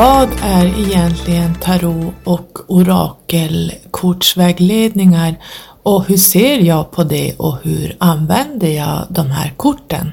Vad 0.00 0.28
är 0.42 0.66
egentligen 0.66 1.54
tarot 1.54 2.14
och 2.24 2.58
orakelkortsvägledningar 2.68 5.34
och 5.82 6.04
hur 6.04 6.16
ser 6.16 6.58
jag 6.58 6.90
på 6.90 7.04
det 7.04 7.34
och 7.36 7.56
hur 7.62 7.96
använder 8.00 8.68
jag 8.68 9.06
de 9.08 9.30
här 9.30 9.52
korten? 9.56 10.12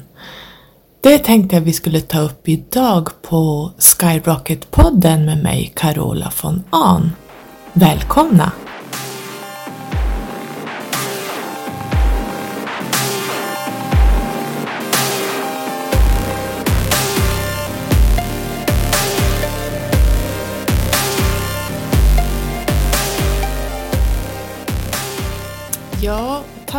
Det 1.01 1.17
tänkte 1.17 1.55
jag 1.55 1.61
vi 1.61 1.73
skulle 1.73 2.01
ta 2.01 2.19
upp 2.19 2.49
idag 2.49 3.09
på 3.21 3.71
Skyrocket-podden 3.77 5.25
med 5.25 5.43
mig, 5.43 5.71
Carola 5.75 6.31
von 6.41 6.63
Ahn. 6.69 7.11
Välkomna! 7.73 8.51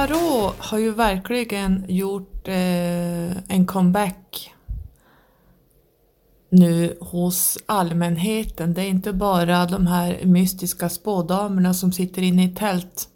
Tarot 0.09 0.55
har 0.59 0.79
ju 0.79 0.91
verkligen 0.91 1.85
gjort 1.89 2.49
eh, 2.49 3.37
en 3.49 3.67
comeback 3.67 4.55
nu 6.51 6.99
hos 7.01 7.59
allmänheten. 7.67 8.75
Det 8.75 8.83
är 8.83 8.89
inte 8.89 9.13
bara 9.13 9.67
de 9.67 9.87
här 9.87 10.21
mystiska 10.25 10.89
spådamerna 10.89 11.75
som 11.75 11.93
sitter 11.93 12.23
inne 12.23 12.45
i 12.45 12.49
tält 12.49 13.09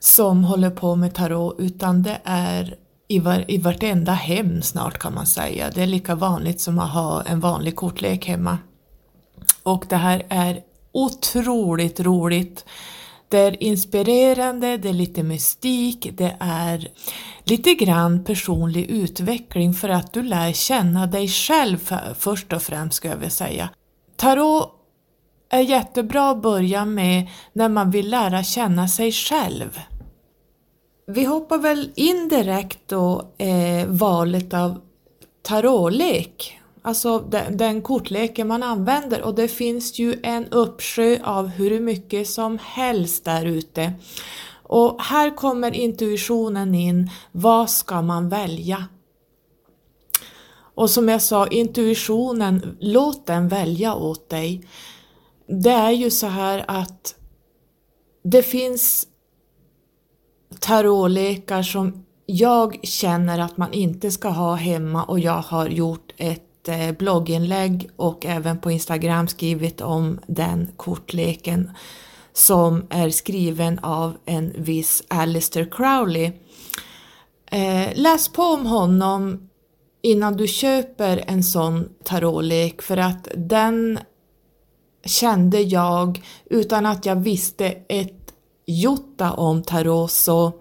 som 0.00 0.44
håller 0.44 0.70
på 0.70 0.96
med 0.96 1.14
tarot 1.14 1.54
utan 1.58 2.02
det 2.02 2.20
är 2.24 2.76
i, 3.08 3.18
var, 3.18 3.50
i 3.50 3.58
vartenda 3.58 4.12
hem 4.12 4.62
snart 4.62 4.98
kan 4.98 5.14
man 5.14 5.26
säga. 5.26 5.70
Det 5.74 5.82
är 5.82 5.86
lika 5.86 6.14
vanligt 6.14 6.60
som 6.60 6.78
att 6.78 6.92
ha 6.92 7.22
en 7.22 7.40
vanlig 7.40 7.76
kortlek 7.76 8.26
hemma. 8.26 8.58
Och 9.62 9.84
det 9.88 9.96
här 9.96 10.22
är 10.28 10.60
otroligt 10.92 12.00
roligt. 12.00 12.64
Det 13.28 13.38
är 13.38 13.62
inspirerande, 13.62 14.76
det 14.76 14.88
är 14.88 14.92
lite 14.92 15.22
mystik, 15.22 16.10
det 16.12 16.36
är 16.40 16.88
lite 17.44 17.74
grann 17.74 18.24
personlig 18.24 18.90
utveckling 18.90 19.74
för 19.74 19.88
att 19.88 20.12
du 20.12 20.22
lär 20.22 20.52
känna 20.52 21.06
dig 21.06 21.28
själv 21.28 21.90
först 22.18 22.52
och 22.52 22.62
främst 22.62 22.96
ska 22.96 23.08
jag 23.08 23.16
vilja 23.16 23.30
säga. 23.30 23.68
Tarot 24.16 24.72
är 25.50 25.60
jättebra 25.60 26.30
att 26.30 26.42
börja 26.42 26.84
med 26.84 27.28
när 27.52 27.68
man 27.68 27.90
vill 27.90 28.10
lära 28.10 28.44
känna 28.44 28.88
sig 28.88 29.12
själv. 29.12 29.80
Vi 31.06 31.24
hoppar 31.24 31.58
väl 31.58 31.92
in 31.94 32.28
direkt 32.28 32.78
då 32.86 33.32
eh, 33.38 33.86
valet 33.86 34.54
av 34.54 34.80
tarotlek 35.42 36.60
Alltså 36.86 37.18
den, 37.18 37.56
den 37.56 37.82
kortleken 37.82 38.48
man 38.48 38.62
använder 38.62 39.22
och 39.22 39.34
det 39.34 39.48
finns 39.48 39.98
ju 39.98 40.20
en 40.22 40.46
uppsjö 40.46 41.18
av 41.24 41.46
hur 41.46 41.80
mycket 41.80 42.28
som 42.28 42.58
helst 42.62 43.24
där 43.24 43.44
ute. 43.44 43.92
Och 44.62 45.02
här 45.02 45.36
kommer 45.36 45.74
intuitionen 45.74 46.74
in, 46.74 47.10
vad 47.32 47.70
ska 47.70 48.02
man 48.02 48.28
välja? 48.28 48.84
Och 50.74 50.90
som 50.90 51.08
jag 51.08 51.22
sa, 51.22 51.46
intuitionen, 51.46 52.76
låt 52.80 53.26
den 53.26 53.48
välja 53.48 53.94
åt 53.94 54.28
dig. 54.28 54.68
Det 55.48 55.70
är 55.70 55.90
ju 55.90 56.10
så 56.10 56.26
här 56.26 56.64
att 56.68 57.14
det 58.24 58.42
finns 58.42 59.06
tarotlekar 60.60 61.62
som 61.62 62.04
jag 62.26 62.80
känner 62.82 63.38
att 63.38 63.56
man 63.56 63.72
inte 63.72 64.10
ska 64.10 64.28
ha 64.28 64.54
hemma 64.54 65.04
och 65.04 65.20
jag 65.20 65.42
har 65.42 65.68
gjort 65.68 66.12
ett 66.16 66.45
Eh, 66.68 66.92
blogginlägg 66.92 67.90
och 67.96 68.26
även 68.26 68.58
på 68.58 68.70
Instagram 68.70 69.28
skrivit 69.28 69.80
om 69.80 70.20
den 70.26 70.68
kortleken 70.76 71.70
som 72.32 72.86
är 72.90 73.10
skriven 73.10 73.78
av 73.78 74.16
en 74.24 74.52
viss 74.56 75.02
Alistair 75.08 75.68
Crowley. 75.70 76.32
Eh, 77.50 77.88
läs 77.94 78.28
på 78.28 78.42
om 78.42 78.66
honom 78.66 79.48
innan 80.02 80.36
du 80.36 80.46
köper 80.46 81.24
en 81.26 81.44
sån 81.44 81.88
tarotlek 82.04 82.82
för 82.82 82.96
att 82.96 83.28
den 83.36 83.98
kände 85.04 85.60
jag 85.60 86.22
utan 86.50 86.86
att 86.86 87.06
jag 87.06 87.16
visste 87.16 87.66
ett 87.88 88.34
jota 88.66 89.32
om 89.32 89.62
tarot 89.62 90.10
så 90.10 90.52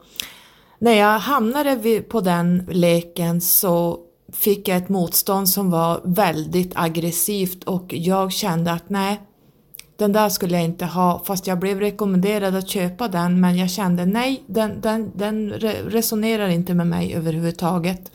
när 0.80 0.94
jag 0.94 1.20
hamnade 1.20 2.02
på 2.02 2.22
den 2.22 2.68
leken 2.72 3.42
så 3.42 4.00
fick 4.36 4.68
jag 4.68 4.78
ett 4.78 4.90
motstånd 4.90 5.50
som 5.50 5.70
var 5.70 6.02
väldigt 6.04 6.72
aggressivt 6.76 7.64
och 7.64 7.94
jag 7.94 8.32
kände 8.32 8.72
att 8.72 8.90
nej, 8.90 9.22
den 9.98 10.14
där 10.14 10.30
skulle 10.30 10.54
jag 10.54 10.64
inte 10.64 10.86
ha. 10.86 11.24
Fast 11.26 11.48
jag 11.48 11.60
blev 11.60 11.80
rekommenderad 11.80 12.56
att 12.56 12.70
köpa 12.70 13.08
den 13.08 13.42
men 13.42 13.58
jag 13.58 13.70
kände 13.70 14.06
nej, 14.06 14.44
den, 14.48 14.82
den, 14.82 15.12
den 15.16 15.50
resonerar 15.50 16.48
inte 16.48 16.74
med 16.74 16.88
mig 16.88 17.14
överhuvudtaget. 17.14 18.12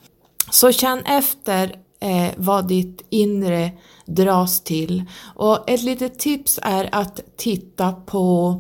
Så 0.51 0.73
känn 0.73 0.99
efter 0.99 1.77
eh, 2.01 2.31
vad 2.37 2.69
ditt 2.69 3.07
inre 3.11 3.71
dras 4.07 4.61
till. 4.61 5.05
Och 5.35 5.71
ett 5.71 5.83
litet 5.83 6.19
tips 6.19 6.59
är 6.63 6.89
att 6.93 7.21
titta 7.37 7.93
på 7.93 8.55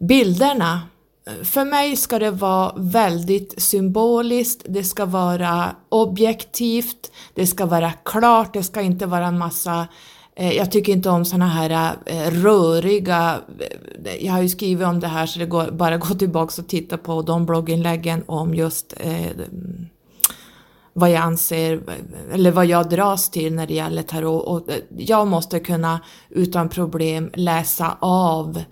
bilderna 0.00 0.80
för 1.44 1.64
mig 1.64 1.96
ska 1.96 2.18
det 2.18 2.30
vara 2.30 2.72
väldigt 2.76 3.62
symboliskt, 3.62 4.62
det 4.68 4.84
ska 4.84 5.06
vara 5.06 5.76
objektivt, 5.88 7.12
det 7.34 7.46
ska 7.46 7.66
vara 7.66 7.92
klart, 8.04 8.52
det 8.52 8.62
ska 8.62 8.80
inte 8.80 9.06
vara 9.06 9.26
en 9.26 9.38
massa 9.38 9.88
eh, 10.36 10.52
jag 10.52 10.72
tycker 10.72 10.92
inte 10.92 11.10
om 11.10 11.24
såna 11.24 11.46
här 11.46 11.96
eh, 12.06 12.30
röriga, 12.30 13.40
eh, 14.04 14.26
jag 14.26 14.32
har 14.32 14.42
ju 14.42 14.48
skrivit 14.48 14.86
om 14.86 15.00
det 15.00 15.08
här 15.08 15.26
så 15.26 15.38
det 15.38 15.46
går 15.46 15.70
bara 15.70 15.96
gå 15.96 16.14
tillbaka 16.14 16.62
och 16.62 16.68
titta 16.68 16.96
på 16.98 17.22
de 17.22 17.46
blogginläggen 17.46 18.24
om 18.26 18.54
just 18.54 18.94
eh, 19.00 19.26
vad 20.92 21.10
jag 21.10 21.22
anser, 21.22 21.80
eller 22.32 22.50
vad 22.50 22.66
jag 22.66 22.88
dras 22.88 23.30
till 23.30 23.54
när 23.54 23.66
det 23.66 23.74
gäller 23.74 24.02
tarot. 24.02 24.46
Och 24.46 24.74
jag 24.96 25.26
måste 25.26 25.60
kunna 25.60 26.00
utan 26.30 26.68
problem 26.68 27.30
läsa 27.34 27.96
av 28.00 28.62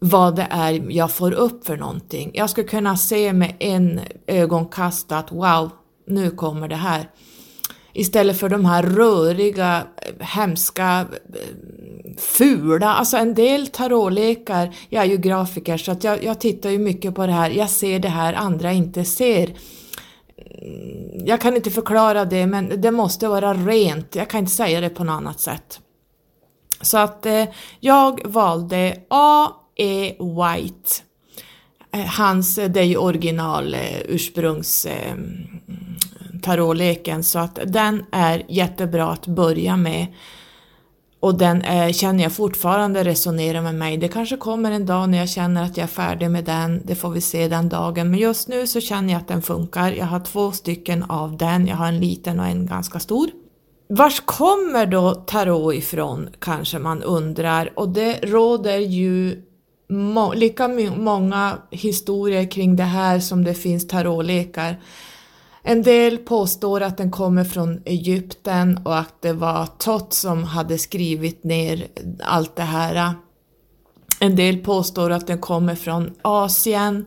vad 0.00 0.36
det 0.36 0.46
är 0.50 0.90
jag 0.90 1.10
får 1.10 1.32
upp 1.32 1.66
för 1.66 1.76
någonting. 1.76 2.30
Jag 2.34 2.50
ska 2.50 2.64
kunna 2.64 2.96
se 2.96 3.32
med 3.32 3.56
en 3.58 4.00
ögonkast 4.26 5.12
att 5.12 5.32
wow, 5.32 5.70
nu 6.06 6.30
kommer 6.30 6.68
det 6.68 6.76
här. 6.76 7.10
Istället 7.92 8.38
för 8.38 8.48
de 8.48 8.64
här 8.64 8.82
röriga, 8.82 9.86
hemska, 10.18 11.06
fula, 12.18 12.94
alltså 12.94 13.16
en 13.16 13.34
del 13.34 13.66
tarotlekar, 13.66 14.74
jag 14.88 15.04
är 15.04 15.08
ju 15.08 15.16
grafiker 15.16 15.76
så 15.76 15.92
att 15.92 16.04
jag, 16.04 16.24
jag 16.24 16.40
tittar 16.40 16.70
ju 16.70 16.78
mycket 16.78 17.14
på 17.14 17.26
det 17.26 17.32
här, 17.32 17.50
jag 17.50 17.70
ser 17.70 17.98
det 17.98 18.08
här 18.08 18.34
andra 18.34 18.72
inte 18.72 19.04
ser. 19.04 19.54
Jag 21.24 21.40
kan 21.40 21.56
inte 21.56 21.70
förklara 21.70 22.24
det 22.24 22.46
men 22.46 22.80
det 22.80 22.90
måste 22.90 23.28
vara 23.28 23.54
rent, 23.54 24.14
jag 24.14 24.30
kan 24.30 24.40
inte 24.40 24.52
säga 24.52 24.80
det 24.80 24.90
på 24.90 25.04
något 25.04 25.12
annat 25.12 25.40
sätt. 25.40 25.80
Så 26.80 26.98
att 26.98 27.26
eh, 27.26 27.44
jag 27.80 28.20
valde 28.24 28.96
A 29.10 29.48
E. 29.80 30.14
White. 30.18 31.02
Eh, 31.92 32.06
hans, 32.06 32.58
eh, 32.58 32.70
det 32.70 32.80
är 32.80 32.84
ju 32.84 32.96
original 32.96 33.74
eh, 33.74 34.00
ursprungs 34.08 34.86
tarotleken 36.42 37.24
så 37.24 37.38
att 37.38 37.58
den 37.66 38.04
är 38.12 38.42
jättebra 38.48 39.08
att 39.08 39.26
börja 39.26 39.76
med. 39.76 40.06
Och 41.20 41.38
den 41.38 41.62
är, 41.62 41.92
känner 41.92 42.22
jag 42.22 42.32
fortfarande 42.32 43.04
resonerar 43.04 43.62
med 43.62 43.74
mig. 43.74 43.96
Det 43.96 44.08
kanske 44.08 44.36
kommer 44.36 44.70
en 44.70 44.86
dag 44.86 45.08
när 45.08 45.18
jag 45.18 45.28
känner 45.28 45.64
att 45.64 45.76
jag 45.76 45.84
är 45.84 45.88
färdig 45.88 46.30
med 46.30 46.44
den, 46.44 46.82
det 46.84 46.94
får 46.94 47.10
vi 47.10 47.20
se 47.20 47.48
den 47.48 47.68
dagen. 47.68 48.10
Men 48.10 48.20
just 48.20 48.48
nu 48.48 48.66
så 48.66 48.80
känner 48.80 49.12
jag 49.12 49.20
att 49.20 49.28
den 49.28 49.42
funkar. 49.42 49.92
Jag 49.92 50.06
har 50.06 50.20
två 50.20 50.52
stycken 50.52 51.02
av 51.02 51.36
den, 51.36 51.66
jag 51.66 51.76
har 51.76 51.86
en 51.86 52.00
liten 52.00 52.40
och 52.40 52.46
en 52.46 52.66
ganska 52.66 52.98
stor. 52.98 53.30
Vars 53.88 54.20
kommer 54.20 54.86
då 54.86 55.14
tarot 55.14 55.74
ifrån 55.74 56.28
kanske 56.38 56.78
man 56.78 57.02
undrar 57.02 57.70
och 57.78 57.88
det 57.88 58.18
råder 58.22 58.78
ju 58.78 59.42
må, 59.90 60.32
lika 60.32 60.68
många 60.96 61.58
historier 61.70 62.50
kring 62.50 62.76
det 62.76 62.84
här 62.84 63.20
som 63.20 63.44
det 63.44 63.54
finns 63.54 63.88
tarotlekar. 63.88 64.80
En 65.62 65.82
del 65.82 66.18
påstår 66.18 66.80
att 66.80 66.96
den 66.96 67.10
kommer 67.10 67.44
från 67.44 67.82
Egypten 67.84 68.80
och 68.84 68.98
att 68.98 69.22
det 69.22 69.32
var 69.32 69.66
Tot 69.78 70.12
som 70.12 70.44
hade 70.44 70.78
skrivit 70.78 71.44
ner 71.44 71.86
allt 72.22 72.56
det 72.56 72.62
här. 72.62 73.14
En 74.20 74.36
del 74.36 74.58
påstår 74.58 75.10
att 75.10 75.26
den 75.26 75.38
kommer 75.38 75.74
från 75.74 76.14
Asien. 76.22 77.06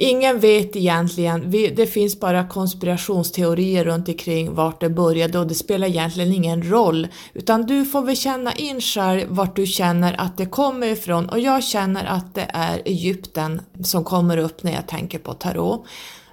Ingen 0.00 0.40
vet 0.40 0.76
egentligen, 0.76 1.50
det 1.50 1.86
finns 1.86 2.20
bara 2.20 2.48
konspirationsteorier 2.48 3.84
runt 3.84 4.08
omkring 4.08 4.54
vart 4.54 4.80
det 4.80 4.90
började 4.90 5.38
och 5.38 5.46
det 5.46 5.54
spelar 5.54 5.88
egentligen 5.88 6.32
ingen 6.32 6.70
roll. 6.70 7.06
Utan 7.34 7.66
du 7.66 7.84
får 7.84 8.02
väl 8.02 8.16
känna 8.16 8.52
in 8.52 8.80
själv 8.80 9.26
vart 9.28 9.56
du 9.56 9.66
känner 9.66 10.20
att 10.20 10.36
det 10.36 10.46
kommer 10.46 10.86
ifrån 10.86 11.28
och 11.28 11.40
jag 11.40 11.64
känner 11.64 12.04
att 12.04 12.34
det 12.34 12.50
är 12.54 12.82
Egypten 12.84 13.60
som 13.84 14.04
kommer 14.04 14.36
upp 14.36 14.62
när 14.62 14.72
jag 14.72 14.86
tänker 14.86 15.18
på 15.18 15.34
tarot. 15.34 15.86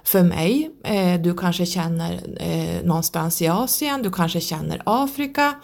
För 0.04 0.22
mig, 0.22 0.70
eh, 0.84 1.20
du 1.20 1.36
kanske 1.36 1.66
känner 1.66 2.20
eh, 2.40 2.86
någonstans 2.86 3.42
i 3.42 3.48
Asien, 3.48 4.02
du 4.02 4.12
kanske 4.12 4.40
känner 4.40 4.82
Afrika, 4.84 5.54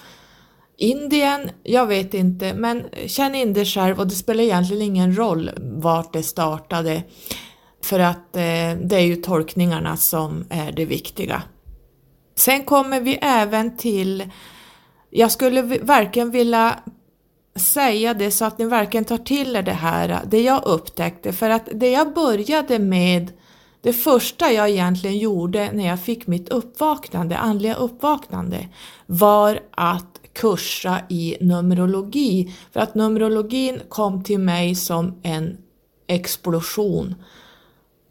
Indien, 0.77 1.51
jag 1.63 1.87
vet 1.87 2.15
inte, 2.15 2.55
men 2.55 2.85
känn 3.07 3.35
in 3.35 3.53
det 3.53 3.65
själv 3.65 4.01
och 4.01 4.07
det 4.07 4.15
spelar 4.15 4.45
egentligen 4.45 4.83
ingen 4.83 5.17
roll 5.17 5.51
vart 5.61 6.13
det 6.13 6.23
startade. 6.23 7.03
För 7.83 7.99
att 7.99 8.37
eh, 8.37 8.77
det 8.83 8.97
är 8.97 9.07
ju 9.07 9.17
tolkningarna 9.17 9.97
som 9.97 10.45
är 10.51 10.73
det 10.73 10.85
viktiga. 10.85 11.43
Sen 12.35 12.65
kommer 12.65 13.01
vi 13.01 13.19
även 13.23 13.77
till, 13.77 14.31
jag 15.11 15.33
skulle 15.33 15.63
verkligen 15.63 16.31
vilja 16.31 16.79
säga 17.57 18.15
det 18.15 18.31
så 18.31 18.45
att 18.45 18.59
ni 18.59 18.65
verkligen 18.65 19.05
tar 19.05 19.19
till 19.19 19.57
er 19.57 19.63
det 19.63 19.73
här, 19.73 20.21
det 20.27 20.43
jag 20.43 20.65
upptäckte, 20.65 21.33
för 21.33 21.51
att 21.51 21.69
det 21.75 21.91
jag 21.91 22.15
började 22.15 22.79
med, 22.79 23.33
det 23.81 23.93
första 23.93 24.53
jag 24.53 24.71
egentligen 24.71 25.19
gjorde 25.19 25.73
när 25.73 25.87
jag 25.87 26.01
fick 26.01 26.27
mitt 26.27 26.49
uppvaknande, 26.49 27.39
andliga 27.39 27.75
uppvaknande, 27.75 28.69
var 29.07 29.61
att 29.71 30.21
kursa 30.33 31.01
i 31.09 31.37
Numerologi, 31.41 32.55
för 32.73 32.81
att 32.81 32.95
Numerologin 32.95 33.81
kom 33.89 34.25
till 34.25 34.39
mig 34.39 34.75
som 34.75 35.21
en 35.23 35.57
explosion 36.07 37.15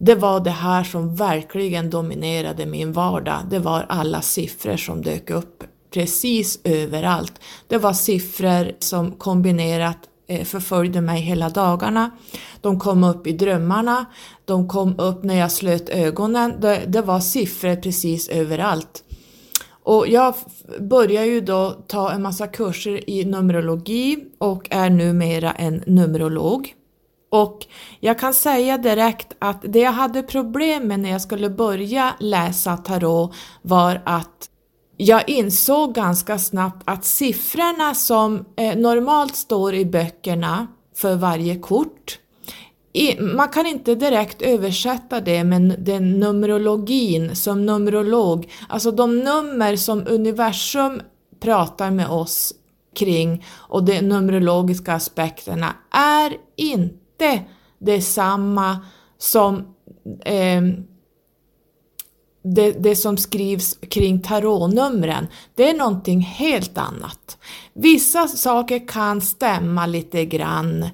det 0.03 0.15
var 0.15 0.39
det 0.39 0.50
här 0.50 0.83
som 0.83 1.15
verkligen 1.15 1.89
dominerade 1.89 2.65
min 2.65 2.94
vardag. 2.94 3.38
Det 3.50 3.59
var 3.59 3.86
alla 3.89 4.21
siffror 4.21 4.77
som 4.77 5.01
dök 5.01 5.30
upp 5.30 5.63
precis 5.94 6.59
överallt. 6.63 7.33
Det 7.68 7.77
var 7.77 7.94
siffror 7.94 8.71
som 8.80 9.12
kombinerat 9.12 9.98
eh, 10.27 10.44
förföljde 10.44 11.01
mig 11.01 11.21
hela 11.21 11.50
dagarna. 11.50 12.12
De 12.62 12.80
kom 12.80 13.03
upp 13.03 13.27
i 13.27 13.31
drömmarna, 13.31 14.06
de 14.45 14.68
kom 14.68 15.00
upp 15.00 15.24
när 15.24 15.36
jag 15.36 15.51
slöt 15.51 15.89
ögonen. 15.89 16.53
Det, 16.62 16.83
det 16.88 17.01
var 17.01 17.19
siffror 17.19 17.75
precis 17.75 18.30
överallt. 18.30 19.03
Och 19.83 20.07
jag 20.07 20.36
började 20.80 21.27
ju 21.27 21.42
då 21.42 21.69
ta 21.88 22.12
en 22.12 22.21
massa 22.21 22.48
kurser 22.48 23.09
i 23.09 23.25
Numerologi 23.25 24.18
och 24.38 24.68
är 24.69 24.89
numera 24.89 25.51
en 25.51 25.83
Numerolog. 25.88 26.75
Och 27.31 27.68
jag 28.00 28.19
kan 28.19 28.33
säga 28.33 28.78
direkt 28.78 29.33
att 29.39 29.62
det 29.62 29.80
jag 29.80 29.92
hade 29.92 30.24
problem 30.24 30.88
med 30.88 31.00
när 31.00 31.12
jag 31.12 31.22
skulle 31.22 31.50
börja 31.50 32.13
läsa 32.19 32.78
tarot 32.78 33.36
var 33.62 34.01
att 34.06 34.50
jag 34.98 35.30
insåg 35.30 35.94
ganska 35.95 36.39
snabbt 36.39 36.83
att 36.86 37.06
siffrorna 37.06 37.95
som 37.95 38.45
eh, 38.57 38.78
normalt 38.78 39.36
står 39.36 39.75
i 39.75 39.86
böckerna 39.86 40.68
för 40.95 41.16
varje 41.16 41.60
kort, 41.60 42.19
man 43.19 43.50
kan 43.50 43.66
inte 43.66 43.95
direkt 43.95 44.42
översätta 44.42 45.22
det 45.22 45.44
med 45.44 45.75
den 45.80 46.19
numerologin 46.19 47.36
som 47.36 47.66
numerolog, 47.66 48.51
alltså 48.69 48.92
de 48.92 49.19
nummer 49.19 49.75
som 49.75 50.07
universum 50.07 51.01
pratar 51.39 51.92
med 51.92 52.10
oss 52.10 52.54
kring 52.95 53.45
och 53.54 53.84
de 53.84 54.01
numerologiska 54.01 54.94
aspekterna 54.94 55.75
är 55.92 56.38
inte 56.56 57.00
inte 57.22 57.44
detsamma 57.80 58.80
som 59.18 59.58
eh, 60.26 60.62
det, 62.44 62.72
det, 62.72 62.96
som 62.96 63.18
skrivs 63.18 63.78
kring 63.90 64.22
tarotnumren, 64.22 65.28
det 65.56 65.70
är 65.70 65.74
någonting 65.74 66.22
helt 66.22 66.78
annat. 66.78 67.38
Vissa 67.74 68.28
saker 68.28 68.88
kan 68.88 69.22
stämma 69.22 69.86
lite 69.86 70.26
grann, 70.26 70.86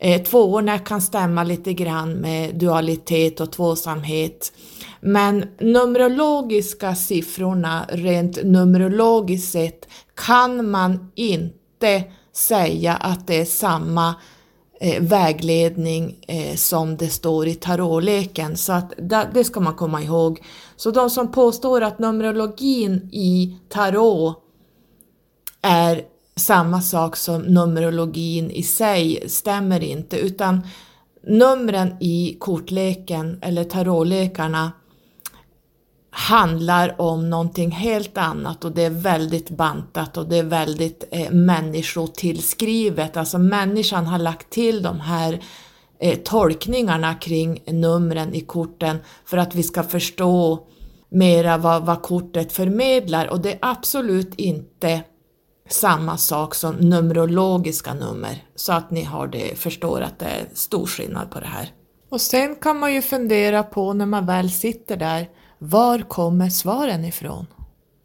eh, 0.00 0.22
tvåorna 0.22 0.78
kan 0.78 1.00
stämma 1.00 1.44
lite 1.44 1.72
grann 1.72 2.12
med 2.12 2.54
dualitet 2.54 3.40
och 3.40 3.52
tvåsamhet. 3.52 4.52
Men 5.00 5.44
numerologiska 5.60 6.94
siffrorna, 6.94 7.86
rent 7.88 8.44
numerologiskt 8.44 9.52
sett, 9.52 9.88
kan 10.14 10.70
man 10.70 11.10
inte 11.14 12.04
säga 12.32 12.94
att 12.94 13.26
det 13.26 13.40
är 13.40 13.44
samma 13.44 14.14
eh, 14.80 15.02
vägledning 15.02 16.24
eh, 16.28 16.56
som 16.56 16.96
det 16.96 17.08
står 17.08 17.46
i 17.46 17.54
tarotleken. 17.54 18.56
Så 18.56 18.72
att 18.72 18.92
det 19.34 19.44
ska 19.44 19.60
man 19.60 19.74
komma 19.74 20.02
ihåg. 20.02 20.42
Så 20.76 20.90
de 20.90 21.10
som 21.10 21.32
påstår 21.32 21.80
att 21.80 21.98
Numerologin 21.98 23.08
i 23.12 23.56
tarot 23.68 24.36
är 25.62 26.02
samma 26.36 26.80
sak 26.80 27.16
som 27.16 27.42
Numerologin 27.42 28.50
i 28.50 28.62
sig 28.62 29.24
stämmer 29.28 29.82
inte 29.82 30.18
utan 30.18 30.60
numren 31.26 31.96
i 32.00 32.36
kortleken 32.40 33.38
eller 33.42 33.64
tarotlekarna 33.64 34.72
handlar 36.10 37.00
om 37.00 37.30
någonting 37.30 37.70
helt 37.70 38.18
annat 38.18 38.64
och 38.64 38.72
det 38.72 38.82
är 38.82 38.90
väldigt 38.90 39.50
bantat 39.50 40.16
och 40.16 40.28
det 40.28 40.38
är 40.38 40.42
väldigt 40.42 41.04
eh, 41.10 41.30
människotillskrivet. 41.30 43.16
Alltså 43.16 43.38
människan 43.38 44.06
har 44.06 44.18
lagt 44.18 44.50
till 44.50 44.82
de 44.82 45.00
här 45.00 45.40
eh, 46.00 46.18
tolkningarna 46.18 47.14
kring 47.14 47.62
numren 47.66 48.34
i 48.34 48.40
korten 48.40 48.98
för 49.24 49.36
att 49.36 49.54
vi 49.54 49.62
ska 49.62 49.82
förstå 49.82 50.66
mera 51.08 51.58
vad, 51.58 51.86
vad 51.86 52.02
kortet 52.02 52.52
förmedlar 52.52 53.26
och 53.26 53.40
det 53.40 53.52
är 53.52 53.58
absolut 53.62 54.34
inte 54.34 55.02
samma 55.68 56.16
sak 56.16 56.54
som 56.54 56.74
numerologiska 56.74 57.94
nummer 57.94 58.44
så 58.54 58.72
att 58.72 58.90
ni 58.90 59.02
har 59.02 59.26
det, 59.26 59.58
förstår 59.58 60.00
att 60.00 60.18
det 60.18 60.26
är 60.26 60.46
stor 60.54 60.86
skillnad 60.86 61.30
på 61.30 61.40
det 61.40 61.46
här. 61.46 61.72
Och 62.10 62.20
sen 62.20 62.56
kan 62.56 62.78
man 62.78 62.94
ju 62.94 63.02
fundera 63.02 63.62
på 63.62 63.92
när 63.92 64.06
man 64.06 64.26
väl 64.26 64.50
sitter 64.50 64.96
där 64.96 65.28
var 65.62 65.98
kommer 65.98 66.48
svaren 66.48 67.04
ifrån? 67.04 67.46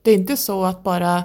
Det 0.01 0.11
är 0.11 0.15
inte 0.15 0.37
så 0.37 0.65
att 0.65 0.83
bara 0.83 1.23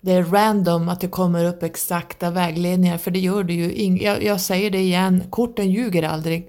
det 0.00 0.12
är 0.12 0.24
random 0.24 0.88
att 0.88 1.00
det 1.00 1.08
kommer 1.08 1.44
upp 1.44 1.62
exakta 1.62 2.30
vägledningar, 2.30 2.98
för 2.98 3.10
det 3.10 3.18
gör 3.18 3.44
det 3.44 3.54
ju. 3.54 3.96
Jag, 4.02 4.22
jag 4.22 4.40
säger 4.40 4.70
det 4.70 4.80
igen, 4.80 5.24
korten 5.30 5.70
ljuger 5.70 6.02
aldrig. 6.02 6.48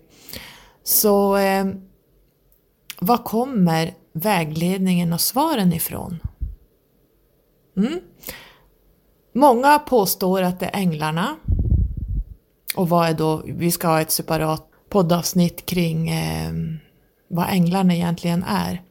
Så 0.84 1.38
eh, 1.38 1.66
var 3.00 3.18
kommer 3.18 3.94
vägledningen 4.14 5.14
och 5.14 5.22
svaren 5.22 5.74
ifrån? 5.74 6.20
Mm. 7.78 8.00
Många 9.34 9.80
påstår 9.80 10.42
att 10.42 10.60
det 10.60 10.66
är 10.66 10.80
änglarna. 10.80 11.36
Och 12.76 12.90
vad 12.90 13.10
är 13.10 13.14
då, 13.14 13.44
vi 13.46 13.72
ska 13.72 13.88
ha 13.88 14.02
ett 14.02 14.12
separat 14.12 14.70
poddavsnitt 14.90 15.66
kring 15.66 16.10
eh, 16.10 16.54
vad 17.28 17.50
änglarna 17.50 17.96
egentligen 17.96 18.44
är. 18.44 18.82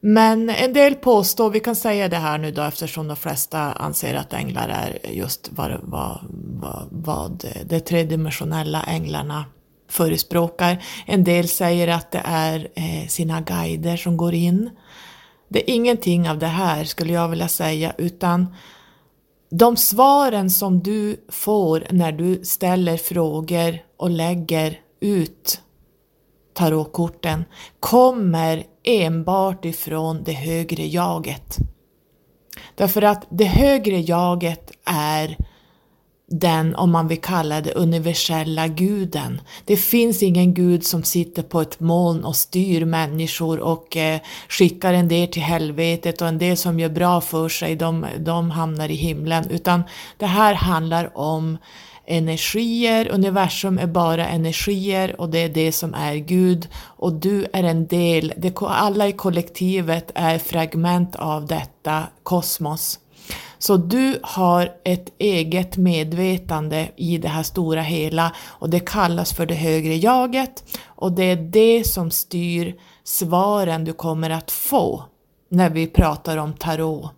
Men 0.00 0.50
en 0.50 0.72
del 0.72 0.94
påstår, 0.94 1.50
vi 1.50 1.60
kan 1.60 1.76
säga 1.76 2.08
det 2.08 2.16
här 2.16 2.38
nu 2.38 2.50
då 2.50 2.62
eftersom 2.62 3.08
de 3.08 3.16
flesta 3.16 3.58
anser 3.58 4.14
att 4.14 4.32
änglar 4.32 4.68
är 4.68 5.10
just 5.10 5.48
vad, 5.52 5.80
vad, 5.82 6.18
vad, 6.50 6.88
vad 6.90 7.44
de 7.64 7.80
tredimensionella 7.80 8.82
änglarna 8.82 9.44
förespråkar. 9.88 10.84
En 11.06 11.24
del 11.24 11.48
säger 11.48 11.88
att 11.88 12.10
det 12.10 12.22
är 12.24 12.68
eh, 12.74 13.08
sina 13.08 13.40
guider 13.40 13.96
som 13.96 14.16
går 14.16 14.34
in. 14.34 14.70
Det 15.48 15.70
är 15.70 15.74
ingenting 15.74 16.30
av 16.30 16.38
det 16.38 16.46
här 16.46 16.84
skulle 16.84 17.12
jag 17.12 17.28
vilja 17.28 17.48
säga 17.48 17.92
utan 17.98 18.54
de 19.50 19.76
svaren 19.76 20.50
som 20.50 20.82
du 20.82 21.24
får 21.28 21.86
när 21.90 22.12
du 22.12 22.44
ställer 22.44 22.96
frågor 22.96 23.78
och 23.96 24.10
lägger 24.10 24.78
ut 25.00 25.60
tarotkorten 26.60 27.44
kommer 27.80 28.64
enbart 28.84 29.64
ifrån 29.64 30.22
det 30.24 30.32
högre 30.32 30.86
jaget. 30.86 31.56
Därför 32.74 33.02
att 33.02 33.26
det 33.30 33.44
högre 33.44 34.00
jaget 34.00 34.72
är 34.84 35.36
den, 36.30 36.74
om 36.74 36.90
man 36.90 37.08
vill 37.08 37.20
kalla 37.20 37.60
det, 37.60 37.72
universella 37.72 38.68
guden. 38.68 39.40
Det 39.64 39.76
finns 39.76 40.22
ingen 40.22 40.54
gud 40.54 40.84
som 40.84 41.02
sitter 41.02 41.42
på 41.42 41.60
ett 41.60 41.80
moln 41.80 42.24
och 42.24 42.36
styr 42.36 42.84
människor 42.84 43.60
och 43.60 43.96
eh, 43.96 44.20
skickar 44.48 44.92
en 44.92 45.08
del 45.08 45.28
till 45.28 45.42
helvetet 45.42 46.20
och 46.22 46.28
en 46.28 46.38
del 46.38 46.56
som 46.56 46.80
gör 46.80 46.88
bra 46.88 47.20
för 47.20 47.48
sig, 47.48 47.76
de, 47.76 48.06
de 48.18 48.50
hamnar 48.50 48.88
i 48.88 48.94
himlen. 48.94 49.50
Utan 49.50 49.82
det 50.16 50.26
här 50.26 50.54
handlar 50.54 51.18
om 51.18 51.58
energier, 52.10 53.08
universum 53.08 53.78
är 53.78 53.86
bara 53.86 54.28
energier 54.28 55.20
och 55.20 55.28
det 55.28 55.38
är 55.38 55.48
det 55.48 55.72
som 55.72 55.94
är 55.94 56.14
Gud 56.14 56.68
och 56.76 57.12
du 57.12 57.46
är 57.52 57.62
en 57.62 57.86
del, 57.86 58.32
det, 58.36 58.62
alla 58.62 59.08
i 59.08 59.12
kollektivet 59.12 60.10
är 60.14 60.38
fragment 60.38 61.16
av 61.16 61.46
detta 61.46 62.04
kosmos. 62.22 62.98
Så 63.58 63.76
du 63.76 64.18
har 64.22 64.72
ett 64.84 65.08
eget 65.18 65.76
medvetande 65.76 66.88
i 66.96 67.18
det 67.18 67.28
här 67.28 67.42
stora 67.42 67.82
hela 67.82 68.32
och 68.46 68.70
det 68.70 68.80
kallas 68.80 69.32
för 69.32 69.46
det 69.46 69.54
högre 69.54 69.96
jaget 69.96 70.64
och 70.86 71.12
det 71.12 71.24
är 71.24 71.36
det 71.36 71.86
som 71.86 72.10
styr 72.10 72.74
svaren 73.04 73.84
du 73.84 73.92
kommer 73.92 74.30
att 74.30 74.50
få 74.50 75.04
när 75.48 75.70
vi 75.70 75.86
pratar 75.86 76.36
om 76.36 76.52
tarot 76.52 77.10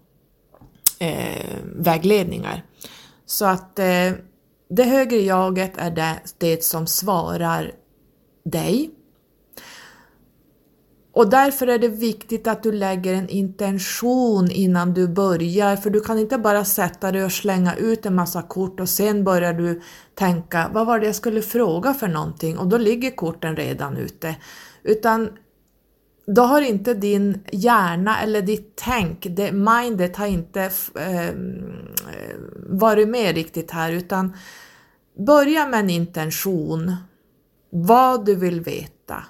eh, 0.99 1.57
vägledningar. 1.77 2.65
Så 3.27 3.45
att 3.45 3.79
eh, 3.79 4.13
det 4.76 4.85
högre 4.85 5.17
jaget 5.17 5.73
är 5.76 5.91
det, 5.91 6.21
det 6.38 6.64
som 6.64 6.87
svarar 6.87 7.73
dig. 8.45 8.91
Och 11.14 11.31
därför 11.31 11.67
är 11.67 11.79
det 11.79 11.88
viktigt 11.88 12.47
att 12.47 12.62
du 12.62 12.73
lägger 12.73 13.14
en 13.14 13.29
intention 13.29 14.50
innan 14.50 14.95
du 14.95 15.09
börjar, 15.09 15.76
för 15.76 15.91
du 15.91 16.00
kan 16.00 16.19
inte 16.19 16.38
bara 16.38 16.64
sätta 16.64 17.12
dig 17.12 17.25
och 17.25 17.33
slänga 17.33 17.75
ut 17.75 18.07
en 18.07 18.14
massa 18.14 18.43
kort 18.43 18.81
och 18.81 18.88
sen 18.88 19.25
börjar 19.25 19.52
du 19.52 19.83
tänka, 20.14 20.71
vad 20.73 20.87
var 20.87 21.00
det 21.00 21.07
jag 21.07 21.14
skulle 21.14 21.43
fråga 21.43 21.95
för 21.95 22.09
någonting? 22.09 22.59
Och 22.59 22.69
då 22.69 22.79
ligger 22.79 23.11
korten 23.11 23.57
redan 23.57 23.97
ute. 23.97 24.37
Utan 24.83 25.29
då 26.26 26.43
har 26.43 26.61
inte 26.61 26.95
din 26.95 27.45
hjärna 27.52 28.21
eller 28.21 28.43
ditt 28.43 28.73
tänk, 28.76 29.26
det, 29.31 29.52
mindet 29.52 30.17
har 30.17 30.26
inte 30.26 30.62
eh, 30.95 31.35
varit 32.67 33.09
med 33.09 33.35
riktigt 33.35 33.71
här 33.71 33.93
utan 33.93 34.37
börja 35.26 35.67
med 35.67 35.81
en 35.81 35.91
intention, 35.91 36.97
vad 37.71 38.25
du 38.25 38.35
vill 38.35 38.61
veta, 38.61 39.25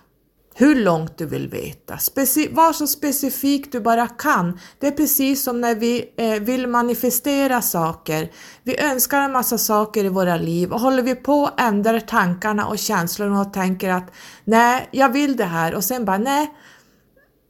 hur 0.55 0.75
långt 0.75 1.19
du 1.19 1.27
vill 1.27 1.49
veta, 1.49 1.99
Speci 1.99 2.49
var 2.53 2.73
så 2.73 2.87
specifik 2.87 3.73
du 3.73 3.81
bara 3.81 4.09
kan. 4.09 4.59
Det 4.79 4.87
är 4.87 4.91
precis 4.91 5.43
som 5.43 5.61
när 5.61 5.75
vi 5.75 6.13
eh, 6.17 6.43
vill 6.43 6.67
manifestera 6.67 7.63
saker. 7.63 8.31
Vi 8.63 8.81
önskar 8.81 9.21
en 9.21 9.33
massa 9.33 9.59
saker 9.59 10.05
i 10.05 10.09
våra 10.09 10.37
liv 10.37 10.73
och 10.73 10.81
håller 10.81 11.03
vi 11.03 11.15
på 11.15 11.43
och 11.43 11.61
ändrar 11.61 12.01
tankarna 12.01 12.67
och 12.67 12.79
känslorna 12.79 13.41
och 13.41 13.53
tänker 13.53 13.91
att 13.91 14.13
nej, 14.45 14.89
jag 14.91 15.13
vill 15.13 15.37
det 15.37 15.45
här 15.45 15.75
och 15.75 15.85
sen 15.85 16.05
bara 16.05 16.19
nej, 16.19 16.51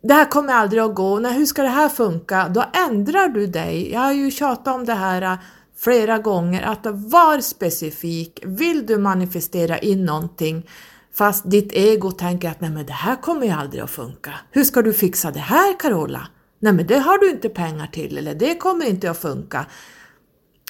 det 0.02 0.14
här 0.14 0.30
kommer 0.30 0.52
aldrig 0.52 0.82
att 0.82 0.94
gå, 0.94 1.18
nej 1.18 1.35
hur 1.35 1.47
ska 1.47 1.62
det 1.62 1.68
här 1.68 1.88
funka? 1.88 2.49
Då 2.49 2.64
ändrar 2.88 3.28
du 3.28 3.47
dig. 3.47 3.92
Jag 3.92 4.00
har 4.00 4.12
ju 4.12 4.30
tjatat 4.30 4.75
om 4.75 4.85
det 4.85 4.94
här 4.94 5.23
äh, 5.23 5.38
flera 5.76 6.18
gånger, 6.18 6.62
att 6.62 6.87
var 6.87 7.40
specifik. 7.40 8.40
Vill 8.44 8.87
du 8.87 8.99
manifestera 8.99 9.78
in 9.78 10.04
någonting 10.04 10.66
fast 11.14 11.50
ditt 11.50 11.73
ego 11.73 12.11
tänker 12.11 12.50
att 12.50 12.61
nej 12.61 12.71
men 12.71 12.87
det 12.87 12.92
här 12.92 13.16
kommer 13.16 13.47
ju 13.47 13.52
aldrig 13.52 13.82
att 13.82 13.90
funka. 13.90 14.32
Hur 14.50 14.64
ska 14.64 14.82
du 14.82 14.92
fixa 14.92 15.30
det 15.30 15.40
här 15.40 15.78
Carola? 15.78 16.28
Nej 16.59 16.73
men 16.73 16.87
det 16.87 16.99
har 16.99 17.18
du 17.18 17.30
inte 17.30 17.49
pengar 17.49 17.87
till 17.87 18.18
eller 18.18 18.35
det 18.35 18.56
kommer 18.56 18.87
inte 18.87 19.11
att 19.11 19.18
funka. 19.18 19.66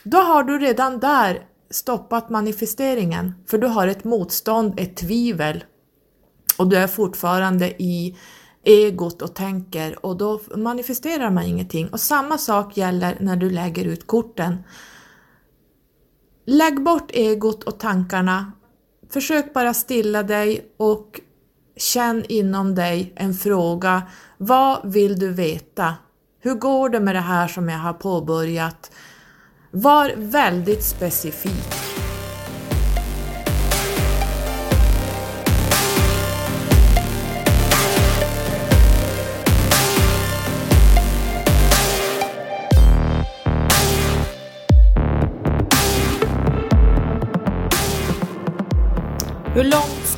Då 0.05 0.19
har 0.19 0.43
du 0.43 0.59
redan 0.59 0.99
där 0.99 1.43
stoppat 1.71 2.31
manifesteringen 2.31 3.35
för 3.47 3.59
du 3.59 3.67
har 3.67 3.87
ett 3.87 4.05
motstånd, 4.05 4.81
ett 4.81 4.97
tvivel 4.97 5.65
och 6.59 6.69
du 6.69 6.77
är 6.77 6.87
fortfarande 6.87 7.83
i 7.83 8.17
egot 8.65 9.23
och 9.23 9.35
tänker 9.35 10.07
och 10.07 10.17
då 10.17 10.41
manifesterar 10.57 11.31
man 11.31 11.45
ingenting. 11.45 11.89
Och 11.89 12.01
samma 12.01 12.39
sak 12.39 12.77
gäller 12.77 13.17
när 13.21 13.37
du 13.37 13.51
lägger 13.51 13.85
ut 13.85 14.07
korten. 14.07 14.65
Lägg 16.47 16.83
bort 16.83 17.11
egot 17.11 17.65
och 17.65 17.79
tankarna. 17.79 18.53
Försök 19.11 19.55
bara 19.55 19.75
stilla 19.75 20.23
dig 20.23 20.73
och 20.77 21.21
känn 21.77 22.25
inom 22.29 22.75
dig 22.75 23.13
en 23.17 23.35
fråga. 23.35 24.03
Vad 24.39 24.93
vill 24.93 25.19
du 25.19 25.33
veta? 25.33 25.95
Hur 26.41 26.55
går 26.55 26.89
det 26.89 27.01
med 27.01 27.15
det 27.15 27.21
här 27.21 27.49
som 27.49 27.69
jag 27.69 27.79
har 27.79 27.93
påbörjat? 27.93 28.93
Var 29.71 30.13
väldigt 30.17 30.85
specifik. 30.85 31.92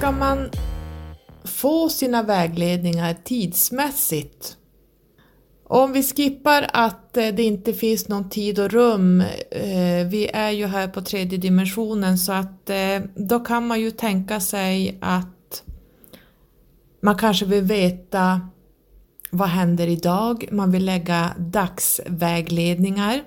Ska 0.05 0.13
man 0.13 0.51
få 1.45 1.89
sina 1.89 2.23
vägledningar 2.23 3.17
tidsmässigt? 3.25 4.57
Om 5.65 5.93
vi 5.93 6.03
skippar 6.03 6.71
att 6.73 7.17
eh, 7.17 7.29
det 7.29 7.43
inte 7.43 7.73
finns 7.73 8.09
någon 8.09 8.29
tid 8.29 8.59
och 8.59 8.71
rum, 8.71 9.21
eh, 9.51 10.07
vi 10.07 10.31
är 10.33 10.51
ju 10.51 10.67
här 10.67 10.89
på 10.89 11.03
tredje 11.03 11.39
dimensionen 11.39 12.19
så 12.19 12.33
att 12.33 12.71
eh, 12.71 13.01
då 13.15 13.41
kan 13.41 13.67
man 13.67 13.81
ju 13.81 13.91
tänka 13.91 14.41
sig 14.41 14.99
att 15.01 15.63
man 17.03 17.17
kanske 17.17 17.47
vill 17.47 17.65
veta 17.65 18.41
vad 19.31 19.49
händer 19.49 19.87
idag? 19.87 20.49
Man 20.53 20.71
vill 20.71 20.85
lägga 20.85 21.35
dagsvägledningar. 21.39 23.23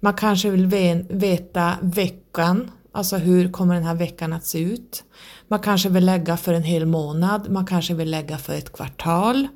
Man 0.00 0.14
kanske 0.14 0.50
vill 0.50 0.66
veta 1.08 1.74
veckan, 1.82 2.70
alltså 2.96 3.16
hur 3.16 3.52
kommer 3.52 3.74
den 3.74 3.84
här 3.84 3.94
veckan 3.94 4.32
att 4.32 4.46
se 4.46 4.58
ut? 4.58 5.04
Man 5.48 5.60
kanske 5.60 5.88
vill 5.88 6.06
lägga 6.06 6.36
för 6.36 6.54
en 6.54 6.62
hel 6.62 6.86
månad, 6.86 7.50
man 7.50 7.66
kanske 7.66 7.94
vill 7.94 8.10
lägga 8.10 8.38
för 8.38 8.54
ett 8.54 8.72
kvartal, 8.72 9.48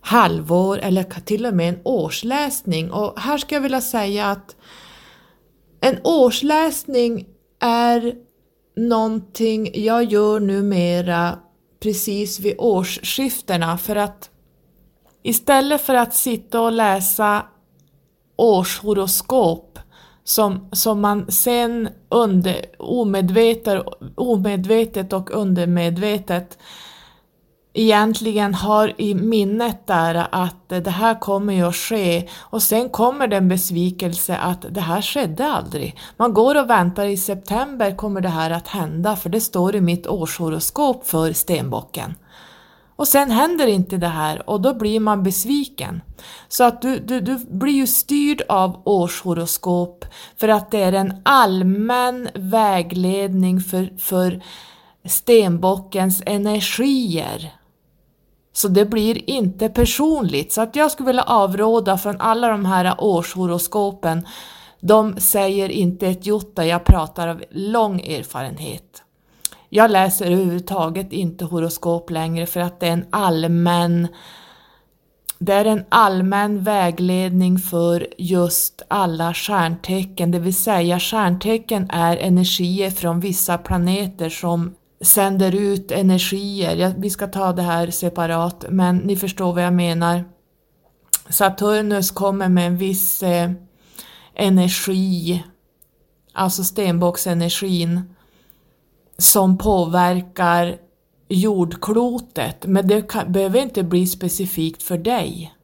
halvår 0.00 0.78
eller 0.78 1.02
till 1.02 1.46
och 1.46 1.54
med 1.54 1.68
en 1.68 1.80
årsläsning. 1.84 2.90
Och 2.90 3.20
här 3.20 3.38
ska 3.38 3.54
jag 3.54 3.62
vilja 3.62 3.80
säga 3.80 4.30
att 4.30 4.56
en 5.80 5.98
årsläsning 6.04 7.26
är 7.60 8.14
någonting 8.76 9.70
jag 9.74 10.04
gör 10.04 10.40
numera 10.40 11.38
precis 11.80 12.40
vid 12.40 12.54
årsskiftena 12.58 13.78
för 13.78 13.96
att 13.96 14.30
istället 15.22 15.80
för 15.80 15.94
att 15.94 16.14
sitta 16.14 16.60
och 16.60 16.72
läsa 16.72 17.46
årshoroskop 18.36 19.71
som, 20.24 20.68
som 20.72 21.00
man 21.00 21.30
sen 21.30 21.88
under, 22.08 22.64
omedvetet, 22.78 23.82
omedvetet 24.14 25.12
och 25.12 25.30
undermedvetet 25.30 26.58
egentligen 27.74 28.54
har 28.54 29.00
i 29.00 29.14
minnet 29.14 29.86
där 29.86 30.26
att 30.30 30.68
det 30.68 30.90
här 30.90 31.20
kommer 31.20 31.52
ju 31.52 31.62
att 31.62 31.76
ske 31.76 32.28
och 32.40 32.62
sen 32.62 32.88
kommer 32.88 33.26
den 33.26 33.48
besvikelse 33.48 34.36
att 34.36 34.66
det 34.70 34.80
här 34.80 35.02
skedde 35.02 35.46
aldrig. 35.46 35.98
Man 36.16 36.34
går 36.34 36.62
och 36.62 36.70
väntar 36.70 37.06
i 37.06 37.16
september 37.16 37.96
kommer 37.96 38.20
det 38.20 38.28
här 38.28 38.50
att 38.50 38.68
hända 38.68 39.16
för 39.16 39.30
det 39.30 39.40
står 39.40 39.76
i 39.76 39.80
mitt 39.80 40.06
årshoroskop 40.06 41.06
för 41.06 41.32
stenbocken. 41.32 42.14
Och 43.02 43.08
sen 43.08 43.30
händer 43.30 43.66
inte 43.66 43.96
det 43.96 44.08
här 44.08 44.50
och 44.50 44.60
då 44.60 44.74
blir 44.74 45.00
man 45.00 45.22
besviken. 45.22 46.02
Så 46.48 46.64
att 46.64 46.82
du, 46.82 46.98
du, 46.98 47.20
du 47.20 47.38
blir 47.50 47.72
ju 47.72 47.86
styrd 47.86 48.42
av 48.48 48.82
årshoroskop 48.84 50.04
för 50.36 50.48
att 50.48 50.70
det 50.70 50.82
är 50.82 50.92
en 50.92 51.22
allmän 51.22 52.28
vägledning 52.34 53.60
för, 53.60 53.98
för 53.98 54.42
stenbockens 55.04 56.22
energier. 56.26 57.52
Så 58.52 58.68
det 58.68 58.84
blir 58.84 59.30
inte 59.30 59.68
personligt. 59.68 60.52
Så 60.52 60.60
att 60.60 60.76
jag 60.76 60.90
skulle 60.90 61.06
vilja 61.06 61.22
avråda 61.22 61.98
från 61.98 62.20
alla 62.20 62.48
de 62.48 62.64
här 62.64 62.94
årshoroskopen. 62.98 64.26
De 64.80 65.20
säger 65.20 65.68
inte 65.68 66.06
ett 66.06 66.26
jotta, 66.26 66.66
jag 66.66 66.84
pratar 66.84 67.28
av 67.28 67.42
lång 67.50 68.00
erfarenhet. 68.00 69.02
Jag 69.74 69.90
läser 69.90 70.30
överhuvudtaget 70.30 71.12
inte 71.12 71.44
horoskop 71.44 72.10
längre 72.10 72.46
för 72.46 72.60
att 72.60 72.80
det 72.80 72.86
är 72.86 72.92
en 72.92 73.06
allmän 73.10 74.08
det 75.38 75.52
är 75.52 75.64
en 75.64 75.84
allmän 75.88 76.62
vägledning 76.62 77.58
för 77.58 78.06
just 78.18 78.82
alla 78.88 79.34
stjärntecken, 79.34 80.30
det 80.30 80.38
vill 80.38 80.54
säga 80.54 81.00
stjärntecken 81.00 81.90
är 81.90 82.16
energier 82.16 82.90
från 82.90 83.20
vissa 83.20 83.58
planeter 83.58 84.28
som 84.28 84.74
sänder 85.00 85.54
ut 85.54 85.92
energier. 85.92 86.94
vi 86.98 87.10
ska 87.10 87.26
ta 87.26 87.52
det 87.52 87.62
här 87.62 87.90
separat, 87.90 88.64
men 88.68 88.96
ni 88.96 89.16
förstår 89.16 89.52
vad 89.52 89.64
jag 89.64 89.74
menar. 89.74 90.24
Saturnus 91.28 92.10
kommer 92.10 92.48
med 92.48 92.66
en 92.66 92.76
viss 92.76 93.22
eh, 93.22 93.50
energi, 94.34 95.44
alltså 96.32 96.64
stenbocksenergin, 96.64 98.14
som 99.18 99.58
påverkar 99.58 100.76
jordklotet, 101.28 102.66
men 102.66 102.88
det 102.88 103.02
kan, 103.02 103.32
behöver 103.32 103.60
inte 103.60 103.82
bli 103.82 104.06
specifikt 104.06 104.82
för 104.82 104.98
dig. 104.98 105.54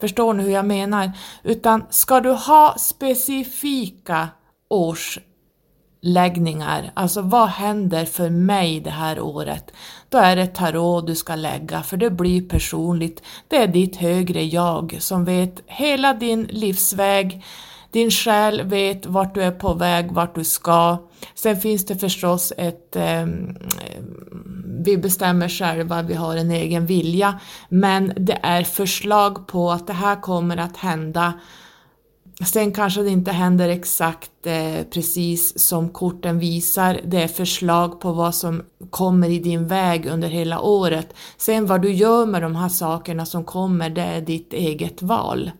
Förstår 0.00 0.34
ni 0.34 0.42
hur 0.42 0.50
jag 0.50 0.66
menar? 0.66 1.12
Utan 1.42 1.84
ska 1.90 2.20
du 2.20 2.30
ha 2.30 2.74
specifika 2.78 4.28
årsläggningar, 4.70 6.90
alltså 6.94 7.22
vad 7.22 7.48
händer 7.48 8.04
för 8.04 8.30
mig 8.30 8.80
det 8.80 8.90
här 8.90 9.20
året? 9.20 9.72
Då 10.08 10.18
är 10.18 10.36
det 10.36 10.46
tarot 10.46 11.06
du 11.06 11.14
ska 11.14 11.34
lägga, 11.34 11.82
för 11.82 11.96
det 11.96 12.10
blir 12.10 12.48
personligt. 12.48 13.22
Det 13.48 13.56
är 13.56 13.66
ditt 13.66 13.96
högre 13.96 14.44
jag 14.44 14.96
som 15.00 15.24
vet 15.24 15.62
hela 15.66 16.14
din 16.14 16.42
livsväg, 16.42 17.44
din 17.92 18.10
själ 18.10 18.62
vet 18.62 19.06
vart 19.06 19.34
du 19.34 19.42
är 19.42 19.50
på 19.50 19.74
väg, 19.74 20.12
vart 20.12 20.34
du 20.34 20.44
ska. 20.44 20.96
Sen 21.34 21.60
finns 21.60 21.86
det 21.86 21.96
förstås 21.96 22.52
ett... 22.56 22.96
Eh, 22.96 23.26
vi 24.84 24.96
bestämmer 24.96 25.48
själva, 25.48 26.02
vi 26.02 26.14
har 26.14 26.36
en 26.36 26.50
egen 26.50 26.86
vilja, 26.86 27.40
men 27.68 28.12
det 28.16 28.38
är 28.42 28.62
förslag 28.62 29.46
på 29.46 29.70
att 29.70 29.86
det 29.86 29.92
här 29.92 30.20
kommer 30.20 30.56
att 30.56 30.76
hända 30.76 31.32
Sen 32.46 32.72
kanske 32.72 33.02
det 33.02 33.10
inte 33.10 33.30
händer 33.30 33.68
exakt 33.68 34.46
eh, 34.46 34.84
precis 34.90 35.58
som 35.58 35.88
korten 35.88 36.38
visar. 36.38 37.00
Det 37.04 37.22
är 37.22 37.28
förslag 37.28 38.00
på 38.00 38.12
vad 38.12 38.34
som 38.34 38.62
kommer 38.90 39.28
i 39.28 39.38
din 39.38 39.66
väg 39.66 40.06
under 40.06 40.28
hela 40.28 40.60
året. 40.60 41.14
Sen 41.36 41.66
vad 41.66 41.82
du 41.82 41.92
gör 41.92 42.26
med 42.26 42.42
de 42.42 42.56
här 42.56 42.68
sakerna 42.68 43.26
som 43.26 43.44
kommer, 43.44 43.90
det 43.90 44.02
är 44.02 44.20
ditt 44.20 44.52
eget 44.52 45.02
val. 45.02 45.50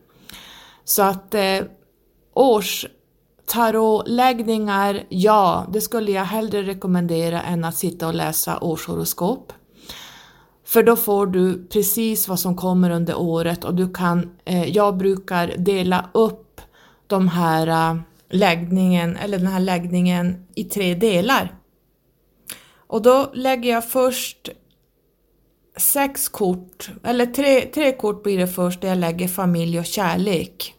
Så 0.85 1.03
att 1.03 1.35
eh, 1.35 1.59
årstarotläggningar, 2.35 5.05
ja, 5.09 5.67
det 5.73 5.81
skulle 5.81 6.12
jag 6.12 6.25
hellre 6.25 6.62
rekommendera 6.62 7.43
än 7.43 7.65
att 7.65 7.77
sitta 7.77 8.07
och 8.07 8.15
läsa 8.15 8.59
årshoroskop. 8.61 9.53
För 10.65 10.83
då 10.83 10.97
får 10.97 11.27
du 11.27 11.67
precis 11.67 12.29
vad 12.29 12.41
som 12.41 12.57
kommer 12.57 12.91
under 12.91 13.19
året 13.19 13.65
och 13.65 13.75
du 13.75 13.93
kan, 13.93 14.37
eh, 14.45 14.65
jag 14.65 14.97
brukar 14.97 15.55
dela 15.59 16.11
upp 16.15 16.61
de 17.07 17.29
här 17.29 17.67
äh, 17.67 17.97
läggningen, 18.31 19.17
eller 19.17 19.39
den 19.39 19.47
här 19.47 19.61
läggningen 19.61 20.47
i 20.55 20.65
tre 20.65 20.95
delar. 20.95 21.55
Och 22.87 23.03
då 23.03 23.31
lägger 23.35 23.71
jag 23.71 23.91
först 23.91 24.49
sex 25.77 26.29
kort, 26.29 26.91
eller 27.05 27.27
tre, 27.27 27.61
tre 27.61 27.93
kort 27.93 28.23
blir 28.23 28.39
det 28.39 28.49
först 28.49 28.81
där 28.81 28.89
jag 28.89 28.99
lägger 28.99 29.29
familj 29.29 29.79
och 29.79 29.87
kärlek. 29.87 30.75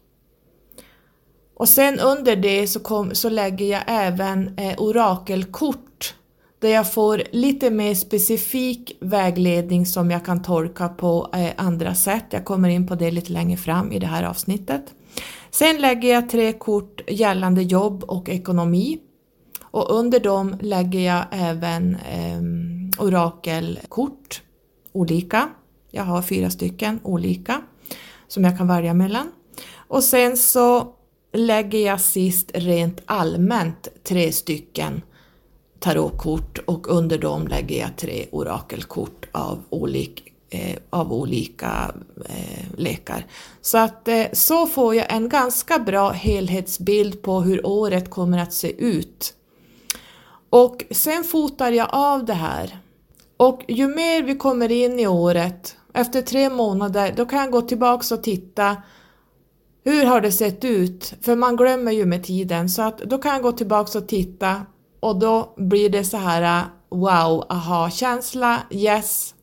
Och 1.56 1.70
sen 1.70 2.00
under 2.00 2.36
det 2.36 2.68
så, 2.68 2.80
kom, 2.80 3.16
så 3.16 3.30
lägger 3.30 3.66
jag 3.66 3.82
även 3.88 4.58
eh, 4.58 4.76
orakelkort 4.78 6.16
där 6.60 6.70
jag 6.70 6.94
får 6.94 7.24
lite 7.32 7.70
mer 7.70 7.96
specifik 7.96 8.98
vägledning 9.00 9.86
som 9.86 10.12
jag 10.12 10.26
kan 10.26 10.42
tolka 10.42 10.90
på 10.90 11.30
eh, 11.34 11.50
andra 11.58 11.96
sätt. 11.96 12.26
Jag 12.30 12.46
kommer 12.46 12.70
in 12.70 12.88
på 12.88 12.96
det 12.96 13.12
lite 13.12 13.32
längre 13.32 13.58
fram 13.58 13.92
i 13.92 14.00
det 14.00 14.08
här 14.08 14.24
avsnittet. 14.24 14.84
Sen 15.52 15.82
lägger 15.82 16.14
jag 16.14 16.30
tre 16.30 16.54
kort 16.54 17.02
gällande 17.08 17.62
jobb 17.62 18.04
och 18.04 18.30
ekonomi 18.30 19.00
och 19.62 20.00
under 20.00 20.20
dem 20.20 20.56
lägger 20.62 21.00
jag 21.00 21.26
även 21.32 21.96
eh, 21.96 23.04
orakelkort, 23.04 24.42
olika. 24.92 25.50
Jag 25.92 26.04
har 26.04 26.22
fyra 26.22 26.50
stycken 26.50 27.00
olika 27.04 27.62
som 28.28 28.44
jag 28.44 28.58
kan 28.58 28.68
välja 28.68 28.94
mellan. 28.94 29.32
Och 29.76 30.04
sen 30.04 30.38
så 30.38 30.94
lägger 31.34 31.80
jag 31.80 32.02
sist 32.02 32.52
rent 32.54 33.02
allmänt 33.06 33.88
tre 34.04 34.32
stycken 34.32 35.02
tarotkort 35.80 36.58
och 36.66 36.88
under 36.88 37.18
dem 37.18 37.48
lägger 37.48 37.80
jag 37.80 37.98
tre 37.98 38.26
orakelkort 38.32 39.28
av 39.32 39.64
olika 39.70 40.24
eh, 40.50 40.78
av 40.90 41.14
olika 41.14 41.96
eh, 42.26 42.66
lekar. 42.78 43.26
Så 43.62 43.78
att 43.78 44.08
eh, 44.08 44.26
så 44.34 44.68
får 44.68 44.96
jag 44.96 45.14
en 45.14 45.30
ganska 45.30 45.80
bra 45.80 46.12
helhetsbild 46.12 47.22
på 47.22 47.42
hur 47.42 47.66
året 47.68 48.10
kommer 48.10 48.38
att 48.38 48.54
se 48.54 48.84
ut. 48.86 49.34
Och 50.50 50.84
sen 50.92 51.24
fotar 51.24 51.72
jag 51.72 51.88
av 51.92 52.26
det 52.26 52.34
här. 52.34 52.78
Och 53.38 53.62
ju 53.68 53.88
mer 53.88 54.24
vi 54.24 54.36
kommer 54.36 54.72
in 54.72 55.00
i 55.00 55.08
året, 55.08 55.76
efter 55.94 56.22
tre 56.22 56.50
månader, 56.50 57.14
då 57.18 57.26
kan 57.26 57.40
jag 57.40 57.52
gå 57.52 57.62
tillbaks 57.62 58.12
och 58.12 58.24
titta 58.24 58.78
hur 59.84 60.06
har 60.06 60.22
det 60.22 60.32
sett 60.32 60.66
ut? 60.66 61.14
För 61.22 61.36
man 61.36 61.56
glömmer 61.56 61.92
ju 61.92 62.06
med 62.06 62.24
tiden, 62.24 62.70
så 62.70 62.82
att 62.82 62.98
då 62.98 63.18
kan 63.18 63.34
jag 63.34 63.42
gå 63.42 63.52
tillbaks 63.52 63.96
och 63.96 64.08
titta. 64.08 64.66
Och 65.00 65.20
då 65.20 65.54
blir 65.58 65.90
det 65.90 66.04
så 66.04 66.18
här 66.18 66.60
äh, 66.60 66.66
wow, 66.90 67.46
aha-känsla, 67.50 68.60
yes, 68.72 69.36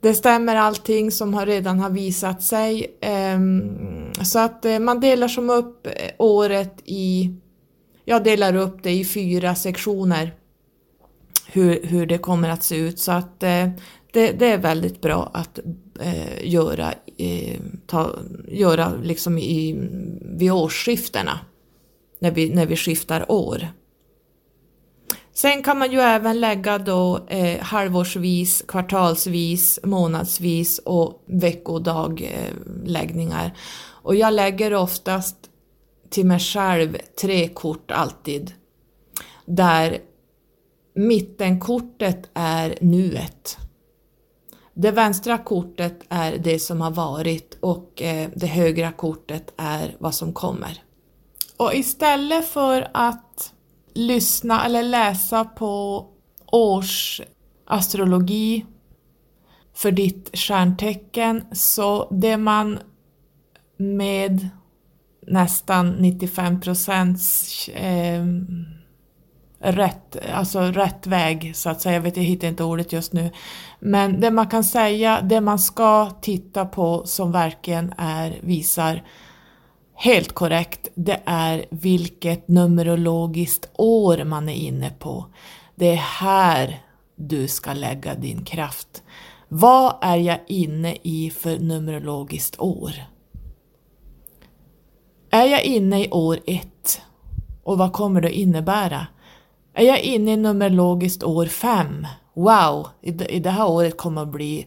det 0.00 0.14
stämmer 0.14 0.56
allting 0.56 1.10
som 1.10 1.34
har 1.34 1.46
redan 1.46 1.78
har 1.78 1.90
visat 1.90 2.42
sig. 2.42 2.98
Ehm, 3.00 4.12
så 4.22 4.38
att 4.38 4.64
eh, 4.64 4.78
man 4.78 5.00
delar 5.00 5.28
som 5.28 5.50
upp 5.50 5.86
eh, 5.86 5.92
året 6.18 6.82
i, 6.84 7.34
jag 8.04 8.24
delar 8.24 8.56
upp 8.56 8.82
det 8.82 8.90
i 8.90 9.04
fyra 9.04 9.54
sektioner. 9.54 10.34
Hur, 11.46 11.86
hur 11.86 12.06
det 12.06 12.18
kommer 12.18 12.48
att 12.48 12.62
se 12.62 12.76
ut. 12.76 12.98
Så 12.98 13.12
att 13.12 13.42
eh, 13.42 13.68
det, 14.12 14.32
det 14.32 14.46
är 14.46 14.58
väldigt 14.58 15.00
bra 15.00 15.30
att 15.34 15.58
eh, 16.00 16.46
göra, 16.46 16.94
eh, 17.16 17.60
ta, 17.86 18.18
göra 18.48 18.92
liksom 19.02 19.38
i, 19.38 19.88
vid 20.22 20.52
årsskiftena 20.52 21.40
när 22.18 22.30
vi, 22.30 22.54
när 22.54 22.66
vi 22.66 22.76
skiftar 22.76 23.32
år. 23.32 23.68
Sen 25.32 25.62
kan 25.62 25.78
man 25.78 25.92
ju 25.92 26.00
även 26.00 26.40
lägga 26.40 26.78
då 26.78 27.26
eh, 27.28 27.60
halvårsvis, 27.60 28.64
kvartalsvis, 28.68 29.80
månadsvis 29.82 30.78
och 30.78 31.24
veckodagläggningar. 31.26 33.44
Eh, 33.44 33.50
och 34.02 34.16
jag 34.16 34.34
lägger 34.34 34.74
oftast 34.74 35.36
till 36.10 36.26
mig 36.26 36.38
själv 36.38 36.96
tre 37.20 37.48
kort 37.48 37.90
alltid. 37.90 38.52
Där 39.46 39.98
mittenkortet 40.94 42.30
är 42.34 42.78
nuet. 42.80 43.58
Det 44.80 44.90
vänstra 44.90 45.38
kortet 45.38 46.04
är 46.08 46.38
det 46.38 46.58
som 46.58 46.80
har 46.80 46.90
varit 46.90 47.58
och 47.60 48.02
eh, 48.02 48.30
det 48.34 48.46
högra 48.46 48.92
kortet 48.92 49.52
är 49.56 49.96
vad 49.98 50.14
som 50.14 50.32
kommer. 50.32 50.82
Och 51.56 51.74
istället 51.74 52.48
för 52.48 52.88
att 52.94 53.52
lyssna 53.94 54.64
eller 54.64 54.82
läsa 54.82 55.44
på 55.44 56.06
årsastrologi 56.46 58.66
för 59.74 59.90
ditt 59.90 60.30
stjärntecken 60.32 61.44
så 61.52 62.08
det 62.10 62.36
man 62.36 62.78
med 63.76 64.48
nästan 65.26 65.90
95 65.90 66.60
procents 66.60 67.68
eh, 67.68 68.24
rätt, 69.60 70.16
alltså 70.32 70.60
rätt 70.60 71.06
väg 71.06 71.56
så 71.56 71.70
att 71.70 71.80
säga, 71.80 71.94
jag 71.94 72.00
vet 72.00 72.16
jag 72.16 72.24
hittar 72.24 72.48
inte 72.48 72.64
ordet 72.64 72.92
just 72.92 73.12
nu. 73.12 73.30
Men 73.80 74.20
det 74.20 74.30
man 74.30 74.46
kan 74.46 74.64
säga, 74.64 75.20
det 75.22 75.40
man 75.40 75.58
ska 75.58 76.10
titta 76.10 76.66
på 76.66 77.02
som 77.06 77.32
verkligen 77.32 77.94
är, 77.98 78.38
visar 78.40 79.02
helt 79.94 80.32
korrekt, 80.32 80.88
det 80.94 81.20
är 81.24 81.64
vilket 81.70 82.48
numerologiskt 82.48 83.70
år 83.74 84.24
man 84.24 84.48
är 84.48 84.54
inne 84.54 84.90
på. 84.90 85.26
Det 85.74 85.88
är 85.88 85.96
här 86.20 86.82
du 87.16 87.48
ska 87.48 87.72
lägga 87.72 88.14
din 88.14 88.44
kraft. 88.44 89.02
Vad 89.48 89.94
är 90.02 90.16
jag 90.16 90.38
inne 90.46 90.96
i 91.02 91.30
för 91.30 91.58
numerologiskt 91.58 92.60
år? 92.60 92.92
Är 95.30 95.44
jag 95.46 95.64
inne 95.64 96.04
i 96.04 96.10
år 96.10 96.38
ett? 96.46 97.00
Och 97.62 97.78
vad 97.78 97.92
kommer 97.92 98.20
det 98.20 98.32
innebära? 98.32 99.06
Är 99.74 99.84
jag 99.84 100.00
inne 100.00 100.32
i 100.32 100.36
numerologiskt 100.36 101.22
år 101.22 101.46
5? 101.46 102.06
Wow, 102.34 102.88
i 103.28 103.40
det 103.40 103.50
här 103.50 103.68
året 103.68 103.96
kommer 103.96 104.22
att 104.22 104.32
bli 104.32 104.66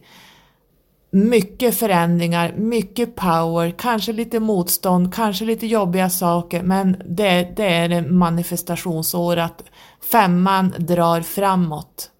mycket 1.14 1.78
förändringar, 1.78 2.54
mycket 2.56 3.14
power, 3.14 3.70
kanske 3.78 4.12
lite 4.12 4.40
motstånd, 4.40 5.14
kanske 5.14 5.44
lite 5.44 5.66
jobbiga 5.66 6.10
saker 6.10 6.62
men 6.62 6.96
det, 7.08 7.52
det 7.56 7.64
är 7.64 7.90
en 7.90 8.18
manifestationsår 8.18 9.36
att 9.36 9.64
femman 10.12 10.74
drar 10.78 11.20
framåt. 11.20 12.10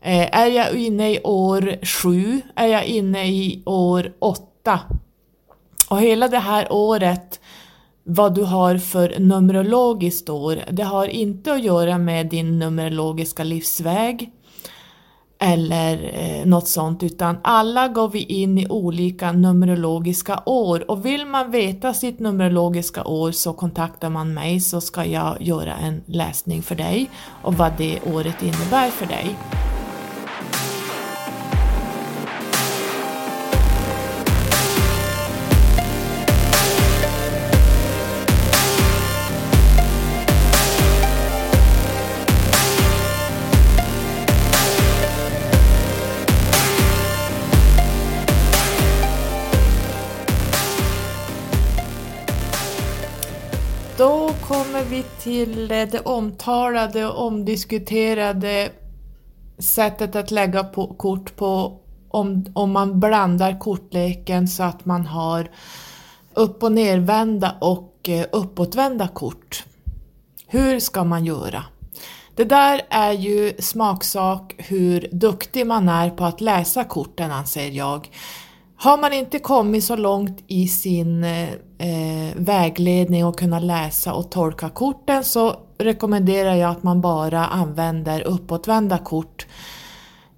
Eh, 0.00 0.38
är 0.38 0.46
jag 0.46 0.74
inne 0.74 1.12
i 1.12 1.20
år 1.24 1.84
sju? 1.84 2.40
Är 2.56 2.66
jag 2.66 2.84
inne 2.84 3.26
i 3.26 3.62
år 3.66 4.12
åtta? 4.18 4.80
Och 5.88 6.00
hela 6.00 6.28
det 6.28 6.38
här 6.38 6.72
året 6.72 7.40
vad 8.04 8.34
du 8.34 8.42
har 8.42 8.78
för 8.78 9.18
numerologiskt 9.18 10.28
år, 10.28 10.58
det 10.70 10.82
har 10.82 11.06
inte 11.06 11.52
att 11.52 11.62
göra 11.62 11.98
med 11.98 12.26
din 12.26 12.58
numerologiska 12.58 13.44
livsväg 13.44 14.30
eller 15.38 16.10
eh, 16.14 16.46
något 16.46 16.68
sånt 16.68 17.02
utan 17.02 17.36
alla 17.44 17.88
går 17.88 18.08
vi 18.08 18.22
in 18.22 18.58
i 18.58 18.66
olika 18.68 19.32
numerologiska 19.32 20.42
år 20.46 20.90
och 20.90 21.06
vill 21.06 21.26
man 21.26 21.50
veta 21.50 21.94
sitt 21.94 22.18
numerologiska 22.18 23.04
år 23.04 23.32
så 23.32 23.52
kontaktar 23.52 24.10
man 24.10 24.34
mig 24.34 24.60
så 24.60 24.80
ska 24.80 25.04
jag 25.04 25.42
göra 25.42 25.74
en 25.74 26.02
läsning 26.06 26.62
för 26.62 26.74
dig 26.74 27.10
och 27.42 27.54
vad 27.54 27.72
det 27.78 28.00
året 28.14 28.42
innebär 28.42 28.90
för 28.90 29.06
dig. 29.06 29.36
Vi 54.90 55.04
till 55.20 55.70
eh, 55.70 55.88
det 55.88 56.00
omtalade 56.00 57.06
och 57.06 57.26
omdiskuterade 57.26 58.72
sättet 59.58 60.16
att 60.16 60.30
lägga 60.30 60.64
på, 60.64 60.94
kort 60.94 61.36
på 61.36 61.78
om, 62.08 62.46
om 62.54 62.72
man 62.72 63.00
blandar 63.00 63.58
kortleken 63.58 64.48
så 64.48 64.62
att 64.62 64.84
man 64.84 65.06
har 65.06 65.50
upp 66.34 66.62
och 66.62 66.72
nervända 66.72 67.56
och 67.60 68.08
eh, 68.08 68.26
uppåtvända 68.32 69.08
kort. 69.08 69.64
Hur 70.46 70.80
ska 70.80 71.04
man 71.04 71.24
göra? 71.24 71.64
Det 72.36 72.44
där 72.44 72.80
är 72.90 73.12
ju 73.12 73.52
smaksak 73.58 74.54
hur 74.58 75.08
duktig 75.12 75.66
man 75.66 75.88
är 75.88 76.10
på 76.10 76.24
att 76.24 76.40
läsa 76.40 76.84
korten 76.84 77.32
anser 77.32 77.70
jag. 77.70 78.10
Har 78.84 78.98
man 78.98 79.12
inte 79.12 79.38
kommit 79.38 79.84
så 79.84 79.96
långt 79.96 80.44
i 80.46 80.68
sin 80.68 81.24
eh, 81.24 81.52
eh 81.78 82.34
vägledning 82.36 83.24
och 83.24 83.38
kunna 83.38 83.58
läsa 83.58 84.14
och 84.14 84.30
tolka 84.30 84.68
korten 84.68 85.24
så 85.24 85.56
rekommenderar 85.78 86.54
jag 86.54 86.70
att 86.70 86.82
man 86.82 87.00
bara 87.00 87.46
använder 87.46 88.20
uppåtvända 88.20 88.98
kort. 88.98 89.46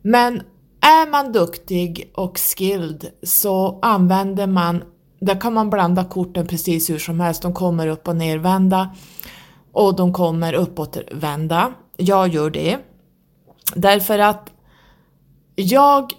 Men 0.02 0.42
är 0.80 1.11
man 1.11 1.32
duktig 1.32 2.12
och 2.14 2.38
skilled 2.38 3.06
så 3.22 3.78
använder 3.82 4.46
man, 4.46 4.82
där 5.20 5.40
kan 5.40 5.54
man 5.54 5.70
blanda 5.70 6.04
korten 6.04 6.46
precis 6.46 6.90
hur 6.90 6.98
som 6.98 7.20
helst, 7.20 7.42
de 7.42 7.54
kommer 7.54 7.87
upp 7.87 8.09
och 8.09 8.16
nervända 8.16 8.94
och 9.72 9.96
de 9.96 10.12
kommer 10.12 10.52
uppåtvända. 10.52 11.72
Jag 11.96 12.28
gör 12.28 12.50
det. 12.50 12.78
Därför 13.74 14.18
att 14.18 14.52
jag 15.56 16.12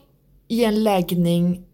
i 0.47 0.63
en 0.63 0.83
läggning 0.83 1.66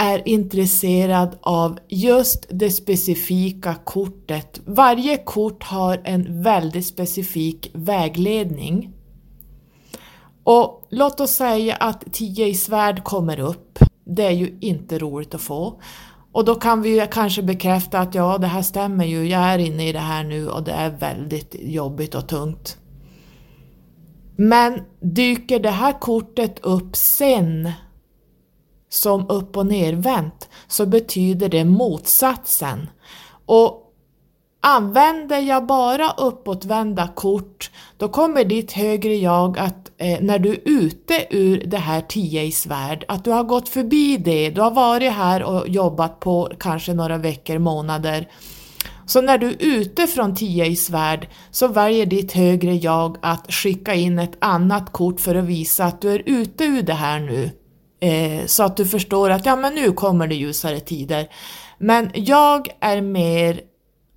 är 0.00 0.28
intresserad 0.28 1.38
av 1.40 1.78
just 1.88 2.46
det 2.50 2.70
specifika 2.70 3.74
kortet. 3.74 4.60
Varje 4.64 5.16
kort 5.16 5.62
har 5.62 6.00
en 6.04 6.42
väldigt 6.42 6.86
specifik 6.86 7.70
vägledning. 7.74 8.92
Och 10.44 10.86
låt 10.90 11.20
oss 11.20 11.30
säga 11.30 11.74
att 11.74 12.04
10 12.12 12.46
i 12.46 12.54
svärd 12.54 13.04
kommer 13.04 13.40
upp. 13.40 13.78
Det 14.04 14.26
är 14.26 14.30
ju 14.30 14.58
inte 14.60 14.98
roligt 14.98 15.34
att 15.34 15.40
få. 15.40 15.80
Och 16.32 16.44
då 16.44 16.54
kan 16.54 16.82
vi 16.82 17.08
kanske 17.10 17.42
bekräfta 17.42 17.98
att 17.98 18.14
ja, 18.14 18.38
det 18.38 18.46
här 18.46 18.62
stämmer 18.62 19.04
ju, 19.04 19.28
jag 19.28 19.40
är 19.40 19.58
inne 19.58 19.88
i 19.88 19.92
det 19.92 19.98
här 19.98 20.24
nu 20.24 20.48
och 20.48 20.62
det 20.62 20.72
är 20.72 20.90
väldigt 20.90 21.56
jobbigt 21.58 22.14
och 22.14 22.28
tungt. 22.28 22.78
Men 24.36 24.80
dyker 25.00 25.60
det 25.60 25.70
här 25.70 26.00
kortet 26.00 26.58
upp 26.58 26.96
sen 26.96 27.72
som 28.88 29.30
upp 29.30 29.56
och 29.56 29.66
nervänt 29.66 30.48
så 30.68 30.86
betyder 30.86 31.48
det 31.48 31.64
motsatsen. 31.64 32.90
Och 33.46 33.84
Använder 34.60 35.38
jag 35.38 35.66
bara 35.66 36.10
uppåtvända 36.10 37.08
kort 37.14 37.70
då 37.96 38.08
kommer 38.08 38.44
ditt 38.44 38.72
högre 38.72 39.14
jag 39.14 39.58
att 39.58 39.90
eh, 39.98 40.20
när 40.20 40.38
du 40.38 40.50
är 40.50 40.60
ute 40.64 41.26
ur 41.30 41.64
det 41.66 41.78
här 41.78 42.00
10 42.00 42.42
i 42.42 42.52
svärd, 42.52 43.04
att 43.08 43.24
du 43.24 43.30
har 43.30 43.44
gått 43.44 43.68
förbi 43.68 44.16
det, 44.16 44.50
du 44.50 44.60
har 44.60 44.70
varit 44.70 45.12
här 45.12 45.42
och 45.42 45.68
jobbat 45.68 46.20
på 46.20 46.52
kanske 46.58 46.94
några 46.94 47.18
veckor, 47.18 47.58
månader. 47.58 48.28
Så 49.06 49.22
när 49.22 49.38
du 49.38 49.48
är 49.48 49.56
ute 49.58 50.06
från 50.06 50.34
10 50.34 50.66
i 50.66 50.76
svärd 50.76 51.28
så 51.50 51.68
väljer 51.68 52.06
ditt 52.06 52.32
högre 52.32 52.74
jag 52.74 53.16
att 53.22 53.52
skicka 53.52 53.94
in 53.94 54.18
ett 54.18 54.36
annat 54.38 54.92
kort 54.92 55.20
för 55.20 55.34
att 55.34 55.44
visa 55.44 55.84
att 55.84 56.00
du 56.00 56.10
är 56.10 56.22
ute 56.26 56.64
ur 56.64 56.82
det 56.82 56.94
här 56.94 57.20
nu. 57.20 57.50
Eh, 58.00 58.46
så 58.46 58.62
att 58.62 58.76
du 58.76 58.86
förstår 58.86 59.30
att 59.30 59.46
ja 59.46 59.56
men 59.56 59.74
nu 59.74 59.92
kommer 59.92 60.26
det 60.26 60.34
ljusare 60.34 60.80
tider. 60.80 61.28
Men 61.78 62.10
jag 62.14 62.68
är 62.80 63.00
mer 63.00 63.60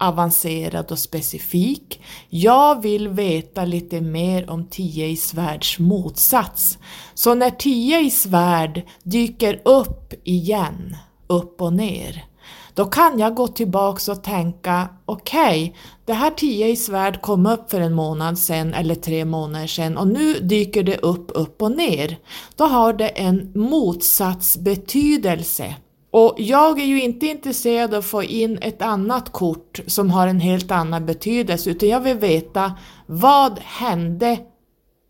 avancerad 0.02 0.92
och 0.92 1.00
specifik. 1.00 2.02
Jag 2.30 2.82
vill 2.82 3.08
veta 3.08 3.66
lite 3.66 4.02
mer 4.02 4.50
om 4.50 4.66
10 4.66 5.08
i 5.08 5.18
svärds 5.18 5.80
motsats. 5.80 6.78
Så 7.14 7.34
när 7.34 7.50
10 7.50 8.00
i 8.00 8.10
svärd 8.10 8.82
dyker 9.04 9.62
upp 9.66 10.14
igen, 10.24 10.96
upp 11.28 11.62
och 11.62 11.74
ner, 11.74 12.26
då 12.74 12.86
kan 12.86 13.20
jag 13.20 13.36
gå 13.36 13.48
tillbaks 13.48 14.10
och 14.10 14.24
tänka 14.24 14.90
okej, 15.06 15.64
okay, 15.64 15.76
det 16.06 16.14
här 16.14 16.32
10 16.32 16.68
i 16.68 16.76
svärd 16.76 17.22
kom 17.22 17.46
upp 17.46 17.72
för 17.72 17.82
en 17.82 17.94
månad 17.94 18.40
sedan 18.40 18.74
eller 18.74 18.96
tre 18.96 19.26
månader 19.26 19.68
sedan 19.68 19.98
och 19.98 20.08
nu 20.08 20.34
dyker 20.34 20.84
det 20.84 20.98
upp, 20.98 21.32
upp 21.34 21.62
och 21.62 21.72
ner. 21.72 22.18
Då 22.56 22.64
har 22.64 22.94
det 22.94 23.08
en 23.08 23.52
motsatsbetydelse. 23.56 25.76
Och 26.12 26.36
jag 26.38 26.80
är 26.80 26.86
ju 26.86 27.04
inte 27.04 27.28
intresserad 27.28 27.94
av 27.94 28.00
att 28.00 28.06
få 28.06 28.24
in 28.24 28.58
ett 28.62 28.82
annat 28.82 29.32
kort 29.32 29.80
som 29.88 30.10
har 30.10 30.28
en 30.28 30.40
helt 30.40 30.72
annan 30.72 31.06
betydelse 31.06 31.70
utan 31.70 31.90
jag 31.90 32.00
vill 32.00 32.18
veta 32.18 32.74
vad 33.06 33.60
hände 33.60 34.38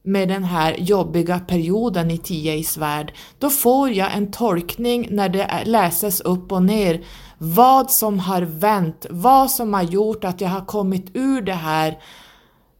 med 0.03 0.27
den 0.27 0.43
här 0.43 0.75
jobbiga 0.77 1.39
perioden 1.39 2.11
i 2.11 2.17
10 2.17 2.55
i 2.55 2.63
svärd. 2.63 3.13
Då 3.39 3.49
får 3.49 3.89
jag 3.89 4.15
en 4.15 4.31
tolkning 4.31 5.07
när 5.11 5.29
det 5.29 5.63
läses 5.65 6.21
upp 6.21 6.51
och 6.51 6.63
ner 6.63 7.01
vad 7.43 7.91
som 7.91 8.19
har 8.19 8.41
vänt, 8.41 9.05
vad 9.09 9.51
som 9.51 9.73
har 9.73 9.83
gjort 9.83 10.23
att 10.23 10.41
jag 10.41 10.49
har 10.49 10.65
kommit 10.65 11.11
ur 11.13 11.41
det 11.41 11.53
här. 11.53 11.97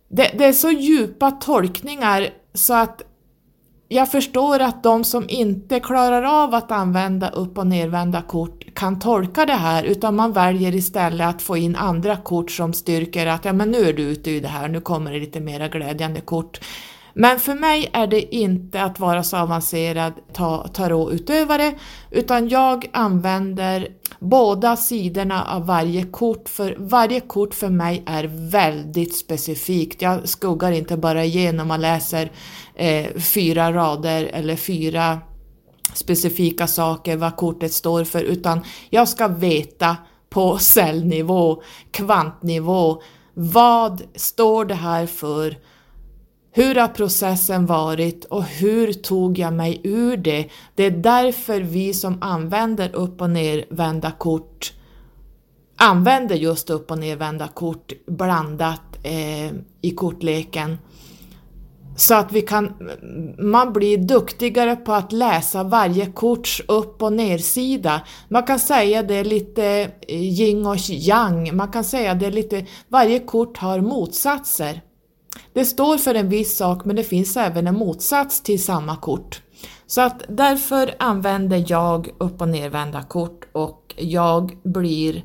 Det, 0.09 0.31
det 0.37 0.45
är 0.45 0.53
så 0.53 0.71
djupa 0.71 1.31
tolkningar 1.31 2.29
så 2.53 2.73
att 2.73 3.01
jag 3.87 4.11
förstår 4.11 4.59
att 4.59 4.83
de 4.83 5.03
som 5.03 5.25
inte 5.27 5.79
klarar 5.79 6.43
av 6.43 6.55
att 6.55 6.71
använda 6.71 7.29
upp 7.29 7.57
och 7.57 7.67
nervända 7.67 8.21
kort 8.21 8.73
kan 8.73 8.99
tolka 8.99 9.45
det 9.45 9.53
här 9.53 9.83
utan 9.83 10.15
man 10.15 10.33
väljer 10.33 10.75
istället 10.75 11.27
att 11.27 11.41
få 11.41 11.57
in 11.57 11.75
andra 11.75 12.17
kort 12.17 12.51
som 12.51 12.73
styrker 12.73 13.27
att 13.27 13.45
ja 13.45 13.53
men 13.53 13.71
nu 13.71 13.89
är 13.89 13.93
du 13.93 14.03
ute 14.03 14.31
i 14.31 14.39
det 14.39 14.47
här, 14.47 14.67
nu 14.67 14.81
kommer 14.81 15.11
det 15.11 15.19
lite 15.19 15.39
mera 15.39 15.67
glädjande 15.67 16.21
kort. 16.21 16.59
Men 17.13 17.39
för 17.39 17.55
mig 17.55 17.89
är 17.93 18.07
det 18.07 18.35
inte 18.35 18.81
att 18.81 18.99
vara 18.99 19.23
så 19.23 19.37
avancerad 19.37 20.13
tarotutövare 20.73 21.73
utan 22.11 22.49
jag 22.49 22.89
använder 22.93 23.87
båda 24.19 24.75
sidorna 24.75 25.43
av 25.45 25.65
varje 25.65 26.03
kort 26.03 26.49
för 26.49 26.75
varje 26.79 27.19
kort 27.19 27.53
för 27.53 27.69
mig 27.69 28.03
är 28.05 28.23
väldigt 28.51 29.15
specifikt. 29.15 30.01
Jag 30.01 30.29
skuggar 30.29 30.71
inte 30.71 30.97
bara 30.97 31.25
igenom 31.25 31.71
och 31.71 31.79
läser 31.79 32.31
eh, 32.75 33.07
fyra 33.17 33.73
rader 33.73 34.23
eller 34.33 34.55
fyra 34.55 35.19
specifika 35.93 36.67
saker 36.67 37.17
vad 37.17 37.35
kortet 37.35 37.73
står 37.73 38.03
för 38.03 38.23
utan 38.23 38.63
jag 38.89 39.09
ska 39.09 39.27
veta 39.27 39.97
på 40.29 40.57
cellnivå, 40.57 41.63
kvantnivå, 41.91 43.01
vad 43.33 44.01
står 44.15 44.65
det 44.65 44.75
här 44.75 45.05
för? 45.05 45.57
Hur 46.53 46.75
har 46.75 46.87
processen 46.87 47.65
varit 47.65 48.25
och 48.25 48.43
hur 48.43 48.93
tog 48.93 49.39
jag 49.39 49.53
mig 49.53 49.81
ur 49.83 50.17
det? 50.17 50.49
Det 50.75 50.83
är 50.85 50.91
därför 50.91 51.61
vi 51.61 51.93
som 51.93 52.17
använder 52.21 52.95
upp 52.95 53.21
och 53.21 53.29
nervända 53.29 54.11
kort 54.11 54.73
använder 55.81 56.35
just 56.35 56.69
upp 56.69 56.91
och 56.91 56.97
nervända 56.97 57.47
kort 57.47 57.91
blandat 58.07 58.81
eh, 59.03 59.51
i 59.81 59.91
kortleken. 59.95 60.77
Så 61.95 62.15
att 62.15 62.31
vi 62.31 62.41
kan, 62.41 62.73
man 63.37 63.73
blir 63.73 63.97
duktigare 63.97 64.75
på 64.75 64.93
att 64.93 65.11
läsa 65.11 65.63
varje 65.63 66.05
korts 66.05 66.61
upp 66.67 67.01
och 67.01 67.13
nersida. 67.13 68.01
Man 68.29 68.43
kan 68.43 68.59
säga 68.59 69.03
det 69.03 69.23
lite 69.23 69.91
eh, 70.07 70.21
yin 70.21 70.65
och 70.65 70.77
yang, 70.89 71.55
man 71.55 71.71
kan 71.71 71.83
säga 71.83 72.13
det 72.13 72.31
lite, 72.31 72.65
varje 72.87 73.19
kort 73.19 73.57
har 73.57 73.81
motsatser. 73.81 74.81
Det 75.53 75.65
står 75.65 75.97
för 75.97 76.15
en 76.15 76.29
viss 76.29 76.57
sak 76.57 76.85
men 76.85 76.95
det 76.95 77.03
finns 77.03 77.37
även 77.37 77.67
en 77.67 77.77
motsats 77.77 78.41
till 78.41 78.63
samma 78.63 78.95
kort. 78.95 79.41
Så 79.87 80.01
att 80.01 80.23
därför 80.29 80.95
använder 80.99 81.63
jag 81.67 82.09
upp 82.17 82.41
och 82.41 82.49
nervända 82.49 83.03
kort 83.03 83.47
och 83.51 83.95
jag 83.97 84.57
blir 84.63 85.23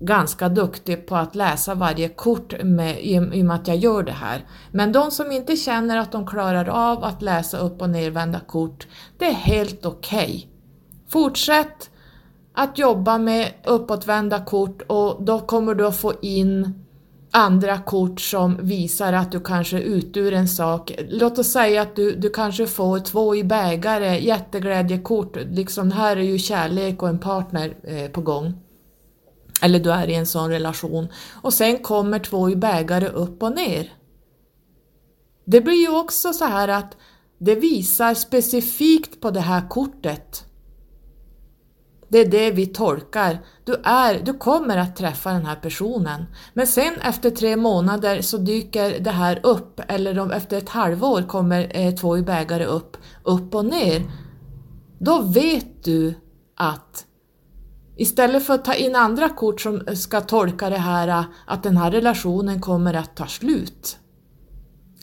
ganska 0.00 0.48
duktig 0.48 1.06
på 1.06 1.16
att 1.16 1.34
läsa 1.34 1.74
varje 1.74 2.08
kort 2.08 2.62
med, 2.62 3.00
i, 3.00 3.14
i 3.14 3.18
och 3.18 3.46
med 3.46 3.56
att 3.56 3.68
jag 3.68 3.76
gör 3.76 4.02
det 4.02 4.12
här. 4.12 4.46
Men 4.70 4.92
de 4.92 5.10
som 5.10 5.32
inte 5.32 5.56
känner 5.56 5.96
att 5.96 6.12
de 6.12 6.26
klarar 6.26 6.68
av 6.68 7.04
att 7.04 7.22
läsa 7.22 7.58
upp 7.58 7.82
och 7.82 7.90
nervända 7.90 8.40
kort, 8.40 8.86
det 9.18 9.24
är 9.24 9.32
helt 9.32 9.86
okej. 9.86 10.24
Okay. 10.24 10.46
Fortsätt 11.08 11.90
att 12.54 12.78
jobba 12.78 13.18
med 13.18 13.52
uppåtvända 13.64 14.44
kort 14.44 14.82
och 14.86 15.22
då 15.22 15.40
kommer 15.40 15.74
du 15.74 15.86
att 15.86 15.96
få 15.96 16.12
in 16.22 16.81
andra 17.32 17.78
kort 17.78 18.20
som 18.20 18.56
visar 18.62 19.12
att 19.12 19.32
du 19.32 19.40
kanske 19.40 19.76
är 19.76 19.82
ute 19.82 20.20
ur 20.20 20.34
en 20.34 20.48
sak. 20.48 20.92
Låt 21.08 21.38
oss 21.38 21.52
säga 21.52 21.82
att 21.82 21.96
du, 21.96 22.14
du 22.16 22.30
kanske 22.30 22.66
får 22.66 22.98
två 22.98 23.36
i 23.36 23.44
bägare, 23.44 24.18
jätteglädjekort, 24.18 25.36
liksom 25.50 25.92
här 25.92 26.16
är 26.16 26.22
ju 26.22 26.38
kärlek 26.38 27.02
och 27.02 27.08
en 27.08 27.18
partner 27.18 27.76
eh, 27.82 28.10
på 28.10 28.20
gång. 28.20 28.54
Eller 29.62 29.80
du 29.80 29.90
är 29.92 30.10
i 30.10 30.14
en 30.14 30.26
sån 30.26 30.50
relation. 30.50 31.08
Och 31.30 31.54
sen 31.54 31.78
kommer 31.78 32.18
två 32.18 32.50
i 32.50 32.56
bägare 32.56 33.08
upp 33.08 33.42
och 33.42 33.54
ner. 33.54 33.92
Det 35.44 35.60
blir 35.60 35.80
ju 35.80 35.88
också 36.00 36.32
så 36.32 36.44
här 36.44 36.68
att 36.68 36.96
det 37.38 37.54
visar 37.54 38.14
specifikt 38.14 39.20
på 39.20 39.30
det 39.30 39.40
här 39.40 39.68
kortet 39.68 40.44
det 42.12 42.18
är 42.18 42.26
det 42.26 42.50
vi 42.50 42.66
tolkar. 42.66 43.38
Du, 43.64 43.74
är, 43.84 44.20
du 44.24 44.32
kommer 44.32 44.76
att 44.76 44.96
träffa 44.96 45.32
den 45.32 45.46
här 45.46 45.56
personen. 45.56 46.24
Men 46.54 46.66
sen 46.66 46.94
efter 47.02 47.30
tre 47.30 47.56
månader 47.56 48.22
så 48.22 48.36
dyker 48.36 49.00
det 49.00 49.10
här 49.10 49.40
upp, 49.42 49.80
eller 49.88 50.32
efter 50.32 50.58
ett 50.58 50.68
halvår 50.68 51.22
kommer 51.22 51.72
eh, 51.74 51.94
två 51.94 52.18
i 52.18 52.22
bägare 52.22 52.64
upp, 52.64 52.96
upp 53.22 53.54
och 53.54 53.64
ner. 53.64 54.02
Då 54.98 55.22
vet 55.22 55.84
du 55.84 56.14
att 56.56 57.06
istället 57.96 58.46
för 58.46 58.54
att 58.54 58.64
ta 58.64 58.74
in 58.74 58.96
andra 58.96 59.28
kort 59.28 59.60
som 59.60 59.82
ska 59.96 60.20
tolka 60.20 60.70
det 60.70 60.78
här 60.78 61.08
eh, 61.08 61.24
att 61.46 61.62
den 61.62 61.76
här 61.76 61.90
relationen 61.90 62.60
kommer 62.60 62.94
att 62.94 63.16
ta 63.16 63.26
slut, 63.26 63.98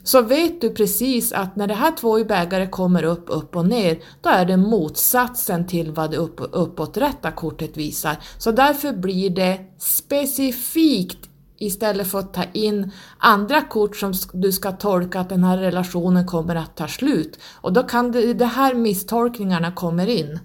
så 0.09 0.21
vet 0.21 0.61
du 0.61 0.69
precis 0.69 1.31
att 1.31 1.55
när 1.55 1.67
det 1.67 1.73
här 1.73 1.91
två 1.91 2.19
i 2.19 2.25
bägare 2.25 2.67
kommer 2.67 3.03
upp, 3.03 3.25
upp 3.27 3.55
och 3.55 3.65
ner, 3.65 3.99
då 4.21 4.29
är 4.29 4.45
det 4.45 4.57
motsatsen 4.57 5.67
till 5.67 5.91
vad 5.91 6.11
det 6.11 6.17
upp, 6.17 6.39
uppåträtta 6.51 7.31
kortet 7.31 7.77
visar. 7.77 8.17
Så 8.37 8.51
därför 8.51 8.93
blir 8.93 9.29
det 9.29 9.59
specifikt 9.77 11.29
istället 11.57 12.11
för 12.11 12.19
att 12.19 12.33
ta 12.33 12.43
in 12.53 12.91
andra 13.17 13.61
kort 13.61 13.95
som 13.95 14.13
du 14.33 14.51
ska 14.51 14.71
tolka 14.71 15.19
att 15.19 15.29
den 15.29 15.43
här 15.43 15.57
relationen 15.57 16.27
kommer 16.27 16.55
att 16.55 16.77
ta 16.77 16.87
slut. 16.87 17.39
Och 17.53 17.73
då 17.73 17.83
kan 17.83 18.11
det, 18.11 18.33
det 18.33 18.45
här 18.45 18.73
misstolkningarna 18.73 19.71
kommer 19.71 20.07
in. 20.07 20.39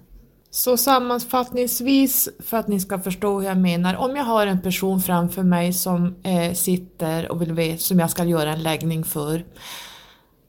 Så 0.55 0.77
sammanfattningsvis, 0.77 2.29
för 2.39 2.57
att 2.57 2.67
ni 2.67 2.79
ska 2.79 2.99
förstå 2.99 3.39
hur 3.39 3.47
jag 3.47 3.57
menar, 3.57 3.95
om 3.95 4.15
jag 4.15 4.23
har 4.23 4.47
en 4.47 4.61
person 4.61 5.01
framför 5.01 5.43
mig 5.43 5.73
som 5.73 6.15
eh, 6.23 6.53
sitter 6.53 7.31
och 7.31 7.41
vill 7.41 7.53
veta, 7.53 7.77
som 7.77 7.99
jag 7.99 8.09
ska 8.09 8.23
göra 8.23 8.53
en 8.53 8.63
läggning 8.63 9.03
för. 9.03 9.45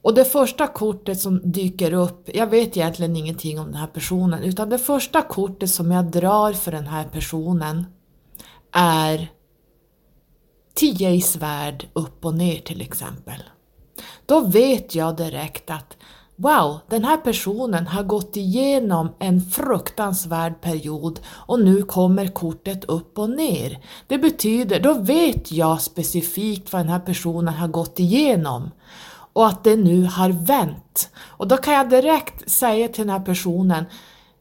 Och 0.01 0.13
det 0.13 0.25
första 0.25 0.67
kortet 0.67 1.19
som 1.19 1.51
dyker 1.51 1.93
upp, 1.93 2.29
jag 2.33 2.47
vet 2.47 2.77
egentligen 2.77 3.15
ingenting 3.15 3.59
om 3.59 3.65
den 3.65 3.75
här 3.75 3.87
personen, 3.87 4.43
utan 4.43 4.69
det 4.69 4.79
första 4.79 5.21
kortet 5.21 5.69
som 5.69 5.91
jag 5.91 6.05
drar 6.05 6.53
för 6.53 6.71
den 6.71 6.87
här 6.87 7.03
personen 7.03 7.85
är 8.71 9.31
10 10.73 11.09
i 11.09 11.21
svärd 11.21 11.87
upp 11.93 12.25
och 12.25 12.33
ner 12.33 12.59
till 12.59 12.81
exempel. 12.81 13.43
Då 14.25 14.39
vet 14.39 14.95
jag 14.95 15.17
direkt 15.17 15.69
att 15.69 15.97
Wow, 16.39 16.79
den 16.89 17.03
här 17.03 17.17
personen 17.17 17.87
har 17.87 18.03
gått 18.03 18.37
igenom 18.37 19.09
en 19.19 19.41
fruktansvärd 19.41 20.61
period 20.61 21.19
och 21.27 21.59
nu 21.59 21.83
kommer 21.83 22.27
kortet 22.27 22.83
upp 22.85 23.19
och 23.19 23.29
ner. 23.29 23.79
Det 24.07 24.17
betyder, 24.17 24.79
då 24.79 24.93
vet 24.93 25.51
jag 25.51 25.81
specifikt 25.81 26.73
vad 26.73 26.81
den 26.81 26.89
här 26.89 26.99
personen 26.99 27.53
har 27.53 27.67
gått 27.67 27.99
igenom 27.99 28.71
och 29.33 29.47
att 29.47 29.63
det 29.63 29.75
nu 29.75 30.03
har 30.03 30.29
vänt. 30.29 31.09
Och 31.17 31.47
då 31.47 31.57
kan 31.57 31.73
jag 31.73 31.89
direkt 31.89 32.51
säga 32.51 32.87
till 32.87 33.07
den 33.07 33.13
här 33.17 33.25
personen, 33.25 33.85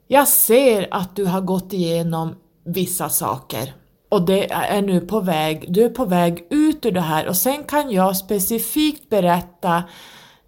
jag 0.07 0.29
ser 0.29 0.89
att 0.91 1.17
du 1.17 1.25
har 1.25 1.41
gått 1.41 1.73
igenom 1.73 2.35
vissa 2.65 3.09
saker 3.09 3.75
och 4.09 4.23
det 4.27 4.53
är 4.53 4.83
nu 4.83 5.01
på 5.01 5.21
väg, 5.21 5.67
du 5.69 5.85
är 5.85 5.91
på 5.91 6.05
väg 6.05 6.47
ut 6.51 6.87
ur 6.87 6.93
det 6.93 7.01
här 7.01 7.29
och 7.29 7.37
sen 7.37 7.65
kan 7.65 7.91
jag 7.91 8.17
specifikt 8.17 9.11
berätta 9.11 9.83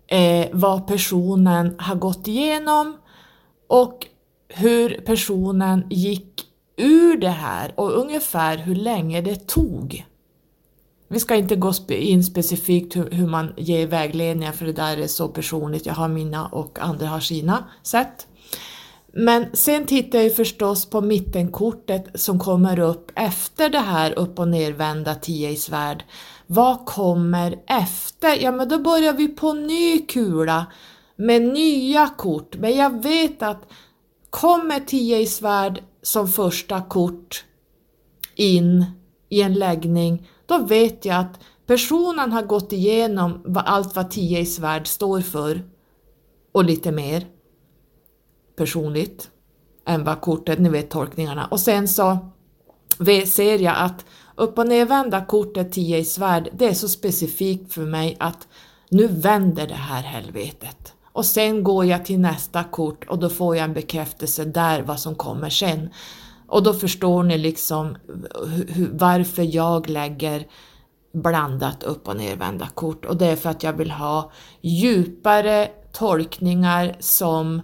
eh, 0.09 0.47
vad 0.53 0.87
personen 0.87 1.75
har 1.79 1.95
gått 1.95 2.29
igenom 2.29 2.97
och 3.69 4.07
hur 4.49 5.01
personen 5.07 5.87
gick 5.91 6.45
ur 6.77 7.17
det 7.17 7.29
här 7.29 7.73
och 7.77 7.93
ungefär 7.93 8.57
hur 8.57 8.75
länge 8.75 9.21
det 9.21 9.47
tog. 9.47 10.05
Vi 11.09 11.21
ska 11.21 11.35
inte 11.35 11.57
gå 11.57 11.73
in 11.89 12.25
specifikt 12.25 12.97
hur, 12.97 13.27
man 13.27 13.55
ger 13.57 13.87
vägledningar 13.87 14.53
för 14.53 14.67
det 14.67 14.73
där 14.73 14.97
är 14.97 15.07
så 15.07 15.29
personligt, 15.29 15.87
jag 15.87 15.95
har 15.95 16.09
mina 16.09 16.47
och 16.47 16.79
andra 16.79 17.07
har 17.07 17.21
sina 17.21 17.65
sätt. 17.83 18.27
Men 19.13 19.47
sen 19.53 19.87
tittar 19.87 20.19
jag 20.19 20.37
förstås 20.37 20.91
på 20.91 21.01
mittenkortet 21.01 22.07
som 22.15 22.39
kommer 22.39 22.79
upp 22.79 23.11
efter 23.15 23.69
det 23.69 23.79
här 23.79 24.19
upp 24.19 24.39
och 24.39 24.49
nervända 24.49 25.15
10 25.15 25.51
i 25.51 25.57
svärd 25.57 26.05
vad 26.51 26.87
kommer 26.87 27.63
efter? 27.67 28.43
Ja, 28.43 28.53
men 28.53 28.69
då 28.69 28.79
börjar 28.79 29.13
vi 29.13 29.29
på 29.29 29.53
ny 29.53 29.99
kula 29.99 30.67
med 31.17 31.43
nya 31.43 32.09
kort. 32.09 32.57
Men 32.57 32.77
jag 32.77 33.03
vet 33.03 33.43
att 33.43 33.67
kommer 34.31 34.81
10 34.81 35.19
i 35.19 35.27
svärd 35.27 35.83
som 36.03 36.29
första 36.29 36.83
kort 36.83 37.45
in 38.35 38.85
i 39.29 39.43
en 39.43 39.55
läggning, 39.55 40.29
då 40.47 40.59
vet 40.59 41.05
jag 41.05 41.17
att 41.17 41.41
personen 41.67 42.33
har 42.33 42.43
gått 42.43 42.73
igenom 42.73 43.57
allt 43.67 43.97
vad 43.97 44.11
10 44.11 44.39
i 44.39 44.47
svärd 44.47 44.87
står 44.87 45.21
för 45.21 45.63
och 46.53 46.65
lite 46.65 46.93
mer 46.93 47.27
personligt 48.57 49.31
än 49.87 50.05
vad 50.05 50.21
kortet, 50.21 50.59
ni 50.59 50.69
vet 50.69 50.91
tolkningarna. 50.91 51.47
Och 51.47 51.61
sen 51.61 51.89
så 51.89 52.19
ser 53.27 53.59
jag 53.59 53.77
att 53.77 54.05
upp 54.39 54.59
och 54.59 54.69
nervända 54.69 55.25
kortet 55.25 55.73
10 55.73 55.99
i 55.99 56.05
svärd, 56.05 56.49
det 56.53 56.69
är 56.69 56.75
så 56.75 56.89
specifikt 56.89 57.73
för 57.73 57.87
mig 57.87 58.17
att 58.21 58.49
nu 58.91 59.07
vänder 59.07 59.67
det 59.67 59.75
här 59.75 60.03
helvetet. 60.03 60.95
Och 61.13 61.27
sen 61.27 61.65
går 61.65 61.85
jag 61.85 62.05
till 62.05 62.21
nästa 62.21 62.65
kort 62.65 63.05
och 63.09 63.19
då 63.19 63.29
får 63.29 63.57
jag 63.57 63.65
en 63.65 63.75
bekräftelse 63.75 64.45
där 64.45 64.83
vad 64.83 65.01
som 65.01 65.15
kommer 65.15 65.51
sen. 65.51 65.91
Och 66.47 66.63
då 66.63 66.75
förstår 66.75 67.23
ni 67.23 67.39
liksom 67.39 67.97
varför 68.93 69.55
jag 69.55 69.89
lägger 69.89 70.47
blandat 71.13 71.83
upp 71.83 72.09
och 72.09 72.17
nervända 72.17 72.69
kort 72.75 73.05
och 73.05 73.17
det 73.17 73.27
är 73.27 73.37
för 73.37 73.51
att 73.51 73.63
jag 73.63 73.73
vill 73.73 73.91
ha 73.91 74.33
djupare 74.61 75.69
tolkningar 75.93 76.97
som 77.01 77.63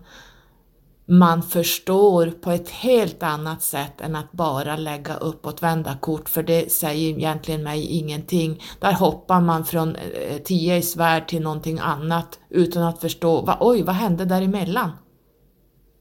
man 1.07 1.43
förstår 1.43 2.31
på 2.31 2.51
ett 2.51 2.71
helt 2.71 3.23
annat 3.23 3.63
sätt 3.63 4.01
än 4.01 4.17
att 4.17 4.33
bara 4.33 4.77
lägga 4.77 5.17
uppåtvända 5.17 5.97
kort, 6.01 6.29
för 6.29 6.43
det 6.43 6.73
säger 6.73 7.19
egentligen 7.19 7.63
mig 7.63 7.87
ingenting. 7.87 8.63
Där 8.81 8.93
hoppar 8.93 9.41
man 9.41 9.65
från 9.65 9.97
eh, 9.97 10.39
tio 10.45 10.77
i 10.77 10.83
svärd 10.83 11.29
till 11.29 11.43
någonting 11.43 11.79
annat 11.79 12.39
utan 12.51 12.83
att 12.83 13.01
förstå, 13.01 13.41
va, 13.41 13.57
oj, 13.61 13.83
vad 13.83 13.95
hände 13.95 14.25
däremellan? 14.25 14.91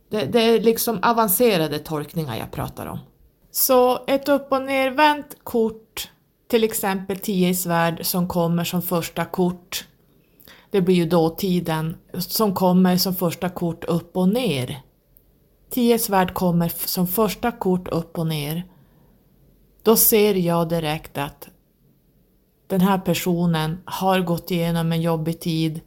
Det, 0.09 0.25
det 0.25 0.39
är 0.39 0.61
liksom 0.61 0.99
avancerade 1.01 1.79
tolkningar 1.79 2.37
jag 2.37 2.51
pratar 2.51 2.85
om. 2.85 2.99
Så 3.51 3.99
ett 4.07 4.29
upp 4.29 4.51
och 4.51 4.61
nervänt 4.61 5.37
kort, 5.43 6.09
till 6.47 6.63
exempel 6.63 7.19
tio 7.19 7.49
i 7.49 7.55
svärd 7.55 8.05
som 8.05 8.27
kommer 8.27 8.63
som 8.63 8.81
första 8.81 9.25
kort, 9.25 9.85
det 10.69 10.81
blir 10.81 10.95
ju 10.95 11.05
dåtiden, 11.05 11.97
som 12.17 12.55
kommer 12.55 12.97
som 12.97 13.15
första 13.15 13.49
kort 13.49 13.83
upp 13.83 14.17
och 14.17 14.29
ner. 14.29 14.81
Tio 15.73 15.99
svärd 15.99 16.33
kommer 16.33 16.71
som 16.87 17.07
första 17.07 17.51
kort 17.51 17.87
upp 17.87 18.19
och 18.19 18.27
ner. 18.27 18.63
Då 19.83 19.95
ser 19.95 20.35
jag 20.35 20.69
direkt 20.69 21.17
att 21.17 21.49
den 22.67 22.81
här 22.81 22.97
personen 22.97 23.77
har 23.85 24.19
gått 24.19 24.51
igenom 24.51 24.91
en 24.91 25.01
jobbig 25.01 25.39
tid. 25.39 25.81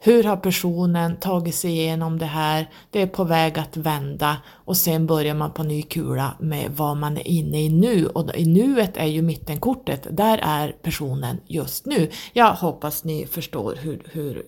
Hur 0.00 0.24
har 0.24 0.36
personen 0.36 1.16
tagit 1.16 1.54
sig 1.54 1.70
igenom 1.70 2.18
det 2.18 2.26
här? 2.26 2.70
Det 2.90 3.02
är 3.02 3.06
på 3.06 3.24
väg 3.24 3.58
att 3.58 3.76
vända 3.76 4.36
och 4.48 4.76
sen 4.76 5.06
börjar 5.06 5.34
man 5.34 5.52
på 5.52 5.62
ny 5.62 5.82
kula 5.82 6.36
med 6.40 6.70
vad 6.76 6.96
man 6.96 7.16
är 7.16 7.28
inne 7.28 7.62
i 7.62 7.68
nu 7.68 8.06
och 8.06 8.36
i 8.36 8.46
nuet 8.46 8.96
är 8.96 9.06
ju 9.06 9.22
mittenkortet, 9.22 10.06
där 10.10 10.38
är 10.42 10.76
personen 10.82 11.40
just 11.46 11.86
nu. 11.86 12.10
Jag 12.32 12.52
hoppas 12.52 13.04
ni 13.04 13.26
förstår 13.26 13.74
hur, 13.80 14.02
hur, 14.12 14.42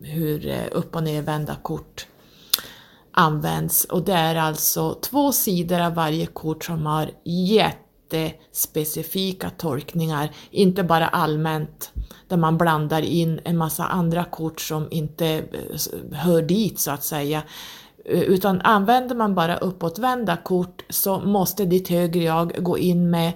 hur 0.00 0.48
eh, 0.48 0.64
upp 0.72 0.96
och 0.96 1.02
nervända 1.02 1.56
kort 1.62 2.06
används. 3.14 3.84
Och 3.84 4.02
det 4.02 4.12
är 4.12 4.34
alltså 4.34 4.94
två 4.94 5.32
sidor 5.32 5.80
av 5.80 5.94
varje 5.94 6.26
kort 6.26 6.64
som 6.64 6.86
har 6.86 7.10
jättespecifika 7.24 9.50
tolkningar, 9.50 10.30
inte 10.50 10.82
bara 10.82 11.08
allmänt 11.08 11.92
där 12.28 12.36
man 12.36 12.58
blandar 12.58 13.02
in 13.02 13.40
en 13.44 13.56
massa 13.56 13.84
andra 13.84 14.24
kort 14.24 14.60
som 14.60 14.88
inte 14.90 15.26
eh, 15.26 15.42
hör 16.12 16.42
dit 16.42 16.78
så 16.78 16.90
att 16.90 17.04
säga. 17.04 17.42
Eh, 18.04 18.22
utan 18.22 18.60
använder 18.60 19.14
man 19.14 19.34
bara 19.34 19.56
uppåtvända 19.56 20.36
kort 20.36 20.84
så 20.88 21.20
måste 21.20 21.64
ditt 21.64 21.88
högre 21.88 22.22
jag 22.22 22.64
gå 22.64 22.78
in 22.78 23.10
med 23.10 23.32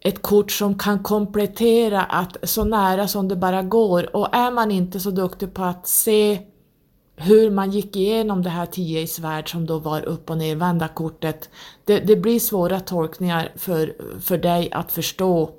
ett 0.00 0.22
kort 0.22 0.52
som 0.52 0.78
kan 0.78 1.02
komplettera 1.02 2.02
att 2.02 2.36
så 2.42 2.64
nära 2.64 3.08
som 3.08 3.28
det 3.28 3.36
bara 3.36 3.62
går. 3.62 4.16
Och 4.16 4.34
är 4.34 4.50
man 4.50 4.70
inte 4.70 5.00
så 5.00 5.10
duktig 5.10 5.54
på 5.54 5.64
att 5.64 5.88
se 5.88 6.49
hur 7.20 7.50
man 7.50 7.70
gick 7.70 7.96
igenom 7.96 8.42
det 8.42 8.50
här 8.50 8.66
10 8.66 9.00
i 9.00 9.06
svärd 9.06 9.50
som 9.50 9.66
då 9.66 9.78
var 9.78 10.02
upp 10.02 10.30
och 10.30 10.38
nervända 10.38 10.88
kortet. 10.88 11.50
Det, 11.84 11.98
det, 11.98 12.16
blir 12.16 12.40
svåra 12.40 12.80
tolkningar 12.80 13.52
för, 13.56 13.94
för 14.20 14.38
dig 14.38 14.68
att 14.72 14.92
förstå 14.92 15.50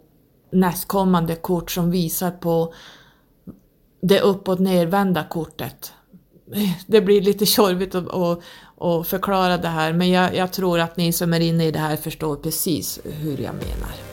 nästkommande 0.52 1.36
kort 1.36 1.71
som 1.71 1.91
visar 1.91 2.32
på 2.32 2.74
det 4.02 4.19
upp 4.19 4.47
och 4.47 4.60
nervända 4.60 5.24
kortet. 5.24 5.93
Det 6.88 7.02
blir 7.02 7.21
lite 7.21 7.45
tjorvigt 7.45 7.95
att, 7.95 8.13
att, 8.13 8.39
att 8.78 9.08
förklara 9.08 9.58
det 9.58 9.67
här 9.67 9.93
men 9.93 10.10
jag, 10.10 10.36
jag 10.36 10.54
tror 10.54 10.80
att 10.80 10.97
ni 10.97 11.13
som 11.13 11.34
är 11.34 11.39
inne 11.39 11.65
i 11.65 11.71
det 11.71 11.80
här 11.80 11.95
förstår 11.95 12.36
precis 12.36 13.00
hur 13.04 13.38
jag 13.38 13.54
menar. 13.54 14.11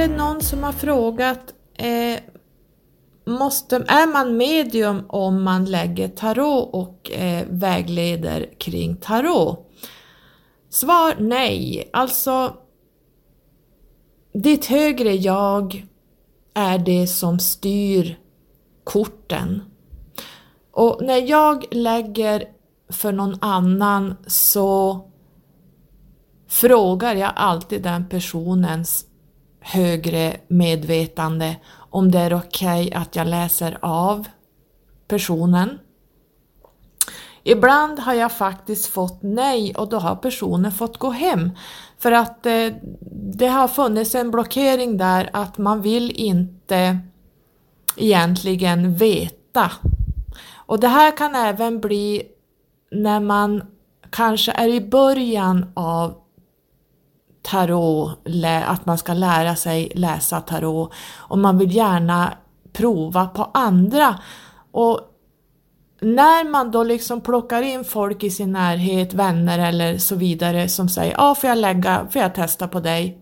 Det 0.00 0.08
någon 0.08 0.40
som 0.40 0.62
har 0.62 0.72
frågat 0.72 1.54
eh, 1.74 2.20
måste, 3.24 3.76
är 3.76 4.12
man 4.12 4.36
medium 4.36 5.04
om 5.08 5.42
man 5.42 5.64
lägger 5.64 6.08
tarot 6.08 6.70
och 6.72 7.10
eh, 7.10 7.46
vägleder 7.50 8.48
kring 8.58 8.96
tarot? 8.96 9.70
Svar 10.68 11.16
nej. 11.18 11.90
Alltså, 11.92 12.56
ditt 14.32 14.66
högre 14.66 15.14
jag 15.14 15.86
är 16.54 16.78
det 16.78 17.06
som 17.06 17.38
styr 17.38 18.18
korten. 18.84 19.62
Och 20.70 20.98
när 21.02 21.30
jag 21.30 21.64
lägger 21.70 22.44
för 22.88 23.12
någon 23.12 23.38
annan 23.40 24.16
så 24.26 25.00
frågar 26.48 27.14
jag 27.14 27.32
alltid 27.36 27.82
den 27.82 28.08
personens 28.08 29.06
högre 29.60 30.36
medvetande 30.48 31.56
om 31.90 32.10
det 32.10 32.18
är 32.18 32.34
okej 32.34 32.86
okay 32.86 33.00
att 33.02 33.16
jag 33.16 33.26
läser 33.26 33.78
av 33.80 34.28
personen. 35.08 35.78
Ibland 37.42 37.98
har 37.98 38.14
jag 38.14 38.32
faktiskt 38.32 38.86
fått 38.86 39.22
nej 39.22 39.74
och 39.74 39.88
då 39.88 39.98
har 39.98 40.16
personen 40.16 40.72
fått 40.72 40.98
gå 40.98 41.10
hem 41.10 41.50
för 41.98 42.12
att 42.12 42.46
eh, 42.46 42.68
det 43.34 43.46
har 43.46 43.68
funnits 43.68 44.14
en 44.14 44.30
blockering 44.30 44.96
där 44.96 45.30
att 45.32 45.58
man 45.58 45.82
vill 45.82 46.10
inte 46.10 46.98
egentligen 47.96 48.94
veta. 48.94 49.72
Och 50.54 50.80
det 50.80 50.88
här 50.88 51.16
kan 51.16 51.34
även 51.34 51.80
bli 51.80 52.22
när 52.90 53.20
man 53.20 53.62
kanske 54.10 54.52
är 54.52 54.68
i 54.68 54.80
början 54.80 55.72
av 55.74 56.14
tarot, 57.50 58.18
att 58.66 58.86
man 58.86 58.98
ska 58.98 59.14
lära 59.14 59.56
sig 59.56 59.92
läsa 59.94 60.40
tarot 60.40 60.92
och 61.16 61.38
man 61.38 61.58
vill 61.58 61.76
gärna 61.76 62.32
prova 62.72 63.26
på 63.26 63.50
andra. 63.54 64.18
Och 64.72 65.00
när 66.00 66.50
man 66.50 66.70
då 66.70 66.82
liksom 66.82 67.20
plockar 67.20 67.62
in 67.62 67.84
folk 67.84 68.24
i 68.24 68.30
sin 68.30 68.52
närhet, 68.52 69.14
vänner 69.14 69.58
eller 69.68 69.98
så 69.98 70.14
vidare 70.14 70.68
som 70.68 70.88
säger 70.88 71.12
ja, 71.12 71.30
ah, 71.30 71.34
får 71.34 71.48
jag 71.48 71.58
lägga, 71.58 72.06
får 72.10 72.22
jag 72.22 72.34
testa 72.34 72.68
på 72.68 72.80
dig? 72.80 73.18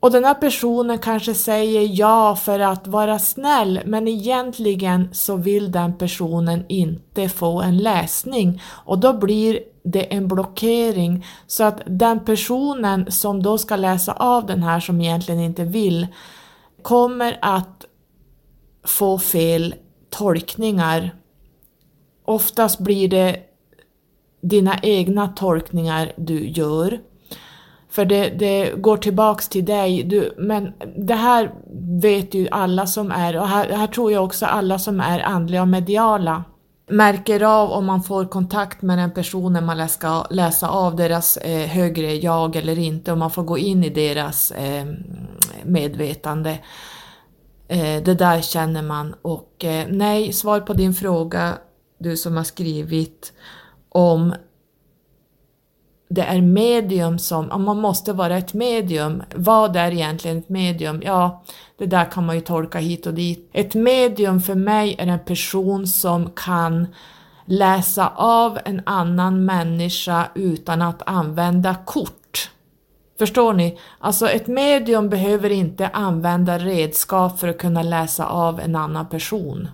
Och 0.00 0.12
den 0.12 0.24
här 0.24 0.34
personen 0.34 0.98
kanske 0.98 1.34
säger 1.34 1.88
ja 1.92 2.36
för 2.36 2.60
att 2.60 2.86
vara 2.86 3.18
snäll 3.18 3.80
men 3.86 4.08
egentligen 4.08 5.08
så 5.12 5.36
vill 5.36 5.72
den 5.72 5.98
personen 5.98 6.64
inte 6.68 7.28
få 7.28 7.62
en 7.62 7.78
läsning 7.78 8.62
och 8.84 8.98
då 8.98 9.12
blir 9.12 9.60
det 9.86 10.14
en 10.14 10.28
blockering 10.28 11.26
så 11.46 11.64
att 11.64 11.80
den 11.86 12.24
personen 12.24 13.12
som 13.12 13.42
då 13.42 13.58
ska 13.58 13.76
läsa 13.76 14.12
av 14.12 14.46
den 14.46 14.62
här 14.62 14.80
som 14.80 15.00
egentligen 15.00 15.40
inte 15.40 15.64
vill 15.64 16.06
kommer 16.82 17.38
att 17.42 17.84
få 18.84 19.18
fel 19.18 19.74
tolkningar. 20.10 21.14
Oftast 22.24 22.78
blir 22.78 23.08
det 23.08 23.36
dina 24.40 24.78
egna 24.82 25.28
tolkningar 25.28 26.12
du 26.16 26.48
gör. 26.48 27.00
För 27.90 28.04
det, 28.04 28.28
det, 28.28 28.72
går 28.76 28.96
tillbaks 28.96 29.48
till 29.48 29.64
dig. 29.64 30.02
Du, 30.02 30.34
men 30.38 30.72
det 30.96 31.14
här 31.14 31.54
vet 32.00 32.34
ju 32.34 32.48
alla 32.50 32.86
som 32.86 33.10
är, 33.10 33.36
och 33.36 33.48
här, 33.48 33.68
här 33.68 33.86
tror 33.86 34.12
jag 34.12 34.24
också 34.24 34.46
alla 34.46 34.78
som 34.78 35.00
är 35.00 35.20
andliga 35.20 35.62
och 35.62 35.68
mediala 35.68 36.44
märker 36.88 37.42
av 37.42 37.70
om 37.70 37.86
man 37.86 38.02
får 38.02 38.24
kontakt 38.24 38.82
med 38.82 38.98
den 38.98 39.10
personen 39.10 39.64
man 39.64 39.88
ska 39.88 40.26
läsa 40.30 40.68
av 40.68 40.96
deras 40.96 41.36
eh, 41.36 41.68
högre 41.68 42.14
jag 42.14 42.56
eller 42.56 42.78
inte, 42.78 43.12
om 43.12 43.18
man 43.18 43.30
får 43.30 43.42
gå 43.42 43.58
in 43.58 43.84
i 43.84 43.88
deras 43.88 44.50
eh, 44.50 44.86
medvetande. 45.64 46.58
Eh, 47.68 48.02
det 48.02 48.14
där 48.14 48.40
känner 48.40 48.82
man 48.82 49.14
och 49.22 49.64
eh, 49.64 49.86
nej, 49.88 50.32
svar 50.32 50.60
på 50.60 50.72
din 50.72 50.94
fråga, 50.94 51.58
du 51.98 52.16
som 52.16 52.36
har 52.36 52.44
skrivit 52.44 53.32
om 53.88 54.34
det 56.08 56.22
är 56.22 56.40
medium 56.40 57.18
som, 57.18 57.64
man 57.64 57.80
måste 57.80 58.12
vara 58.12 58.36
ett 58.36 58.54
medium, 58.54 59.22
vad 59.34 59.76
är 59.76 59.92
egentligen 59.92 60.38
ett 60.38 60.48
medium? 60.48 61.02
Ja, 61.04 61.44
det 61.78 61.86
där 61.86 62.04
kan 62.04 62.26
man 62.26 62.34
ju 62.34 62.40
tolka 62.40 62.78
hit 62.78 63.06
och 63.06 63.14
dit. 63.14 63.50
Ett 63.52 63.74
medium 63.74 64.40
för 64.40 64.54
mig 64.54 64.96
är 64.98 65.06
en 65.06 65.18
person 65.18 65.86
som 65.86 66.30
kan 66.30 66.86
läsa 67.44 68.12
av 68.16 68.58
en 68.64 68.82
annan 68.86 69.44
människa 69.44 70.28
utan 70.34 70.82
att 70.82 71.02
använda 71.06 71.74
kort. 71.74 72.50
Förstår 73.18 73.52
ni? 73.52 73.78
Alltså 73.98 74.28
ett 74.28 74.46
medium 74.46 75.08
behöver 75.08 75.50
inte 75.50 75.88
använda 75.88 76.58
redskap 76.58 77.38
för 77.38 77.48
att 77.48 77.58
kunna 77.58 77.82
läsa 77.82 78.26
av 78.26 78.60
en 78.60 78.76
annan 78.76 79.06
person. 79.08 79.68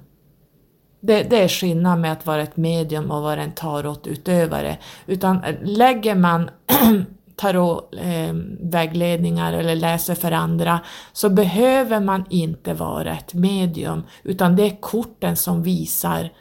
Det, 1.05 1.23
det, 1.23 1.43
är 1.43 1.49
skillnad 1.49 1.99
med 1.99 2.13
att 2.13 2.27
vara 2.27 2.43
ett 2.43 2.57
medium 2.57 3.11
och 3.11 3.23
vara 3.23 3.43
en 3.43 3.53
tarotutövare. 3.53 4.79
Utan 5.07 5.45
eh, 5.45 5.55
lägger 5.63 6.15
man 6.15 6.51
tarotvägledningar 7.37 9.53
eh, 9.53 9.59
eller 9.59 9.77
läser 9.77 10.15
för 10.15 10.33
andra 10.33 10.81
så 11.13 11.29
behöver 11.29 12.01
man 12.01 12.25
inte 12.31 12.75
vara 12.75 13.17
ett 13.17 13.35
medium 13.35 14.03
utan 14.23 14.57
det 14.57 14.63
är 14.63 14.81
korten 14.81 15.37
som 15.37 15.63
visar 15.63 16.33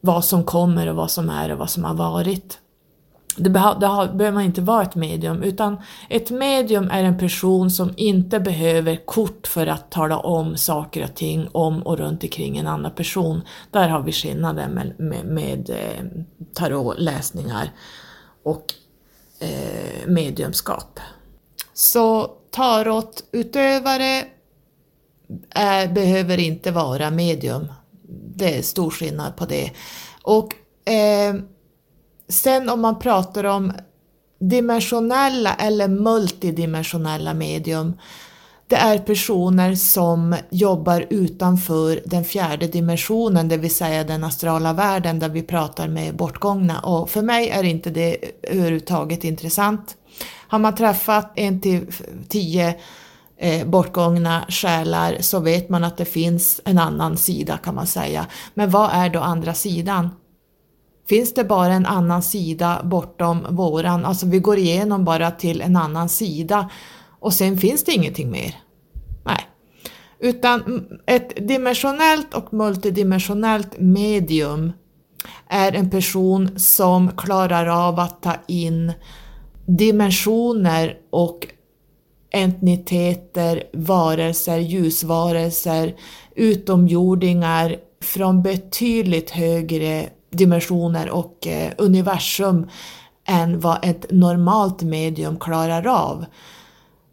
vad 0.00 0.24
som 0.24 0.44
kommer 0.44 0.88
och 0.88 0.96
vad 0.96 1.10
som 1.10 1.30
är 1.30 1.52
och 1.52 1.58
vad 1.58 1.70
som 1.70 1.84
har 1.84 1.94
varit. 1.94 2.58
Det, 3.36 3.50
beh 3.50 3.78
det 3.78 3.86
har, 3.86 4.06
behöver 4.06 4.34
man 4.34 4.44
inte 4.44 4.60
vara 4.60 4.82
ett 4.82 4.94
medium, 4.94 5.42
utan 5.42 5.76
ett 6.08 6.30
medium 6.30 6.90
är 6.90 7.04
en 7.04 7.18
person 7.18 7.70
som 7.70 7.94
inte 7.96 8.40
behöver 8.40 9.06
kort 9.06 9.46
för 9.46 9.66
att 9.66 9.90
tala 9.90 10.18
om 10.18 10.56
saker 10.56 11.04
och 11.04 11.14
ting 11.14 11.48
om 11.52 11.82
och 11.82 11.98
runt 11.98 12.22
omkring 12.22 12.56
en 12.56 12.66
annan 12.66 12.94
person. 12.94 13.42
Där 13.70 13.88
har 13.88 14.02
vi 14.02 14.12
skillnaden 14.12 14.70
med, 14.70 14.94
med, 14.98 15.24
med 15.24 15.70
eh, 15.70 16.04
tarotläsningar 16.54 17.70
och 18.42 18.64
eh, 19.38 20.06
mediumskap. 20.06 21.00
Så 21.74 22.30
tarotutövare 22.50 24.24
är, 25.50 25.88
behöver 25.88 26.38
inte 26.38 26.70
vara 26.70 27.10
medium. 27.10 27.72
Det 28.36 28.58
är 28.58 28.62
stor 28.62 28.90
skillnad 28.90 29.36
på 29.36 29.44
det. 29.44 29.70
Och 30.22 30.54
eh, 30.92 31.34
Sen 32.34 32.68
om 32.68 32.80
man 32.80 32.98
pratar 32.98 33.44
om 33.44 33.72
dimensionella 34.40 35.54
eller 35.54 35.88
multidimensionella 35.88 37.34
medium, 37.34 37.96
det 38.66 38.76
är 38.76 38.98
personer 38.98 39.74
som 39.74 40.36
jobbar 40.50 41.06
utanför 41.10 42.00
den 42.04 42.24
fjärde 42.24 42.66
dimensionen, 42.66 43.48
det 43.48 43.56
vill 43.56 43.74
säga 43.74 44.04
den 44.04 44.24
astrala 44.24 44.72
världen 44.72 45.18
där 45.18 45.28
vi 45.28 45.42
pratar 45.42 45.88
med 45.88 46.16
bortgångna 46.16 46.80
och 46.80 47.10
för 47.10 47.22
mig 47.22 47.50
är 47.50 47.62
inte 47.62 47.90
det 47.90 48.16
överhuvudtaget 48.42 49.24
intressant. 49.24 49.96
Har 50.48 50.58
man 50.58 50.74
träffat 50.74 51.32
en 51.34 51.60
till 51.60 51.86
tio 52.28 52.74
eh, 53.38 53.66
bortgångna 53.66 54.44
själar 54.48 55.16
så 55.20 55.40
vet 55.40 55.68
man 55.68 55.84
att 55.84 55.96
det 55.96 56.04
finns 56.04 56.60
en 56.64 56.78
annan 56.78 57.16
sida 57.16 57.58
kan 57.64 57.74
man 57.74 57.86
säga. 57.86 58.26
Men 58.54 58.70
vad 58.70 58.90
är 58.92 59.08
då 59.08 59.20
andra 59.20 59.54
sidan? 59.54 60.10
Finns 61.08 61.34
det 61.34 61.44
bara 61.44 61.72
en 61.72 61.86
annan 61.86 62.22
sida 62.22 62.80
bortom 62.84 63.46
våran, 63.50 64.04
alltså 64.04 64.26
vi 64.26 64.38
går 64.38 64.58
igenom 64.58 65.04
bara 65.04 65.30
till 65.30 65.60
en 65.60 65.76
annan 65.76 66.08
sida 66.08 66.70
och 67.20 67.32
sen 67.32 67.58
finns 67.58 67.84
det 67.84 67.92
ingenting 67.92 68.30
mer? 68.30 68.60
Nej. 69.24 69.48
Utan 70.18 70.86
ett 71.06 71.48
dimensionellt 71.48 72.34
och 72.34 72.54
multidimensionellt 72.54 73.78
medium 73.78 74.72
är 75.48 75.72
en 75.72 75.90
person 75.90 76.58
som 76.58 77.10
klarar 77.16 77.66
av 77.66 77.98
att 77.98 78.22
ta 78.22 78.34
in 78.46 78.92
dimensioner 79.66 80.96
och 81.10 81.46
entiteter, 82.30 83.62
varelser, 83.72 84.58
ljusvarelser, 84.58 85.94
utomjordingar 86.36 87.76
från 88.02 88.42
betydligt 88.42 89.30
högre 89.30 90.08
dimensioner 90.36 91.10
och 91.10 91.46
eh, 91.46 91.72
universum 91.78 92.68
än 93.26 93.60
vad 93.60 93.84
ett 93.84 94.06
normalt 94.10 94.82
medium 94.82 95.38
klarar 95.38 95.86
av. 95.86 96.24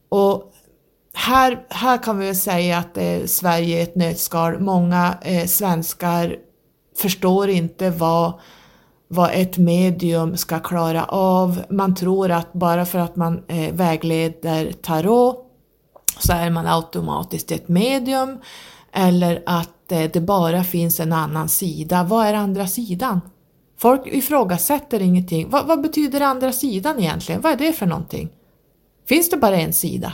Och 0.10 0.54
här, 1.14 1.66
här 1.70 2.04
kan 2.04 2.20
vi 2.20 2.26
väl 2.26 2.36
säga 2.36 2.78
att 2.78 2.98
eh, 2.98 3.26
Sverige 3.26 3.80
är 3.80 3.84
ett 3.84 3.96
nötskal. 3.96 4.60
Många 4.60 5.18
eh, 5.22 5.46
svenskar 5.46 6.36
förstår 6.98 7.50
inte 7.50 7.90
vad, 7.90 8.34
vad 9.08 9.30
ett 9.34 9.58
medium 9.58 10.38
ska 10.38 10.60
klara 10.60 11.04
av. 11.06 11.62
Man 11.70 11.96
tror 11.96 12.32
att 12.32 12.54
bara 12.54 12.86
för 12.86 13.00
att 13.00 13.16
man 13.16 13.44
eh, 13.48 13.74
vägleder 13.74 14.72
tarot 14.72 15.48
så 16.20 16.34
är 16.34 16.50
man 16.50 16.68
automatiskt 16.68 17.52
ett 17.52 17.68
medium 17.68 18.40
eller 18.94 19.44
att 19.46 19.92
eh, 19.92 20.12
det 20.14 20.22
bara 20.22 20.64
finns 20.64 21.00
en 21.00 21.14
annan 21.14 21.50
sida. 21.50 22.04
Vad 22.04 22.26
är 22.26 22.34
andra 22.34 22.68
sidan? 22.68 23.22
Folk 23.78 24.02
ifrågasätter 24.08 25.02
ingenting. 25.02 25.50
Vad, 25.50 25.68
vad 25.68 25.82
betyder 25.82 26.22
andra 26.22 26.52
sidan 26.52 27.00
egentligen? 27.00 27.42
Vad 27.42 27.52
är 27.52 27.58
det 27.58 27.74
för 27.74 27.86
någonting? 27.86 28.30
Finns 29.08 29.30
det 29.30 29.38
bara 29.38 29.58
en 29.58 29.74
sida? 29.74 30.14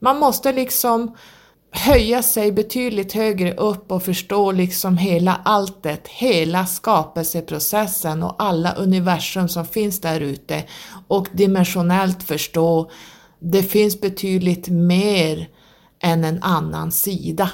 Man 0.00 0.18
måste 0.18 0.52
liksom 0.52 1.16
höja 1.70 2.22
sig 2.22 2.52
betydligt 2.52 3.12
högre 3.12 3.54
upp 3.54 3.92
och 3.92 4.02
förstå 4.02 4.52
liksom 4.52 4.98
hela 4.98 5.40
alltet, 5.44 6.08
hela 6.08 6.66
skapelseprocessen 6.66 8.22
och 8.22 8.34
alla 8.38 8.72
universum 8.72 9.48
som 9.48 9.66
finns 9.66 10.00
där 10.00 10.20
ute 10.20 10.64
och 11.08 11.28
dimensionellt 11.32 12.22
förstå 12.22 12.90
det 13.38 13.62
finns 13.62 14.00
betydligt 14.00 14.68
mer 14.68 15.48
än 16.02 16.24
en 16.24 16.42
annan 16.42 16.92
sida. 16.92 17.50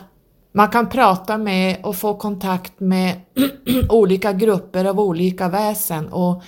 Man 0.53 0.69
kan 0.69 0.89
prata 0.89 1.39
med 1.39 1.85
och 1.85 1.97
få 1.97 2.15
kontakt 2.15 2.81
med 2.81 3.21
olika 3.89 4.33
grupper 4.33 4.85
av 4.85 5.01
olika 5.01 5.49
väsen 5.49 6.09
och 6.09 6.43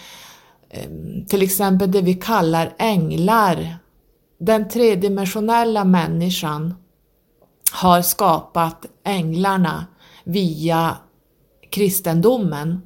ehm, 0.71 1.27
till 1.27 1.43
exempel 1.43 1.93
det 1.93 2.01
vi 2.01 2.15
kallar 2.15 2.75
änglar. 2.79 3.77
Den 4.39 4.69
tredimensionella 4.69 5.85
människan 5.85 6.75
har 7.73 8.03
skapat 8.03 8.87
änglarna 9.05 9.87
via 10.25 10.97
kristendomen. 11.71 12.83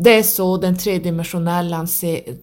Det 0.00 0.10
är 0.14 0.22
så 0.22 0.56
den 0.56 0.76
tredimensionella, 0.76 1.86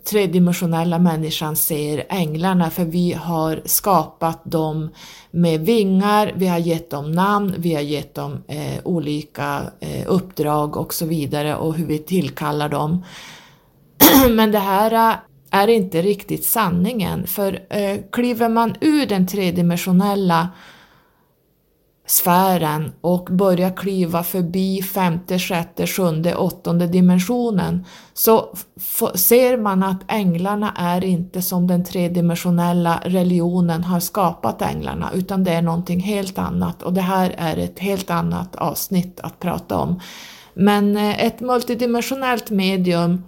tredimensionella 0.10 1.00
människan 1.00 1.56
ser 1.56 2.06
änglarna 2.10 2.70
för 2.70 2.86
vi 2.86 3.14
har 3.14 3.62
skapat 3.66 4.42
dem 4.46 4.90
med 5.32 5.60
vingar, 5.60 6.34
vi 6.36 6.48
har 6.48 6.58
gett 6.58 6.90
dem 6.90 7.12
namn, 7.12 7.56
vi 7.58 7.74
har 7.74 7.82
gett 7.82 8.16
dem 8.16 8.44
eh, 8.48 8.80
olika 8.84 9.62
eh, 9.80 10.04
uppdrag 10.08 10.78
och 10.78 10.94
så 10.94 11.06
vidare 11.06 11.56
och 11.56 11.76
hur 11.76 11.86
vi 11.86 12.00
tillkallar 12.00 12.70
dem. 12.70 13.06
Men 14.30 14.52
det 14.52 14.60
här 14.60 15.12
eh, 15.12 15.18
är 15.52 15.68
inte 15.68 16.02
riktigt 16.02 16.46
sanningen 16.46 17.28
för 17.28 17.60
eh, 17.70 17.98
kliver 18.12 18.50
man 18.50 18.76
ur 18.82 19.06
den 19.06 19.28
tredimensionella 19.28 20.50
sfären 22.08 22.92
och 23.02 23.28
börjar 23.32 23.78
kliva 23.78 24.24
förbi 24.24 24.82
femte, 24.82 25.40
sjätte, 25.40 25.88
sjunde, 25.88 26.36
åttonde 26.36 26.88
dimensionen 26.88 27.86
så 28.14 28.56
ser 29.16 29.58
man 29.58 29.84
att 29.84 30.02
änglarna 30.08 30.74
är 30.78 31.04
inte 31.04 31.42
som 31.42 31.68
den 31.68 31.84
tredimensionella 31.84 33.02
religionen 33.06 33.84
har 33.84 34.00
skapat 34.00 34.62
änglarna 34.62 35.12
utan 35.14 35.44
det 35.44 35.52
är 35.52 35.62
någonting 35.62 36.00
helt 36.00 36.38
annat 36.38 36.84
och 36.84 36.94
det 36.94 37.02
här 37.02 37.36
är 37.38 37.58
ett 37.58 37.80
helt 37.80 38.10
annat 38.10 38.56
avsnitt 38.56 39.20
att 39.20 39.40
prata 39.40 39.78
om. 39.78 40.00
Men 40.54 40.98
eh, 40.98 41.26
ett 41.26 41.40
multidimensionellt 41.40 42.50
medium 42.50 43.24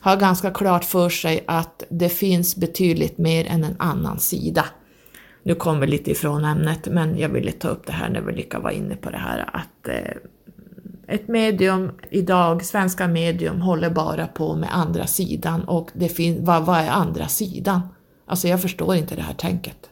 har 0.00 0.16
ganska 0.16 0.50
klart 0.50 0.84
för 0.84 1.08
sig 1.08 1.44
att 1.46 1.82
det 1.88 2.08
finns 2.08 2.56
betydligt 2.56 3.18
mer 3.18 3.46
än 3.46 3.64
en 3.64 3.76
annan 3.78 4.18
sida. 4.18 4.64
Nu 5.42 5.54
kommer 5.54 5.80
vi 5.80 5.86
lite 5.86 6.10
ifrån 6.10 6.44
ämnet, 6.44 6.86
men 6.86 7.18
jag 7.18 7.28
ville 7.28 7.52
ta 7.52 7.68
upp 7.68 7.86
det 7.86 7.92
här 7.92 8.08
när 8.10 8.20
vi 8.20 8.32
lika 8.32 8.58
var 8.58 8.70
inne 8.70 8.96
på 8.96 9.10
det 9.10 9.18
här 9.18 9.50
att 9.52 9.88
eh, 9.88 10.16
ett 11.06 11.28
medium 11.28 11.90
idag, 12.10 12.64
svenska 12.64 13.08
medium, 13.08 13.60
håller 13.60 13.90
bara 13.90 14.26
på 14.26 14.56
med 14.56 14.76
andra 14.76 15.06
sidan 15.06 15.64
och 15.64 15.90
det 15.94 16.08
finns, 16.08 16.40
vad, 16.40 16.64
vad 16.64 16.78
är 16.78 16.88
andra 16.88 17.28
sidan? 17.28 17.80
Alltså 18.26 18.48
jag 18.48 18.62
förstår 18.62 18.94
inte 18.94 19.16
det 19.16 19.22
här 19.22 19.34
tänket. 19.34 19.91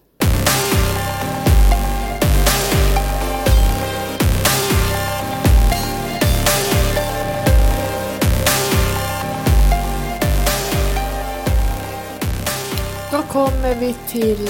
Kommer 13.33 13.75
vi 13.75 13.97
till 14.09 14.49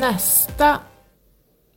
nästa 0.00 0.78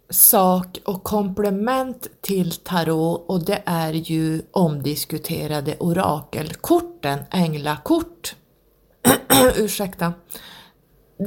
sak 0.10 0.82
och 0.86 1.04
komplement 1.04 2.08
till 2.22 2.52
tarot 2.52 3.26
och 3.28 3.46
det 3.46 3.62
är 3.66 3.94
ju 3.94 4.42
omdiskuterade 4.52 5.76
orakelkorten, 5.80 7.20
änglakort. 7.32 8.36
Ursäkta. 9.56 10.14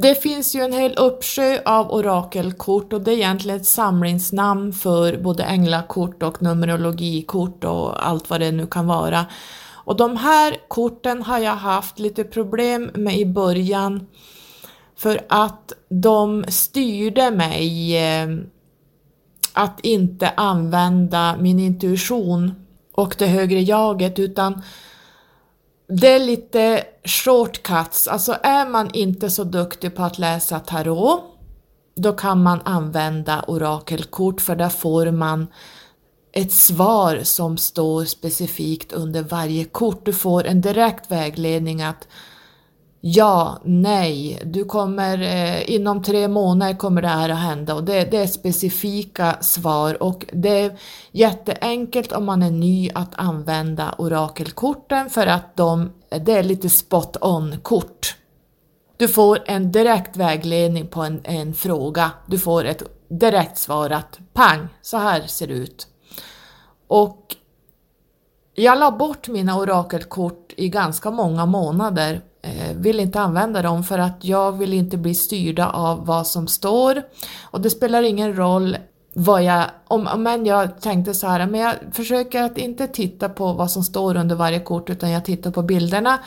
Det 0.01 0.15
finns 0.15 0.55
ju 0.55 0.61
en 0.61 0.73
hel 0.73 0.95
uppsjö 0.97 1.59
av 1.65 1.91
orakelkort 1.91 2.93
och 2.93 3.01
det 3.01 3.11
är 3.11 3.15
egentligen 3.15 3.59
ett 3.59 3.67
samlingsnamn 3.67 4.73
för 4.73 5.17
både 5.17 5.43
änglakort 5.43 6.23
och 6.23 6.41
numerologikort 6.41 7.63
och 7.63 8.07
allt 8.07 8.29
vad 8.29 8.39
det 8.39 8.51
nu 8.51 8.67
kan 8.67 8.87
vara. 8.87 9.25
Och 9.71 9.97
de 9.97 10.17
här 10.17 10.57
korten 10.67 11.21
har 11.21 11.39
jag 11.39 11.55
haft 11.55 11.99
lite 11.99 12.23
problem 12.23 12.91
med 12.93 13.17
i 13.19 13.25
början 13.25 14.07
för 14.99 15.25
att 15.29 15.73
de 15.89 16.45
styrde 16.47 17.31
mig 17.31 17.97
eh, 17.97 18.27
att 19.53 19.79
inte 19.79 20.29
använda 20.29 21.37
min 21.39 21.59
intuition 21.59 22.51
och 22.93 23.15
det 23.19 23.27
högre 23.27 23.61
jaget 23.61 24.19
utan 24.19 24.61
det 25.87 26.11
är 26.11 26.19
lite 26.19 26.83
shortcuts, 27.03 28.07
alltså 28.07 28.37
är 28.43 28.69
man 28.69 28.89
inte 28.93 29.29
så 29.29 29.43
duktig 29.43 29.95
på 29.95 30.03
att 30.03 30.19
läsa 30.19 30.59
tarot 30.59 31.21
då 31.95 32.13
kan 32.13 32.43
man 32.43 32.61
använda 32.65 33.43
orakelkort 33.47 34.41
för 34.41 34.55
där 34.55 34.69
får 34.69 35.11
man 35.11 35.47
ett 36.31 36.51
svar 36.51 37.19
som 37.23 37.57
står 37.57 38.05
specifikt 38.05 38.93
under 38.93 39.23
varje 39.23 39.65
kort. 39.65 40.05
Du 40.05 40.13
får 40.13 40.47
en 40.47 40.61
direkt 40.61 41.11
vägledning 41.11 41.81
att 41.81 42.07
Ja, 43.01 43.59
nej, 43.63 44.41
du 44.45 44.65
kommer 44.65 45.21
eh, 45.21 45.71
inom 45.71 46.03
tre 46.03 46.27
månader 46.27 46.73
kommer 46.73 47.01
det 47.01 47.07
här 47.07 47.29
att 47.29 47.39
hända 47.39 47.75
och 47.75 47.83
det, 47.83 48.11
det, 48.11 48.17
är 48.17 48.27
specifika 48.27 49.37
svar 49.41 50.03
och 50.03 50.25
det 50.33 50.49
är 50.49 50.77
jätteenkelt 51.11 52.11
om 52.11 52.25
man 52.25 52.43
är 52.43 52.51
ny 52.51 52.89
att 52.93 53.15
använda 53.15 53.95
orakelkorten 53.97 55.09
för 55.09 55.27
att 55.27 55.55
de, 55.55 55.91
det 56.09 56.31
är 56.31 56.43
lite 56.43 56.69
spot 56.69 57.17
on 57.21 57.59
kort. 57.61 58.15
Du 58.97 59.07
får 59.07 59.39
en 59.45 59.71
direkt 59.71 60.17
vägledning 60.17 60.87
på 60.87 61.01
en, 61.01 61.21
en 61.23 61.53
fråga, 61.53 62.11
du 62.25 62.39
får 62.39 62.65
ett 62.65 62.83
direkt 63.09 63.57
svar 63.57 63.89
att 63.89 64.19
pang, 64.33 64.67
så 64.81 64.97
här 64.97 65.21
ser 65.21 65.47
det 65.47 65.53
ut. 65.53 65.87
Och 66.87 67.35
jag 68.55 68.79
la 68.79 68.91
bort 68.91 69.27
mina 69.27 69.57
orakelkort 69.57 70.53
i 70.57 70.69
ganska 70.69 71.11
många 71.11 71.45
månader 71.45 72.21
Eh, 72.41 72.75
vill 72.75 72.99
inte 72.99 73.19
använda 73.19 73.61
dem 73.61 73.83
för 73.83 73.99
att 73.99 74.17
jag 74.21 74.51
vill 74.51 74.73
inte 74.73 74.97
bli 74.97 75.15
styrda 75.15 75.69
av 75.69 76.05
vad 76.05 76.27
som 76.27 76.47
står 76.47 77.03
och 77.43 77.61
det 77.61 77.69
spelar 77.69 78.03
ingen 78.03 78.35
roll 78.35 78.77
vad 79.13 79.43
jag, 79.43 79.65
om, 79.87 80.09
men 80.17 80.45
jag 80.45 80.81
tänkte 80.81 81.13
så 81.13 81.27
här, 81.27 81.47
men 81.47 81.61
jag 81.61 81.75
försöker 81.91 82.43
att 82.43 82.57
inte 82.57 82.87
titta 82.87 83.29
på 83.29 83.53
vad 83.53 83.71
som 83.71 83.83
står 83.83 84.17
under 84.17 84.35
varje 84.35 84.59
kort 84.59 84.89
utan 84.89 85.11
jag 85.11 85.25
tittar 85.25 85.51
på 85.51 85.61
bilderna. 85.61 86.19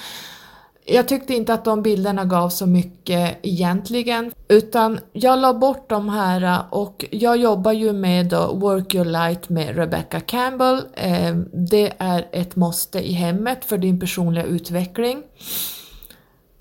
Jag 0.84 1.08
tyckte 1.08 1.34
inte 1.34 1.54
att 1.54 1.64
de 1.64 1.82
bilderna 1.82 2.24
gav 2.24 2.48
så 2.48 2.66
mycket 2.66 3.38
egentligen 3.42 4.32
utan 4.48 4.98
jag 5.12 5.38
la 5.38 5.54
bort 5.54 5.88
de 5.88 6.08
här 6.08 6.42
eh, 6.42 6.60
och 6.70 7.04
jag 7.10 7.36
jobbar 7.36 7.72
ju 7.72 7.92
med 7.92 8.26
då 8.26 8.54
Work 8.54 8.94
Your 8.94 9.04
Light 9.04 9.48
med 9.48 9.76
Rebecca 9.76 10.20
Campbell. 10.20 10.80
Eh, 10.94 11.34
det 11.52 11.92
är 11.98 12.28
ett 12.32 12.56
måste 12.56 13.00
i 13.00 13.12
hemmet 13.12 13.64
för 13.64 13.78
din 13.78 14.00
personliga 14.00 14.44
utveckling. 14.44 15.22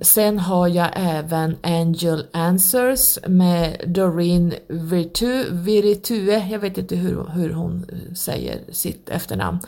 Sen 0.01 0.39
har 0.39 0.67
jag 0.67 0.89
även 0.95 1.57
Angel 1.63 2.27
Answers 2.33 3.19
med 3.27 3.81
Doreen 3.87 4.53
Virtue, 4.67 5.45
Viritue, 5.51 6.47
jag 6.51 6.59
vet 6.59 6.77
inte 6.77 6.95
hur, 6.95 7.25
hur 7.33 7.53
hon 7.53 7.85
säger 8.15 8.59
sitt 8.71 9.09
efternamn. 9.09 9.59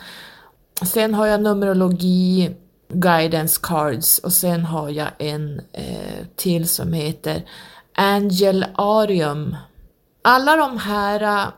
Sen 0.82 1.14
har 1.14 1.26
jag 1.26 1.42
Numerologi 1.42 2.50
Guidance 2.88 3.60
Cards 3.62 4.18
och 4.18 4.32
sen 4.32 4.64
har 4.64 4.88
jag 4.90 5.08
en 5.18 5.60
eh, 5.72 6.26
till 6.36 6.68
som 6.68 6.92
heter 6.92 7.42
Angel 7.94 8.66
Arium. 8.74 9.56
Alla 10.22 10.56
de 10.56 10.78
här 10.78 11.22
uh, 11.22 11.52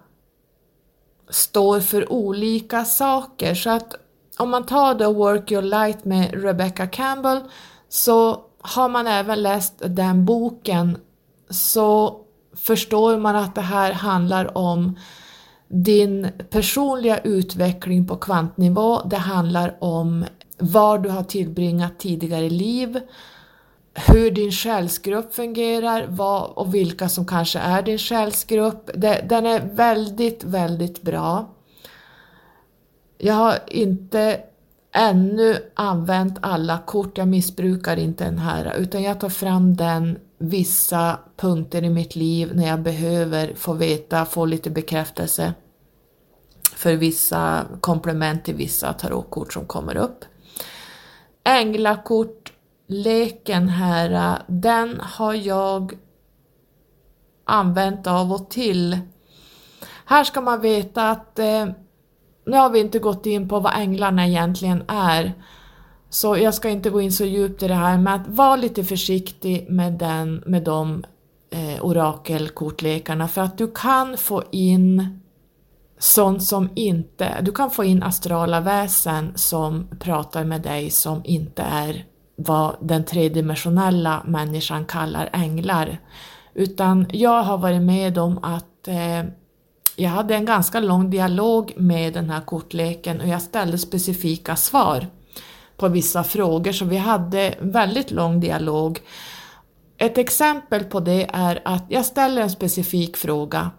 står 1.31 1.81
för 1.81 2.13
olika 2.13 2.85
saker 2.85 3.55
så 3.55 3.71
att 3.71 3.95
om 4.39 4.51
man 4.51 4.67
tar 4.67 4.95
The 4.95 5.07
Work 5.07 5.53
Your 5.53 5.63
Light 5.63 6.05
med 6.05 6.43
Rebecca 6.43 6.87
Campbell 6.87 7.41
så 7.89 8.46
har 8.67 8.89
man 8.89 9.07
även 9.07 9.43
läst 9.43 9.75
den 9.79 10.25
boken 10.25 10.99
så 11.51 12.21
förstår 12.57 13.19
man 13.19 13.37
att 13.37 13.55
det 13.55 13.61
här 13.61 13.93
handlar 13.93 14.59
om 14.59 14.99
din 15.69 16.29
personliga 16.51 17.19
utveckling 17.19 18.07
på 18.07 18.17
kvantnivå. 18.17 19.03
Det 19.03 19.17
handlar 19.17 19.77
om 19.81 20.25
var 20.59 20.99
du 20.99 21.09
har 21.09 21.23
tillbringat 21.23 21.99
tidigare 21.99 22.51
liv, 22.51 23.01
hur 23.95 24.31
din 24.31 24.53
själsgrupp 24.53 25.35
fungerar 25.35 26.07
vad, 26.09 26.51
och 26.51 26.75
vilka 26.75 27.09
som 27.09 27.27
kanske 27.27 27.59
är 27.59 27.83
din 27.83 27.99
själsgrupp. 27.99 28.91
Den 29.29 29.47
är 29.47 29.75
väldigt, 29.75 30.45
väldigt 30.45 31.03
bra. 31.03 31.55
Jag 33.19 33.35
har 33.35 33.59
inte 33.67 34.41
ännu 34.97 35.59
använt 35.75 36.39
alla 36.41 36.79
kort, 36.79 37.19
jag 37.19 37.29
missbrukar 37.29 37.97
inte 37.97 38.25
den 38.25 38.39
här 38.39 38.75
utan 38.79 39.03
jag 39.03 39.21
tar 39.21 39.29
fram 39.29 39.77
den 39.77 40.19
vissa 40.39 41.19
punkter 41.37 41.85
i 41.85 41.91
mitt 41.91 42.17
liv 42.17 42.57
när 42.57 42.67
jag 42.67 42.81
behöver 42.81 43.55
få 43.55 43.73
veta, 43.73 44.25
få 44.25 44.45
lite 44.45 44.71
bekräftelse 44.71 45.55
för 46.75 46.97
vissa 46.97 47.67
komplement 47.81 48.45
till 48.45 48.55
vissa 48.55 48.93
tarotkort 48.93 49.53
som 49.53 49.67
kommer 49.67 49.97
upp. 49.97 50.25
Änglakortleken 51.45 53.69
här, 53.69 54.43
den 54.47 55.01
har 55.01 55.35
jag 55.35 55.99
använt 57.45 58.07
av 58.07 58.33
och 58.33 58.51
till. 58.51 58.99
Här 60.05 60.25
ska 60.25 60.41
man 60.41 60.61
veta 60.61 61.11
att 61.11 61.39
eh, 61.39 61.67
nu 62.47 62.57
har 62.57 62.71
vi 62.71 62.81
inte 62.81 62.99
gått 62.99 63.27
in 63.27 63.49
på 63.49 63.61
vad 63.61 63.73
änglarna 63.77 64.27
egentligen 64.27 64.83
är, 64.89 65.33
så 66.11 66.37
jag 66.37 66.55
ska 66.55 66.69
inte 66.69 66.91
gå 66.91 67.01
in 67.01 67.13
så 67.13 67.25
djupt 67.25 67.63
i 67.63 67.69
det 67.69 67.75
här, 67.75 67.99
men 67.99 68.21
att 68.21 68.29
vara 68.29 68.57
lite 68.57 68.85
försiktig 68.85 69.67
med, 69.71 69.93
den, 69.93 70.43
med 70.47 70.63
de 70.63 71.05
eh, 71.51 71.85
orakelkortlekarna 71.85 73.29
för 73.29 73.41
att 73.41 73.59
du 73.59 73.73
kan 73.73 74.17
få 74.17 74.43
in 74.51 75.21
sånt 75.99 76.43
som 76.43 76.69
inte, 76.75 77.41
du 77.43 77.53
kan 77.53 77.71
få 77.71 77.85
in 77.85 78.03
astrala 78.03 78.61
väsen 78.61 79.33
som 79.35 79.89
pratar 80.01 80.45
med 80.45 80.63
dig 80.63 80.91
som 80.91 81.21
inte 81.25 81.63
är 81.63 82.05
vad 82.37 82.77
den 82.81 83.05
tredimensionella 83.05 84.23
människan 84.27 84.85
kallar 84.85 85.31
änglar. 85.33 85.99
Utan 86.55 87.07
jag 87.13 87.43
har 87.43 87.59
varit 87.59 87.83
med 87.83 88.19
om 88.19 88.39
att 88.43 88.89
eh, 88.89 89.31
jag 89.97 90.11
hade 90.11 90.35
en 90.35 90.45
ganska 90.45 90.81
lång 90.81 91.11
dialog 91.11 91.73
med 91.77 92.13
den 92.13 92.31
här 92.31 92.41
kortleken 92.41 93.21
och 93.21 93.29
jag 93.29 93.43
ställde 93.43 93.79
specifika 93.79 94.57
svar 94.57 95.07
på 95.77 95.89
vissa 95.89 96.25
frågor 96.25 96.73
så 96.73 96.85
vi 96.85 96.97
hade 96.97 97.55
väldigt 97.61 98.11
lång 98.11 98.41
dialog. 98.41 99.01
Ett 99.99 100.19
exempel 100.19 100.85
på 100.85 101.01
det 101.01 101.31
är 101.33 101.63
att 101.65 101.85
jag 101.89 102.05
ställer 102.05 102.43
en 102.43 102.51
specifik 102.51 103.17
fråga 103.17 103.71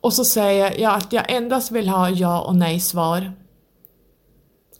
och 0.00 0.12
så 0.12 0.24
säger 0.24 0.80
jag 0.80 0.94
att 0.94 1.12
jag 1.12 1.32
endast 1.32 1.70
vill 1.70 1.88
ha 1.88 2.10
ja 2.10 2.40
och 2.40 2.56
nej 2.56 2.80
svar. 2.80 3.32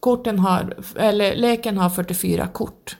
Korten 0.00 0.38
har, 0.38 0.76
eller 0.96 1.36
leken 1.36 1.78
har 1.78 1.90
44 1.90 2.46
kort. 2.46 2.96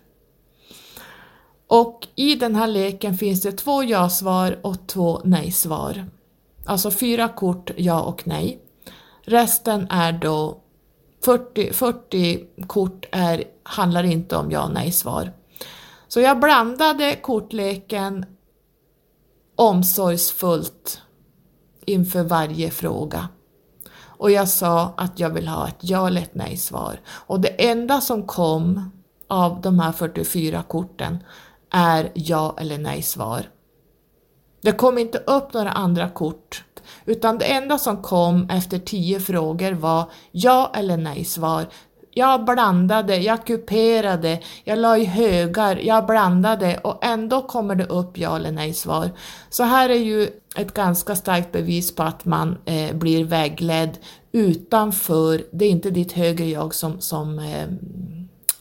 Och 1.67 2.09
i 2.15 2.35
den 2.35 2.55
här 2.55 2.67
leken 2.67 3.19
finns 3.19 3.43
det 3.43 3.53
två 3.53 3.85
ja-svar 3.85 4.59
och 4.63 4.87
två 4.87 5.21
nej-svar. 5.25 6.07
Alltså 6.71 6.91
fyra 6.91 7.29
kort 7.29 7.71
ja 7.77 8.03
och 8.03 8.27
nej. 8.27 8.61
Resten 9.23 9.87
är 9.91 10.13
då 10.13 10.61
40, 11.25 11.73
40 11.73 12.47
kort 12.67 13.09
är, 13.13 13.45
handlar 13.63 14.05
inte 14.05 14.37
om 14.37 14.51
ja 14.51 14.65
och 14.65 14.73
nej-svar. 14.73 15.33
Så 16.09 16.21
jag 16.21 16.41
blandade 16.41 17.17
kortleken 17.17 18.27
omsorgsfullt 19.57 21.03
inför 21.85 22.23
varje 22.23 22.71
fråga. 22.71 23.29
Och 24.03 24.31
jag 24.31 24.49
sa 24.49 24.95
att 24.97 25.21
jag 25.21 25.31
vill 25.31 25.49
ha 25.49 25.69
ett 25.69 25.79
ja 25.81 26.07
eller 26.07 26.21
ett 26.21 26.35
nej-svar. 26.35 27.01
Och 27.09 27.41
det 27.41 27.69
enda 27.69 28.01
som 28.01 28.27
kom 28.27 28.91
av 29.29 29.61
de 29.61 29.79
här 29.81 29.93
44 29.93 30.63
korten 30.63 31.19
är 31.71 32.11
ja 32.15 32.57
eller 32.59 32.79
nej-svar. 32.79 33.47
Det 34.61 34.73
kom 34.73 34.99
inte 34.99 35.19
upp 35.19 35.53
några 35.53 35.71
andra 35.71 36.09
kort, 36.09 36.65
utan 37.05 37.39
det 37.39 37.45
enda 37.45 37.79
som 37.79 38.03
kom 38.03 38.51
efter 38.51 38.79
tio 38.79 39.21
frågor 39.21 39.73
var 39.73 40.11
ja 40.31 40.73
eller 40.75 40.97
nej-svar. 40.97 41.67
Jag 42.15 42.45
blandade, 42.45 43.17
jag 43.17 43.47
kuperade, 43.47 44.41
jag 44.65 44.79
la 44.79 44.99
i 44.99 45.05
högar, 45.05 45.77
jag 45.77 46.07
blandade 46.07 46.79
och 46.79 47.05
ändå 47.05 47.43
kommer 47.43 47.75
det 47.75 47.87
upp 47.87 48.19
ja 48.19 48.37
eller 48.37 48.53
nej-svar. 48.53 49.11
Så 49.51 49.63
här 49.63 49.89
är 49.89 49.95
ju 49.95 50.29
ett 50.57 50.75
ganska 50.75 51.17
starkt 51.17 51.53
bevis 51.53 51.95
på 51.95 52.03
att 52.03 52.25
man 52.25 52.59
eh, 52.65 52.97
blir 52.97 53.25
vägledd 53.25 53.99
utanför, 54.33 55.43
det 55.53 55.65
är 55.65 55.71
inte 55.71 55.91
ditt 55.91 56.13
högre 56.13 56.45
jag 56.45 56.75
som, 56.75 57.01
som 57.01 57.39
eh, 57.39 57.67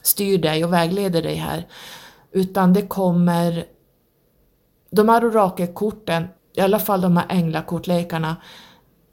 styr 0.01 0.37
dig 0.37 0.65
och 0.65 0.73
vägleder 0.73 1.21
dig 1.21 1.35
här, 1.35 1.67
utan 2.31 2.73
det 2.73 2.81
kommer 2.81 3.65
de 4.89 5.09
här 5.09 5.25
orakelkorten, 5.25 6.27
i 6.55 6.61
alla 6.61 6.79
fall 6.79 7.01
de 7.01 7.17
här 7.17 7.25
änglakortlekarna, 7.29 8.35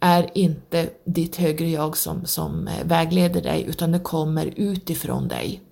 är 0.01 0.31
inte 0.35 0.91
ditt 1.05 1.37
högre 1.37 1.69
jag 1.69 1.97
som, 1.97 2.25
som 2.25 2.69
eh, 2.69 2.85
vägleder 2.85 3.43
dig 3.43 3.65
utan 3.69 3.93
det 3.93 3.99
kommer 3.99 4.53
utifrån 4.57 5.29
dig. 5.29 5.63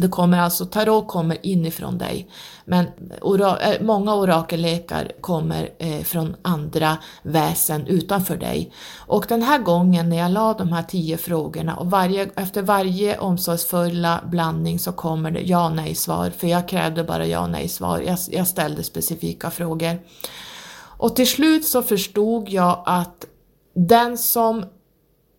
Det 0.00 0.08
kommer 0.08 0.38
alltså, 0.38 0.66
tarot 0.66 1.08
kommer 1.08 1.46
inifrån 1.46 1.98
dig, 1.98 2.30
men 2.64 2.86
ora, 3.20 3.58
eh, 3.58 3.82
många 3.82 4.14
orakellekar 4.14 5.12
kommer 5.20 5.70
eh, 5.78 6.02
från 6.02 6.36
andra 6.42 6.96
väsen 7.22 7.86
utanför 7.86 8.36
dig. 8.36 8.72
Och 8.96 9.26
den 9.28 9.42
här 9.42 9.58
gången 9.58 10.08
när 10.08 10.16
jag 10.16 10.30
la 10.30 10.54
de 10.54 10.72
här 10.72 10.82
tio 10.82 11.16
frågorna 11.16 11.76
och 11.76 11.90
varje, 11.90 12.30
efter 12.36 12.62
varje 12.62 13.18
omsorgsfulla 13.18 14.20
blandning 14.26 14.78
så 14.78 14.92
kommer 14.92 15.30
det 15.30 15.40
ja 15.40 15.68
nej 15.68 15.94
svar, 15.94 16.30
för 16.30 16.46
jag 16.46 16.68
krävde 16.68 17.04
bara 17.04 17.26
ja 17.26 17.46
nej 17.46 17.68
svar, 17.68 18.00
jag, 18.06 18.18
jag 18.30 18.46
ställde 18.46 18.82
specifika 18.82 19.50
frågor. 19.50 19.98
Och 20.98 21.16
till 21.16 21.28
slut 21.28 21.64
så 21.64 21.82
förstod 21.82 22.48
jag 22.48 22.82
att 22.86 23.24
den 23.74 24.18
som 24.18 24.64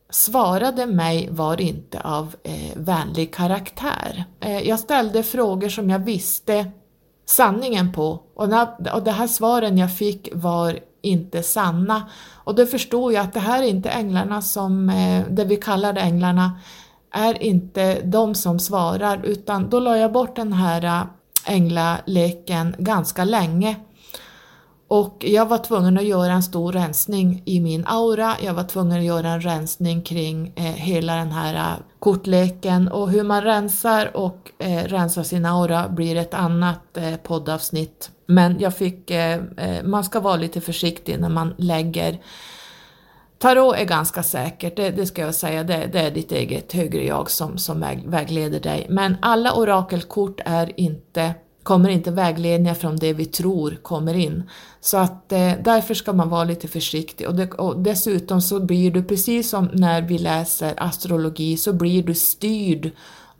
svarade 0.09 0.85
mig 0.85 1.29
var 1.31 1.61
inte 1.61 2.01
av 2.01 2.35
eh, 2.43 2.75
vänlig 2.75 3.33
karaktär. 3.33 4.23
Eh, 4.39 4.59
jag 4.59 4.79
ställde 4.79 5.23
frågor 5.23 5.69
som 5.69 5.89
jag 5.89 5.99
visste 5.99 6.71
sanningen 7.25 7.93
på 7.93 8.19
och, 8.35 8.49
när, 8.49 8.95
och 8.95 9.03
de 9.03 9.11
här 9.11 9.27
svaren 9.27 9.77
jag 9.77 9.97
fick 9.97 10.29
var 10.33 10.79
inte 11.01 11.43
sanna. 11.43 12.09
Och 12.33 12.55
då 12.55 12.65
förstod 12.65 13.13
jag 13.13 13.23
att 13.23 13.33
det 13.33 13.39
här 13.39 13.63
är 13.63 13.67
inte 13.67 13.89
änglarna 13.89 14.41
som, 14.41 14.89
eh, 14.89 15.23
det 15.29 15.45
vi 15.45 15.55
kallar 15.55 15.95
änglarna, 15.95 16.59
är 17.11 17.43
inte 17.43 18.01
de 18.01 18.35
som 18.35 18.59
svarar 18.59 19.21
utan 19.23 19.69
då 19.69 19.79
la 19.79 19.97
jag 19.97 20.11
bort 20.11 20.35
den 20.35 20.53
här 20.53 20.83
eh, 20.83 21.03
änglaleken 21.45 22.75
ganska 22.77 23.23
länge 23.23 23.75
och 24.89 25.25
jag 25.27 25.45
var 25.45 25.57
tvungen 25.57 25.97
att 25.97 26.03
göra 26.03 26.33
en 26.33 26.43
stor 26.43 26.71
rensning 26.71 27.41
i 27.45 27.59
min 27.59 27.85
aura, 27.87 28.35
jag 28.43 28.53
var 28.53 28.63
tvungen 28.63 28.97
att 28.97 29.03
göra 29.03 29.29
en 29.29 29.41
rensning 29.41 30.01
kring 30.01 30.53
eh, 30.55 30.63
hela 30.63 31.15
den 31.15 31.31
här 31.31 31.55
eh, 31.55 31.83
kortleken 31.99 32.87
och 32.87 33.09
hur 33.09 33.23
man 33.23 33.43
rensar 33.43 34.17
och 34.17 34.51
eh, 34.59 34.83
rensar 34.83 35.23
sin 35.23 35.45
aura 35.45 35.89
blir 35.89 36.15
ett 36.15 36.33
annat 36.33 36.97
eh, 36.97 37.15
poddavsnitt. 37.15 38.11
Men 38.25 38.59
jag 38.59 38.75
fick, 38.75 39.11
eh, 39.11 39.39
eh, 39.57 39.83
man 39.83 40.03
ska 40.03 40.19
vara 40.19 40.35
lite 40.35 40.61
försiktig 40.61 41.19
när 41.19 41.29
man 41.29 41.53
lägger 41.57 42.19
Tarot 43.39 43.75
är 43.75 43.85
ganska 43.85 44.23
säkert, 44.23 44.75
det, 44.75 44.89
det 44.89 45.05
ska 45.05 45.21
jag 45.21 45.35
säga, 45.35 45.63
det, 45.63 45.89
det, 45.93 45.99
är 45.99 46.11
ditt 46.11 46.31
eget 46.31 46.73
högre 46.73 47.05
jag 47.05 47.31
som, 47.31 47.57
som 47.57 47.85
vägleder 48.05 48.59
dig. 48.59 48.87
Men 48.89 49.17
alla 49.21 49.53
orakelkort 49.53 50.41
är 50.45 50.79
inte 50.79 51.33
kommer 51.69 51.89
inte 51.89 52.11
vägledningar 52.11 52.73
från 52.73 52.95
det 52.95 53.13
vi 53.13 53.25
tror 53.25 53.77
kommer 53.81 54.13
in. 54.13 54.49
Så 54.81 54.97
att 54.97 55.31
eh, 55.31 55.51
därför 55.63 55.93
ska 55.93 56.13
man 56.13 56.29
vara 56.29 56.43
lite 56.43 56.67
försiktig 56.67 57.27
och, 57.27 57.35
det, 57.35 57.51
och, 57.51 57.79
dessutom 57.79 58.41
så 58.41 58.59
blir 58.59 58.91
du 58.91 59.03
precis 59.03 59.49
som 59.49 59.69
när 59.73 60.01
vi 60.01 60.17
läser 60.17 60.73
astrologi 60.77 61.57
så 61.57 61.73
blir 61.73 62.03
du 62.03 62.13
styrd 62.13 62.91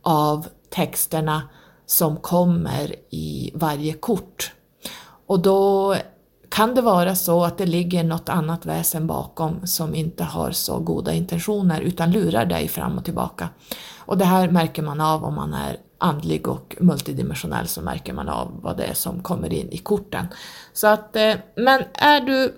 av 0.02 0.48
texterna 0.70 1.42
som 1.86 2.18
kommer 2.18 2.96
i 3.10 3.52
varje 3.54 3.94
kort. 3.94 4.54
Och 5.28 5.40
då 5.40 5.96
kan 6.50 6.76
det 6.76 6.82
vara 6.82 7.16
så 7.16 7.44
att 7.44 7.58
det 7.58 7.66
ligger 7.66 8.04
något 8.04 8.30
annat 8.30 8.66
väsen 8.66 9.08
bakom 9.08 9.68
som 9.68 9.96
inte 9.96 10.24
har 10.24 10.52
så 10.52 10.80
goda 10.80 11.14
intentioner 11.14 11.82
utan 11.82 12.12
lurar 12.12 12.46
dig 12.46 12.68
fram 12.68 12.98
och 12.98 13.06
tillbaka. 13.06 13.50
Och 13.98 14.18
det 14.18 14.26
här 14.26 14.50
märker 14.50 14.82
man 14.82 15.02
av 15.02 15.24
om 15.24 15.36
man 15.36 15.54
är 15.54 15.78
andlig 16.00 16.48
och 16.48 16.76
multidimensionell 16.80 17.68
så 17.68 17.82
märker 17.82 18.14
man 18.14 18.30
av 18.30 18.60
vad 18.62 18.78
det 18.78 18.84
är 18.84 18.94
som 18.94 19.24
kommer 19.24 19.54
in 19.54 19.70
i 19.72 19.78
korten. 19.78 20.26
Så 20.74 20.88
att, 20.88 21.16
eh, 21.16 21.36
men 21.56 21.84
är 21.94 22.22
du, 22.22 22.54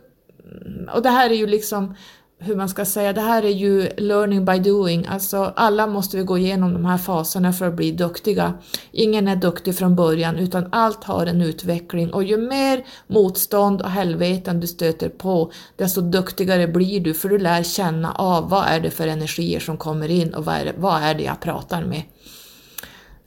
och 0.93 1.01
det 1.01 1.09
här 1.09 1.29
är 1.29 1.35
ju 1.35 1.47
liksom 1.47 1.95
hur 2.43 2.55
man 2.55 2.69
ska 2.69 2.85
säga, 2.85 3.13
det 3.13 3.21
här 3.21 3.43
är 3.43 3.49
ju 3.49 3.89
learning 3.97 4.45
by 4.45 4.59
doing, 4.59 5.05
alltså 5.07 5.53
alla 5.55 5.87
måste 5.87 6.17
vi 6.17 6.23
gå 6.23 6.37
igenom 6.37 6.73
de 6.73 6.85
här 6.85 6.97
faserna 6.97 7.53
för 7.53 7.67
att 7.67 7.73
bli 7.73 7.91
duktiga. 7.91 8.53
Ingen 8.91 9.27
är 9.27 9.35
duktig 9.35 9.75
från 9.77 9.95
början 9.95 10.37
utan 10.37 10.69
allt 10.71 11.03
har 11.03 11.25
en 11.25 11.41
utveckling 11.41 12.13
och 12.13 12.23
ju 12.23 12.37
mer 12.37 12.85
motstånd 13.07 13.81
och 13.81 13.89
helveten 13.89 14.59
du 14.59 14.67
stöter 14.67 15.09
på 15.09 15.51
desto 15.75 16.01
duktigare 16.01 16.67
blir 16.67 16.99
du 16.99 17.13
för 17.13 17.29
du 17.29 17.39
lär 17.39 17.63
känna 17.63 18.11
av 18.11 18.49
vad 18.49 18.65
är 18.67 18.79
det 18.79 18.91
för 18.91 19.07
energier 19.07 19.59
som 19.59 19.77
kommer 19.77 20.11
in 20.11 20.33
och 20.33 20.45
vad 20.45 20.55
är 20.55 20.65
det, 20.65 20.73
vad 20.77 21.03
är 21.03 21.13
det 21.13 21.23
jag 21.23 21.39
pratar 21.39 21.83
med. 21.85 22.01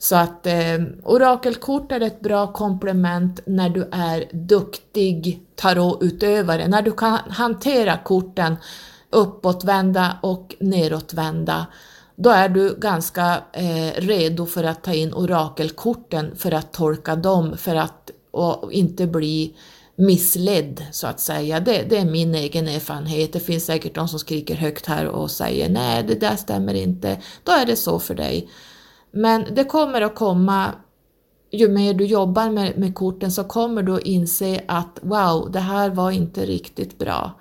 Så 0.05 0.15
att 0.15 0.47
eh, 0.47 0.81
orakelkort 1.03 1.91
är 1.91 2.01
ett 2.01 2.21
bra 2.21 2.53
komplement 2.53 3.39
när 3.45 3.69
du 3.69 3.89
är 3.91 4.25
duktig 4.31 5.41
tarotutövare, 5.55 6.67
när 6.67 6.81
du 6.81 6.91
kan 6.91 7.17
hantera 7.29 7.97
korten 7.97 8.55
uppåtvända 9.09 10.17
och 10.21 10.55
nedåtvända. 10.59 11.65
Då 12.15 12.29
är 12.29 12.49
du 12.49 12.75
ganska 12.79 13.43
eh, 13.53 14.01
redo 14.01 14.45
för 14.45 14.63
att 14.63 14.83
ta 14.83 14.93
in 14.93 15.13
orakelkorten 15.13 16.35
för 16.35 16.51
att 16.51 16.73
tolka 16.73 17.15
dem, 17.15 17.57
för 17.57 17.75
att 17.75 18.11
och 18.31 18.71
inte 18.71 19.07
bli 19.07 19.55
missledd 19.95 20.85
så 20.91 21.07
att 21.07 21.19
säga. 21.19 21.59
Det, 21.59 21.83
det, 21.89 21.97
är 21.97 22.05
min 22.05 22.35
egen 22.35 22.67
erfarenhet. 22.67 23.33
Det 23.33 23.39
finns 23.39 23.65
säkert 23.65 23.95
de 23.95 24.07
som 24.07 24.19
skriker 24.19 24.55
högt 24.55 24.85
här 24.85 25.07
och 25.07 25.31
säger 25.31 25.69
nej, 25.69 26.03
det 26.03 26.15
där 26.15 26.35
stämmer 26.35 26.73
inte. 26.73 27.17
Då 27.43 27.51
är 27.51 27.65
det 27.65 27.75
så 27.75 27.99
för 27.99 28.15
dig. 28.15 28.49
Men 29.15 29.45
det 29.55 29.63
kommer 29.63 30.01
att 30.01 30.15
komma, 30.15 30.71
ju 31.51 31.69
mer 31.69 31.93
du 31.93 32.05
jobbar 32.05 32.49
med, 32.49 32.77
med 32.77 32.95
korten 32.95 33.31
så 33.31 33.43
kommer 33.43 33.83
du 33.83 33.95
att 33.95 34.01
inse 34.01 34.63
att 34.67 34.99
wow, 35.01 35.51
det 35.51 35.59
här 35.59 35.89
var 35.89 36.11
inte 36.11 36.45
riktigt 36.45 36.97
bra. 36.97 37.31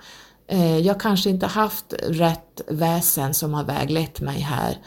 Eh, 0.47 0.79
jag 0.79 1.01
kanske 1.01 1.31
inte 1.31 1.47
haft 1.47 1.95
rätt 2.09 2.61
väsen 2.69 3.35
som 3.35 3.55
har 3.55 3.65
väglett 3.65 4.21
mig 4.21 4.41
här. 4.41 4.79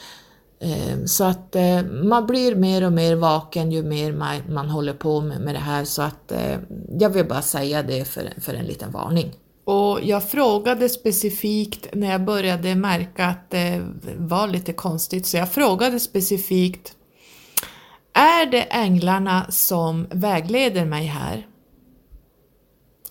Eh, 0.59 1.05
så 1.05 1.23
att 1.23 1.55
eh, 1.55 1.83
man 1.83 2.27
blir 2.27 2.55
mer 2.55 2.85
och 2.85 2.93
mer 2.93 3.15
vaken 3.15 3.71
ju 3.71 3.83
mer 3.83 4.13
man, 4.13 4.35
man 4.49 4.69
håller 4.69 4.93
på 4.93 5.21
med, 5.21 5.41
med 5.41 5.55
det 5.55 5.59
här 5.59 5.85
så 5.85 6.01
att 6.01 6.31
eh, 6.31 6.59
jag 6.99 7.09
vill 7.09 7.25
bara 7.25 7.41
säga 7.41 7.83
det 7.83 8.05
för, 8.05 8.33
för 8.41 8.53
en 8.53 8.65
liten 8.65 8.91
varning. 8.91 9.33
Och 9.67 9.99
jag 10.03 10.29
frågade 10.29 10.89
specifikt 10.89 11.87
när 11.93 12.11
jag 12.11 12.25
började 12.25 12.75
märka 12.75 13.25
att 13.25 13.49
det 13.49 13.81
var 14.17 14.47
lite 14.47 14.73
konstigt, 14.73 15.25
så 15.25 15.37
jag 15.37 15.51
frågade 15.51 15.99
specifikt 15.99 16.95
Är 18.13 18.45
det 18.45 18.61
änglarna 18.61 19.45
som 19.49 20.07
vägleder 20.09 20.85
mig 20.85 21.05
här? 21.05 21.47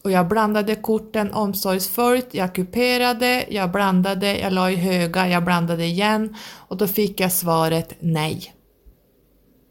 Och 0.04 0.11
jag 0.11 0.28
blandade 0.28 0.74
korten 0.74 1.32
omsorgsfullt, 1.32 2.34
jag 2.34 2.54
kuperade, 2.54 3.46
jag 3.48 3.72
blandade, 3.72 4.38
jag 4.38 4.52
la 4.52 4.70
i 4.70 4.76
höga, 4.76 5.28
jag 5.28 5.44
blandade 5.44 5.84
igen 5.84 6.36
och 6.68 6.76
då 6.76 6.86
fick 6.86 7.20
jag 7.20 7.32
svaret 7.32 7.94
nej. 8.00 8.54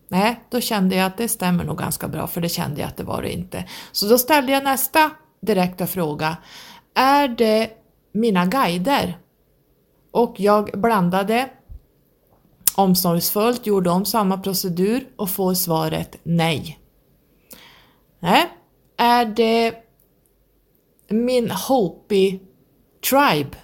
Nej, 0.10 0.40
då 0.52 0.62
kände 0.62 0.96
jag 0.96 1.06
att 1.06 1.18
det 1.18 1.28
stämmer 1.28 1.64
nog 1.64 1.78
ganska 1.78 2.08
bra 2.08 2.28
för 2.28 2.42
det 2.42 2.50
kände 2.50 2.82
jag 2.82 2.88
att 2.88 2.98
det 2.98 3.04
var 3.04 3.22
det 3.22 3.34
inte. 3.34 3.66
Så 3.92 4.06
då 4.06 4.18
ställde 4.18 4.52
jag 4.52 4.64
nästa 4.64 5.12
direkta 5.42 5.88
fråga. 5.88 6.38
Är 6.96 7.28
det 7.28 7.70
mina 8.12 8.46
guider? 8.46 9.18
Och 10.12 10.40
jag 10.40 10.82
blandade 10.82 11.50
omsorgsfullt, 12.76 13.66
gjorde 13.66 13.90
om 13.90 14.06
samma 14.06 14.38
procedur 14.38 15.08
och 15.16 15.30
får 15.30 15.54
svaret 15.54 16.18
nej. 16.24 16.80
Nej, 18.20 18.50
är 18.98 19.26
det 19.26 19.76
min 21.10 21.52
Hopi 21.52 22.40
Tribe 23.10 23.58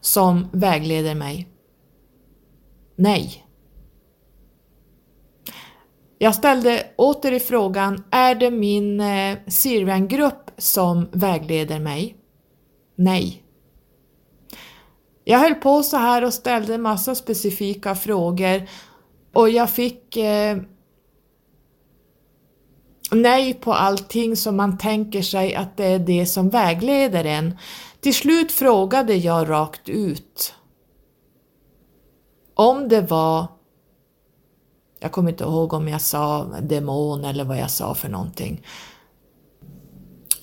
som 0.00 0.48
vägleder 0.52 1.14
mig? 1.14 1.48
Nej. 2.96 3.46
Jag 6.18 6.34
ställde 6.34 6.86
åter 6.96 7.32
i 7.32 7.40
frågan, 7.40 8.04
är 8.10 8.34
det 8.34 8.50
min 8.50 9.00
eh, 9.00 9.38
Syrian-grupp 9.46 10.43
som 10.58 11.08
vägleder 11.12 11.80
mig? 11.80 12.16
Nej. 12.96 13.42
Jag 15.24 15.38
höll 15.38 15.54
på 15.54 15.82
så 15.82 15.96
här 15.96 16.24
och 16.24 16.34
ställde 16.34 16.78
massa 16.78 17.14
specifika 17.14 17.94
frågor 17.94 18.68
och 19.32 19.50
jag 19.50 19.70
fick 19.70 20.16
eh, 20.16 20.58
nej 23.10 23.54
på 23.54 23.72
allting 23.72 24.36
som 24.36 24.56
man 24.56 24.78
tänker 24.78 25.22
sig 25.22 25.54
att 25.54 25.76
det 25.76 25.84
är 25.84 25.98
det 25.98 26.26
som 26.26 26.50
vägleder 26.50 27.24
en. 27.24 27.58
Till 28.00 28.14
slut 28.14 28.52
frågade 28.52 29.14
jag 29.14 29.50
rakt 29.50 29.88
ut 29.88 30.54
om 32.54 32.88
det 32.88 33.00
var, 33.00 33.46
jag 35.00 35.12
kommer 35.12 35.30
inte 35.30 35.44
ihåg 35.44 35.72
om 35.72 35.88
jag 35.88 36.00
sa 36.00 36.44
demon 36.44 37.24
eller 37.24 37.44
vad 37.44 37.58
jag 37.58 37.70
sa 37.70 37.94
för 37.94 38.08
någonting. 38.08 38.66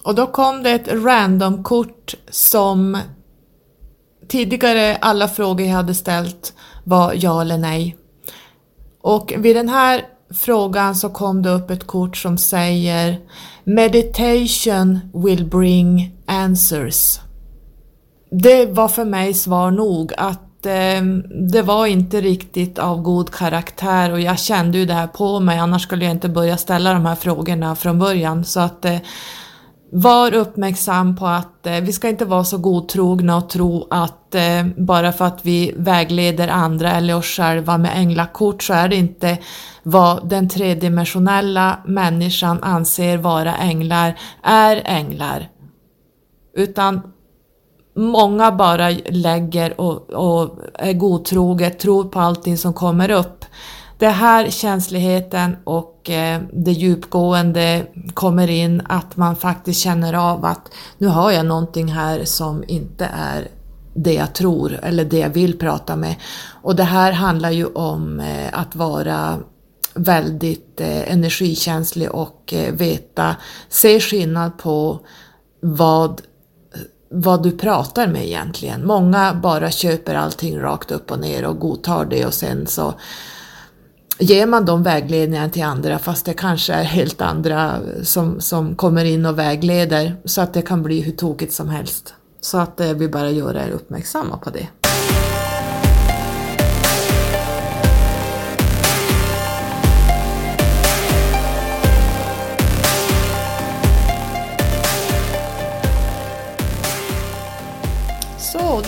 Och 0.03 0.15
då 0.15 0.27
kom 0.27 0.63
det 0.63 0.71
ett 0.71 0.87
randomkort 0.87 2.15
som 2.29 2.97
tidigare 4.27 4.97
alla 5.01 5.27
frågor 5.27 5.65
jag 5.65 5.73
hade 5.73 5.95
ställt 5.95 6.53
var 6.83 7.13
ja 7.15 7.41
eller 7.41 7.57
nej. 7.57 7.97
Och 9.01 9.33
vid 9.37 9.55
den 9.55 9.69
här 9.69 10.05
frågan 10.33 10.95
så 10.95 11.09
kom 11.09 11.41
det 11.41 11.49
upp 11.49 11.69
ett 11.69 11.87
kort 11.87 12.17
som 12.17 12.37
säger 12.37 13.19
Meditation 13.63 14.99
will 15.13 15.45
bring 15.45 16.15
answers. 16.25 17.19
Det 18.31 18.65
var 18.65 18.87
för 18.87 19.05
mig 19.05 19.33
svar 19.33 19.71
nog 19.71 20.13
att 20.17 20.65
eh, 20.65 21.01
det 21.51 21.61
var 21.61 21.85
inte 21.85 22.21
riktigt 22.21 22.79
av 22.79 23.01
god 23.01 23.31
karaktär 23.31 24.11
och 24.11 24.21
jag 24.21 24.39
kände 24.39 24.77
ju 24.77 24.85
det 24.85 24.93
här 24.93 25.07
på 25.07 25.39
mig 25.39 25.59
annars 25.59 25.83
skulle 25.83 26.05
jag 26.05 26.11
inte 26.11 26.29
börja 26.29 26.57
ställa 26.57 26.93
de 26.93 27.05
här 27.05 27.15
frågorna 27.15 27.75
från 27.75 27.99
början 27.99 28.45
så 28.45 28.59
att 28.59 28.85
eh, 28.85 28.97
var 29.93 30.33
uppmärksam 30.33 31.15
på 31.15 31.27
att 31.27 31.67
eh, 31.67 31.81
vi 31.81 31.93
ska 31.93 32.09
inte 32.09 32.25
vara 32.25 32.43
så 32.43 32.57
godtrogna 32.57 33.37
och 33.37 33.49
tro 33.49 33.87
att 33.89 34.35
eh, 34.35 34.65
bara 34.77 35.11
för 35.11 35.25
att 35.25 35.39
vi 35.45 35.73
vägleder 35.77 36.47
andra 36.47 36.91
eller 36.91 37.15
oss 37.15 37.25
själva 37.25 37.77
med 37.77 37.91
änglakort 37.95 38.63
så 38.63 38.73
är 38.73 38.89
det 38.89 38.95
inte 38.95 39.37
vad 39.83 40.29
den 40.29 40.49
tredimensionella 40.49 41.77
människan 41.85 42.63
anser 42.63 43.17
vara 43.17 43.55
änglar 43.55 44.19
är 44.43 44.81
änglar. 44.85 45.49
Utan 46.55 47.01
många 47.95 48.51
bara 48.51 48.89
lägger 49.09 49.81
och, 49.81 50.09
och 50.09 50.59
är 50.73 50.93
godtroget, 50.93 51.79
tror 51.79 52.03
på 52.03 52.19
allting 52.19 52.57
som 52.57 52.73
kommer 52.73 53.11
upp. 53.11 53.45
Det 54.01 54.09
här 54.09 54.49
känsligheten 54.49 55.57
och 55.63 56.09
eh, 56.09 56.41
det 56.53 56.71
djupgående 56.71 57.85
kommer 58.13 58.49
in, 58.49 58.81
att 58.89 59.17
man 59.17 59.35
faktiskt 59.35 59.81
känner 59.81 60.13
av 60.13 60.45
att 60.45 60.71
nu 60.97 61.07
har 61.07 61.31
jag 61.31 61.45
någonting 61.45 61.87
här 61.87 62.25
som 62.25 62.63
inte 62.67 63.09
är 63.13 63.47
det 63.93 64.13
jag 64.13 64.33
tror 64.33 64.79
eller 64.83 65.05
det 65.05 65.17
jag 65.17 65.29
vill 65.29 65.59
prata 65.59 65.95
med. 65.95 66.15
Och 66.61 66.75
det 66.75 66.83
här 66.83 67.11
handlar 67.11 67.51
ju 67.51 67.65
om 67.65 68.19
eh, 68.19 68.59
att 68.59 68.75
vara 68.75 69.37
väldigt 69.93 70.81
eh, 70.81 71.11
energikänslig 71.11 72.11
och 72.11 72.53
veta, 72.71 73.35
se 73.69 73.99
skillnad 73.99 74.57
på 74.57 74.99
vad, 75.59 76.21
vad 77.11 77.43
du 77.43 77.51
pratar 77.51 78.07
med 78.07 78.25
egentligen. 78.25 78.87
Många 78.87 79.33
bara 79.33 79.71
köper 79.71 80.15
allting 80.15 80.59
rakt 80.59 80.91
upp 80.91 81.11
och 81.11 81.19
ner 81.19 81.45
och 81.45 81.59
godtar 81.59 82.05
det 82.05 82.25
och 82.25 82.33
sen 82.33 82.67
så 82.67 82.93
ger 84.21 84.45
man 84.45 84.65
de 84.65 84.83
vägledningarna 84.83 85.49
till 85.49 85.63
andra 85.63 85.99
fast 85.99 86.25
det 86.25 86.33
kanske 86.33 86.73
är 86.73 86.83
helt 86.83 87.21
andra 87.21 87.79
som, 88.03 88.41
som 88.41 88.75
kommer 88.75 89.05
in 89.05 89.25
och 89.25 89.39
vägleder 89.39 90.15
så 90.25 90.41
att 90.41 90.53
det 90.53 90.61
kan 90.61 90.83
bli 90.83 91.01
hur 91.01 91.11
tokigt 91.11 91.53
som 91.53 91.69
helst. 91.69 92.13
Så 92.41 92.57
att 92.57 92.79
eh, 92.79 92.87
jag 92.87 92.95
vill 92.95 93.11
bara 93.11 93.31
göra 93.31 93.65
er 93.65 93.69
uppmärksamma 93.69 94.37
på 94.37 94.49
det. 94.49 94.67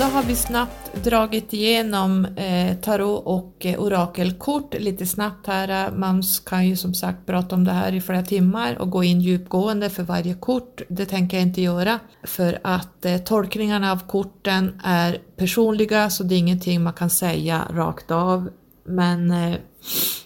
Då 0.04 0.10
har 0.10 0.24
vi 0.24 0.36
snabbt 0.36 1.04
dragit 1.04 1.54
igenom 1.54 2.26
eh, 2.26 2.76
tarot 2.76 3.26
och 3.26 3.66
eh, 3.66 3.80
orakelkort 3.80 4.74
lite 4.80 5.06
snabbt 5.06 5.48
här. 5.48 5.92
Man 5.92 6.24
kan 6.46 6.68
ju 6.68 6.76
som 6.76 6.94
sagt 6.94 7.26
prata 7.26 7.56
om 7.56 7.64
det 7.64 7.72
här 7.72 7.94
i 7.94 8.02
flera 8.02 8.24
timmar 8.24 8.76
och 8.76 8.90
gå 8.90 9.04
in 9.04 9.22
djupgående 9.22 9.90
för 9.90 10.04
varje 10.04 10.34
kort. 10.34 10.82
Det 10.90 11.06
tänker 11.06 11.38
jag 11.38 11.48
inte 11.48 11.62
göra 11.62 12.00
för 12.24 12.60
att 12.64 13.06
eh, 13.06 13.18
tolkningarna 13.18 13.92
av 13.92 14.08
korten 14.08 14.82
är 14.84 15.22
personliga 15.36 16.10
så 16.10 16.24
det 16.24 16.36
är 16.36 16.40
ingenting 16.40 16.84
man 16.84 16.94
kan 16.94 17.10
säga 17.10 17.68
rakt 17.72 18.12
av. 18.12 18.50
Men 18.86 19.32
eh, 19.32 19.56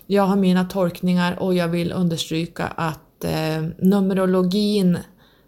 jag 0.07 0.23
har 0.23 0.35
mina 0.35 0.65
tolkningar 0.65 1.39
och 1.39 1.53
jag 1.53 1.67
vill 1.67 1.91
understryka 1.91 2.65
att 2.65 3.23
eh, 3.23 3.63
numerologin 3.77 4.97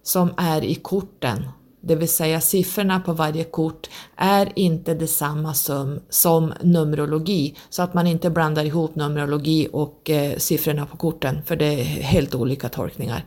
som 0.04 0.34
är 0.38 0.64
i 0.64 0.76
korten 0.76 1.46
det 1.82 1.96
vill 1.96 2.10
säga 2.10 2.42
siffrorna 2.42 3.00
på 3.00 3.14
varje 3.14 3.44
kort, 3.44 3.90
är 4.16 4.52
inte 4.56 4.94
detsamma 4.94 5.54
som, 5.54 6.00
som 6.10 6.54
Numerologi, 6.62 7.56
så 7.70 7.82
att 7.82 7.94
man 7.94 8.08
inte 8.08 8.30
blandar 8.30 8.66
ihop 8.66 8.96
Numerologi 8.96 9.68
och 9.74 10.10
eh, 10.10 10.38
siffrorna 10.38 10.86
på 10.86 10.98
korten, 10.98 11.42
för 11.46 11.56
det 11.56 11.66
är 11.66 11.84
helt 11.84 12.36
olika 12.36 12.70
tolkningar. 12.70 13.26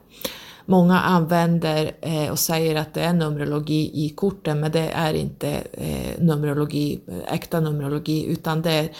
Många 0.66 1.00
använder 1.00 1.92
eh, 2.00 2.30
och 2.30 2.38
säger 2.38 2.76
att 2.76 2.94
det 2.94 3.00
är 3.00 3.12
Numerologi 3.12 3.90
i 3.94 4.08
korten, 4.16 4.60
men 4.60 4.72
det 4.72 4.90
är 4.90 5.14
inte 5.14 5.50
eh, 5.72 6.18
Numerologi, 6.18 7.00
äkta 7.28 7.60
Numerologi, 7.60 8.26
utan 8.26 8.62
det 8.62 8.72
är 8.72 8.90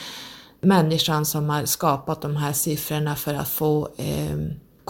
människan 0.61 1.27
som 1.27 1.51
har 1.51 1.65
skapat 1.65 2.23
de 2.23 2.37
här 2.37 2.53
siffrorna 2.53 3.17
för 3.17 3.35
att 3.35 3.49
få 3.49 3.89
eh, 3.97 4.37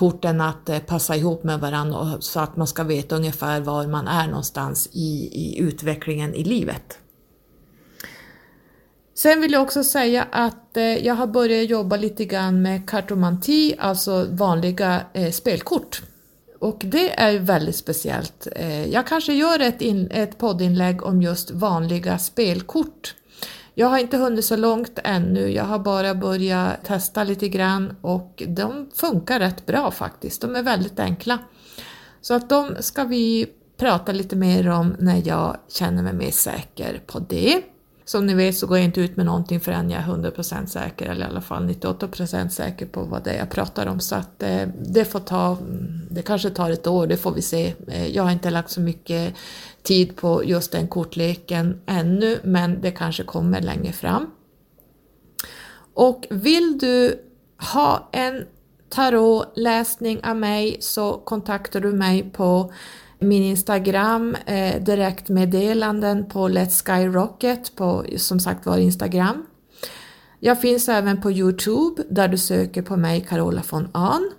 korten 0.03 0.41
att 0.41 0.69
eh, 0.69 0.79
passa 0.79 1.17
ihop 1.17 1.45
med 1.45 1.61
varandra 1.61 2.17
så 2.21 2.41
att 2.41 2.57
man 2.57 2.67
ska 2.67 2.83
veta 2.85 3.17
ungefär 3.17 3.61
var 3.61 3.87
man 3.87 4.09
är 4.09 4.27
någonstans 4.27 4.89
i, 4.93 5.29
i 5.33 5.59
utvecklingen 5.59 6.35
i 6.35 6.45
livet. 6.45 6.99
Sen 9.15 9.41
vill 9.41 9.53
jag 9.53 9.63
också 9.63 9.85
säga 9.85 10.27
att 10.31 10.77
eh, 10.77 10.85
jag 10.85 11.15
har 11.15 11.27
börjat 11.27 11.71
jobba 11.71 11.97
lite 11.97 12.25
grann 12.25 12.63
med 12.63 12.89
kartomanti, 12.89 13.75
alltså 13.79 14.27
vanliga 14.31 15.01
eh, 15.13 15.31
spelkort. 15.31 16.03
Och 16.59 16.83
det 16.85 17.21
är 17.21 17.39
väldigt 17.39 17.77
speciellt. 17.77 18.49
Eh, 18.57 18.87
jag 18.87 19.07
kanske 19.07 19.33
gör 19.33 19.61
ett, 19.61 19.81
in, 19.81 20.11
ett 20.11 20.39
poddinlägg 20.39 21.03
om 21.03 21.23
just 21.23 21.51
vanliga 21.51 22.19
spelkort. 22.19 23.15
Jag 23.75 23.87
har 23.87 23.99
inte 23.99 24.17
hunnit 24.17 24.45
så 24.45 24.57
långt 24.57 24.99
ännu, 25.05 25.49
jag 25.49 25.65
har 25.65 25.79
bara 25.79 26.15
börjat 26.15 26.85
testa 26.85 27.25
lite 27.25 27.49
grann 27.49 27.97
och 28.01 28.43
de 28.49 28.91
funkar 28.95 29.39
rätt 29.39 29.67
bra 29.67 29.91
faktiskt. 29.91 30.41
De 30.41 30.57
är 30.57 30.63
väldigt 30.63 31.01
enkla. 31.01 31.39
Så 32.21 32.35
att 32.35 32.49
de 32.49 32.77
ska 32.81 33.05
vi 33.05 33.47
prata 33.77 34.13
lite 34.13 34.37
mer 34.37 34.69
om 34.69 34.97
när 34.99 35.29
jag 35.29 35.57
känner 35.69 36.03
mig 36.03 36.13
mer 36.13 36.31
säker 36.31 37.03
på 37.07 37.19
det. 37.19 37.63
Som 38.05 38.27
ni 38.27 38.35
vet 38.35 38.57
så 38.57 38.67
går 38.67 38.77
jag 38.77 38.85
inte 38.85 39.01
ut 39.01 39.17
med 39.17 39.27
någonting 39.27 39.61
förrän 39.61 39.91
jag 39.91 40.03
är 40.03 40.07
100% 40.07 40.67
säker 40.67 41.11
eller 41.11 41.27
i 41.27 41.29
alla 41.29 41.41
fall 41.41 41.69
98% 41.69 42.49
säker 42.49 42.87
på 42.87 43.03
vad 43.03 43.25
det 43.25 43.31
är 43.31 43.39
jag 43.39 43.51
pratar 43.51 43.87
om. 43.87 44.01
Så 44.01 44.15
att 44.15 44.43
eh, 44.43 44.69
det 44.85 45.05
får 45.05 45.21
ta, 45.21 45.57
mm, 45.61 46.01
det 46.11 46.23
kanske 46.23 46.51
tar 46.51 46.71
ett 46.71 46.87
år, 46.87 47.07
det 47.07 47.17
får 47.17 47.33
vi 47.33 47.43
se. 47.43 47.75
Eh, 47.89 48.07
jag 48.07 48.23
har 48.23 48.31
inte 48.31 48.51
lagt 48.51 48.71
så 48.71 48.81
mycket 48.81 49.35
tid 49.83 50.17
på 50.17 50.45
just 50.45 50.73
den 50.73 50.89
kortleken 50.89 51.81
ännu, 51.87 52.39
men 52.45 52.81
det 52.81 52.91
kanske 52.91 53.25
kommer 53.25 53.61
längre 53.61 53.93
fram. 53.93 54.31
Och 55.95 56.27
vill 56.31 56.79
du 56.79 57.21
ha 57.73 58.09
en 58.13 58.45
tarotläsning 58.89 60.25
av 60.25 60.37
mig 60.37 60.77
så 60.81 61.13
kontaktar 61.13 61.81
du 61.81 61.93
mig 61.93 62.31
på 62.33 62.73
min 63.23 63.43
Instagram, 63.43 64.37
eh, 64.47 64.83
direktmeddelanden 64.83 66.29
på 66.29 66.49
Let's 66.49 66.87
Skyrocket 66.87 67.77
på 67.77 68.05
som 68.17 68.41
sagt 68.41 68.67
var 68.67 68.79
Instagram. 68.79 69.47
Jag 70.41 70.61
finns 70.61 70.89
även 70.89 71.21
på 71.21 71.31
Youtube 71.31 72.03
där 72.11 72.29
du 72.29 72.39
söker 72.39 72.83
på 72.83 72.97
mig 72.97 73.27
Carola 73.29 73.63
von 73.71 73.89
Ahn. 73.93 74.31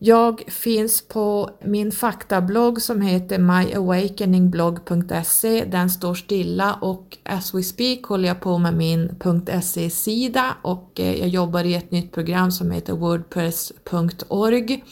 Jag 0.00 0.40
finns 0.40 1.08
på 1.08 1.50
min 1.64 1.92
faktablogg 1.92 2.82
som 2.82 3.02
heter 3.02 3.38
myawakeningblogg.se. 3.38 5.64
Den 5.64 5.90
står 5.90 6.14
stilla 6.14 6.74
och 6.74 7.18
as 7.22 7.54
we 7.54 7.62
speak 7.62 8.02
håller 8.02 8.28
jag 8.28 8.40
på 8.40 8.58
med 8.58 8.74
min 8.74 9.16
.se-sida 9.62 10.56
och 10.62 11.00
eh, 11.00 11.18
jag 11.18 11.28
jobbar 11.28 11.64
i 11.64 11.74
ett 11.74 11.90
nytt 11.90 12.12
program 12.12 12.52
som 12.52 12.70
heter 12.70 12.92
wordpress.org 12.92 14.84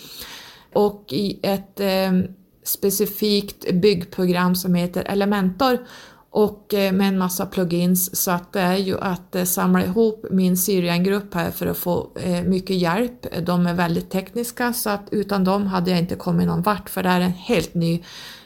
och 0.72 1.04
i 1.08 1.40
ett 1.42 1.80
eh, 1.80 2.12
specifikt 2.66 3.72
byggprogram 3.72 4.54
som 4.54 4.74
heter 4.74 5.04
Elementor 5.04 5.78
och 6.30 6.74
eh, 6.74 6.92
med 6.92 7.08
en 7.08 7.18
massa 7.18 7.46
plugins 7.46 8.22
så 8.22 8.30
att 8.30 8.52
det 8.52 8.60
är 8.60 8.76
ju 8.76 9.00
att 9.00 9.34
eh, 9.34 9.44
samla 9.44 9.84
ihop 9.84 10.26
min 10.30 10.56
Syriangrupp 10.56 11.34
här 11.34 11.50
för 11.50 11.66
att 11.66 11.76
få 11.76 12.10
eh, 12.14 12.42
mycket 12.42 12.76
hjälp. 12.76 13.26
De 13.46 13.66
är 13.66 13.74
väldigt 13.74 14.10
tekniska 14.10 14.72
så 14.72 14.90
att 14.90 15.08
utan 15.10 15.44
dem 15.44 15.66
hade 15.66 15.90
jag 15.90 16.00
inte 16.00 16.14
kommit 16.14 16.46
någon 16.46 16.62
vart 16.62 16.90
för 16.90 17.02
det 17.02 17.08
är 17.08 17.20
en 17.20 17.32
helt 17.32 17.74
ny 17.74 18.02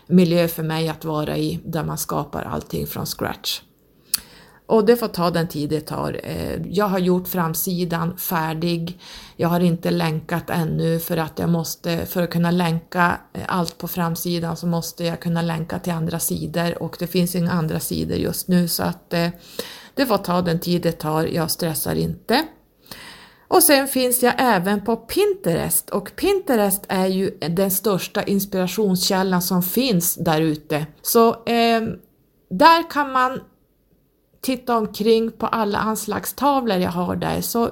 miljö 0.07 0.49
för 0.49 0.63
mig 0.63 0.89
att 0.89 1.05
vara 1.05 1.37
i 1.37 1.61
där 1.65 1.85
man 1.85 1.99
skapar 1.99 2.43
allting 2.43 2.87
från 2.87 3.07
scratch. 3.07 3.61
Och 4.71 4.85
det 4.85 4.97
får 4.97 5.09
ta 5.09 5.31
den 5.31 5.49
tid 5.49 5.71
det 5.71 5.81
tar. 5.81 6.21
Eh, 6.25 6.67
jag 6.67 6.85
har 6.85 6.99
gjort 6.99 7.29
framsidan 7.29 8.17
färdig. 8.17 9.01
Jag 9.37 9.49
har 9.49 9.61
inte 9.61 9.91
länkat 9.91 10.51
ännu 10.51 10.99
för 11.01 11.17
att 11.17 11.39
jag 11.39 11.49
måste, 11.49 12.07
för 12.07 12.23
att 12.23 12.31
kunna 12.31 12.51
länka 12.51 13.21
eh, 13.33 13.43
allt 13.47 13.79
på 13.79 13.89
framsidan 13.89 14.57
så 14.57 14.67
måste 14.67 15.05
jag 15.05 15.21
kunna 15.21 15.43
länka 15.43 15.79
till 15.79 15.93
andra 15.93 16.19
sidor 16.19 16.83
och 16.83 16.97
det 16.99 17.07
finns 17.07 17.35
inga 17.35 17.53
andra 17.53 17.81
sidor 17.81 18.17
just 18.17 18.49
nu 18.49 18.69
så 18.69 18.83
att 18.83 19.13
eh, 19.13 19.29
det 19.95 20.07
får 20.07 20.19
ta 20.19 20.43
den 20.43 20.61
tid 20.61 20.83
det 20.83 20.93
tar. 20.93 21.25
Jag 21.25 21.51
stressar 21.51 21.95
inte. 21.95 22.45
Och 23.49 23.63
sen 23.63 23.89
finns 23.89 24.23
jag 24.23 24.35
även 24.39 24.85
på 24.85 24.97
Pinterest 24.97 25.91
och 25.91 26.17
Pinterest 26.17 26.85
är 26.89 27.07
ju 27.07 27.31
den 27.31 27.71
största 27.71 28.23
inspirationskällan 28.23 29.43
som 29.43 29.63
finns 29.63 30.15
där 30.15 30.41
ute. 30.41 30.87
Så 31.03 31.29
eh, 31.29 31.83
där 32.51 32.91
kan 32.91 33.13
man 33.13 33.41
titta 34.41 34.77
omkring 34.77 35.31
på 35.31 35.47
alla 35.47 35.79
anslagstavlor 35.79 36.79
jag 36.79 36.91
har 36.91 37.17
där 37.17 37.41
så 37.41 37.71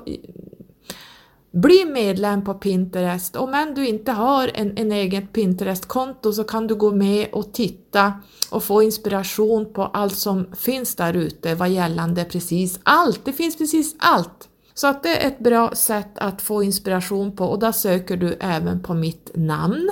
bli 1.50 1.84
medlem 1.84 2.44
på 2.44 2.54
Pinterest. 2.54 3.36
Om 3.36 3.54
än 3.54 3.74
du 3.74 3.86
inte 3.86 4.12
har 4.12 4.50
en, 4.54 4.78
en 4.78 4.92
eget 4.92 5.32
Pinterest-konto 5.32 6.32
så 6.32 6.44
kan 6.44 6.66
du 6.66 6.74
gå 6.74 6.90
med 6.90 7.28
och 7.32 7.52
titta 7.52 8.12
och 8.50 8.64
få 8.64 8.82
inspiration 8.82 9.72
på 9.72 9.82
allt 9.82 10.16
som 10.16 10.46
finns 10.56 10.94
där 10.94 11.14
ute 11.14 11.54
vad 11.54 11.70
gällande 11.70 12.24
precis 12.24 12.80
allt. 12.82 13.24
Det 13.24 13.32
finns 13.32 13.58
precis 13.58 13.96
allt. 13.98 14.48
Så 14.74 14.86
att 14.86 15.02
det 15.02 15.22
är 15.22 15.28
ett 15.28 15.38
bra 15.38 15.70
sätt 15.74 16.18
att 16.18 16.42
få 16.42 16.62
inspiration 16.62 17.36
på 17.36 17.44
och 17.44 17.58
där 17.58 17.72
söker 17.72 18.16
du 18.16 18.36
även 18.40 18.82
på 18.82 18.94
mitt 18.94 19.30
namn. 19.34 19.90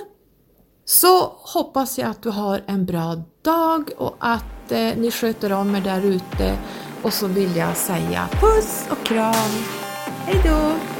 Så 0.88 1.32
hoppas 1.36 1.98
jag 1.98 2.10
att 2.10 2.22
du 2.22 2.30
har 2.30 2.62
en 2.66 2.84
bra 2.84 3.22
dag 3.42 3.90
och 3.96 4.16
att 4.18 4.72
eh, 4.72 4.96
ni 4.96 5.10
sköter 5.10 5.52
om 5.52 5.74
er 5.74 5.80
där 5.80 6.02
ute. 6.02 6.58
Och 7.02 7.12
så 7.12 7.26
vill 7.26 7.56
jag 7.56 7.76
säga 7.76 8.28
puss 8.40 8.86
och 8.90 9.06
kram. 9.06 9.50
Hejdå! 10.26 10.95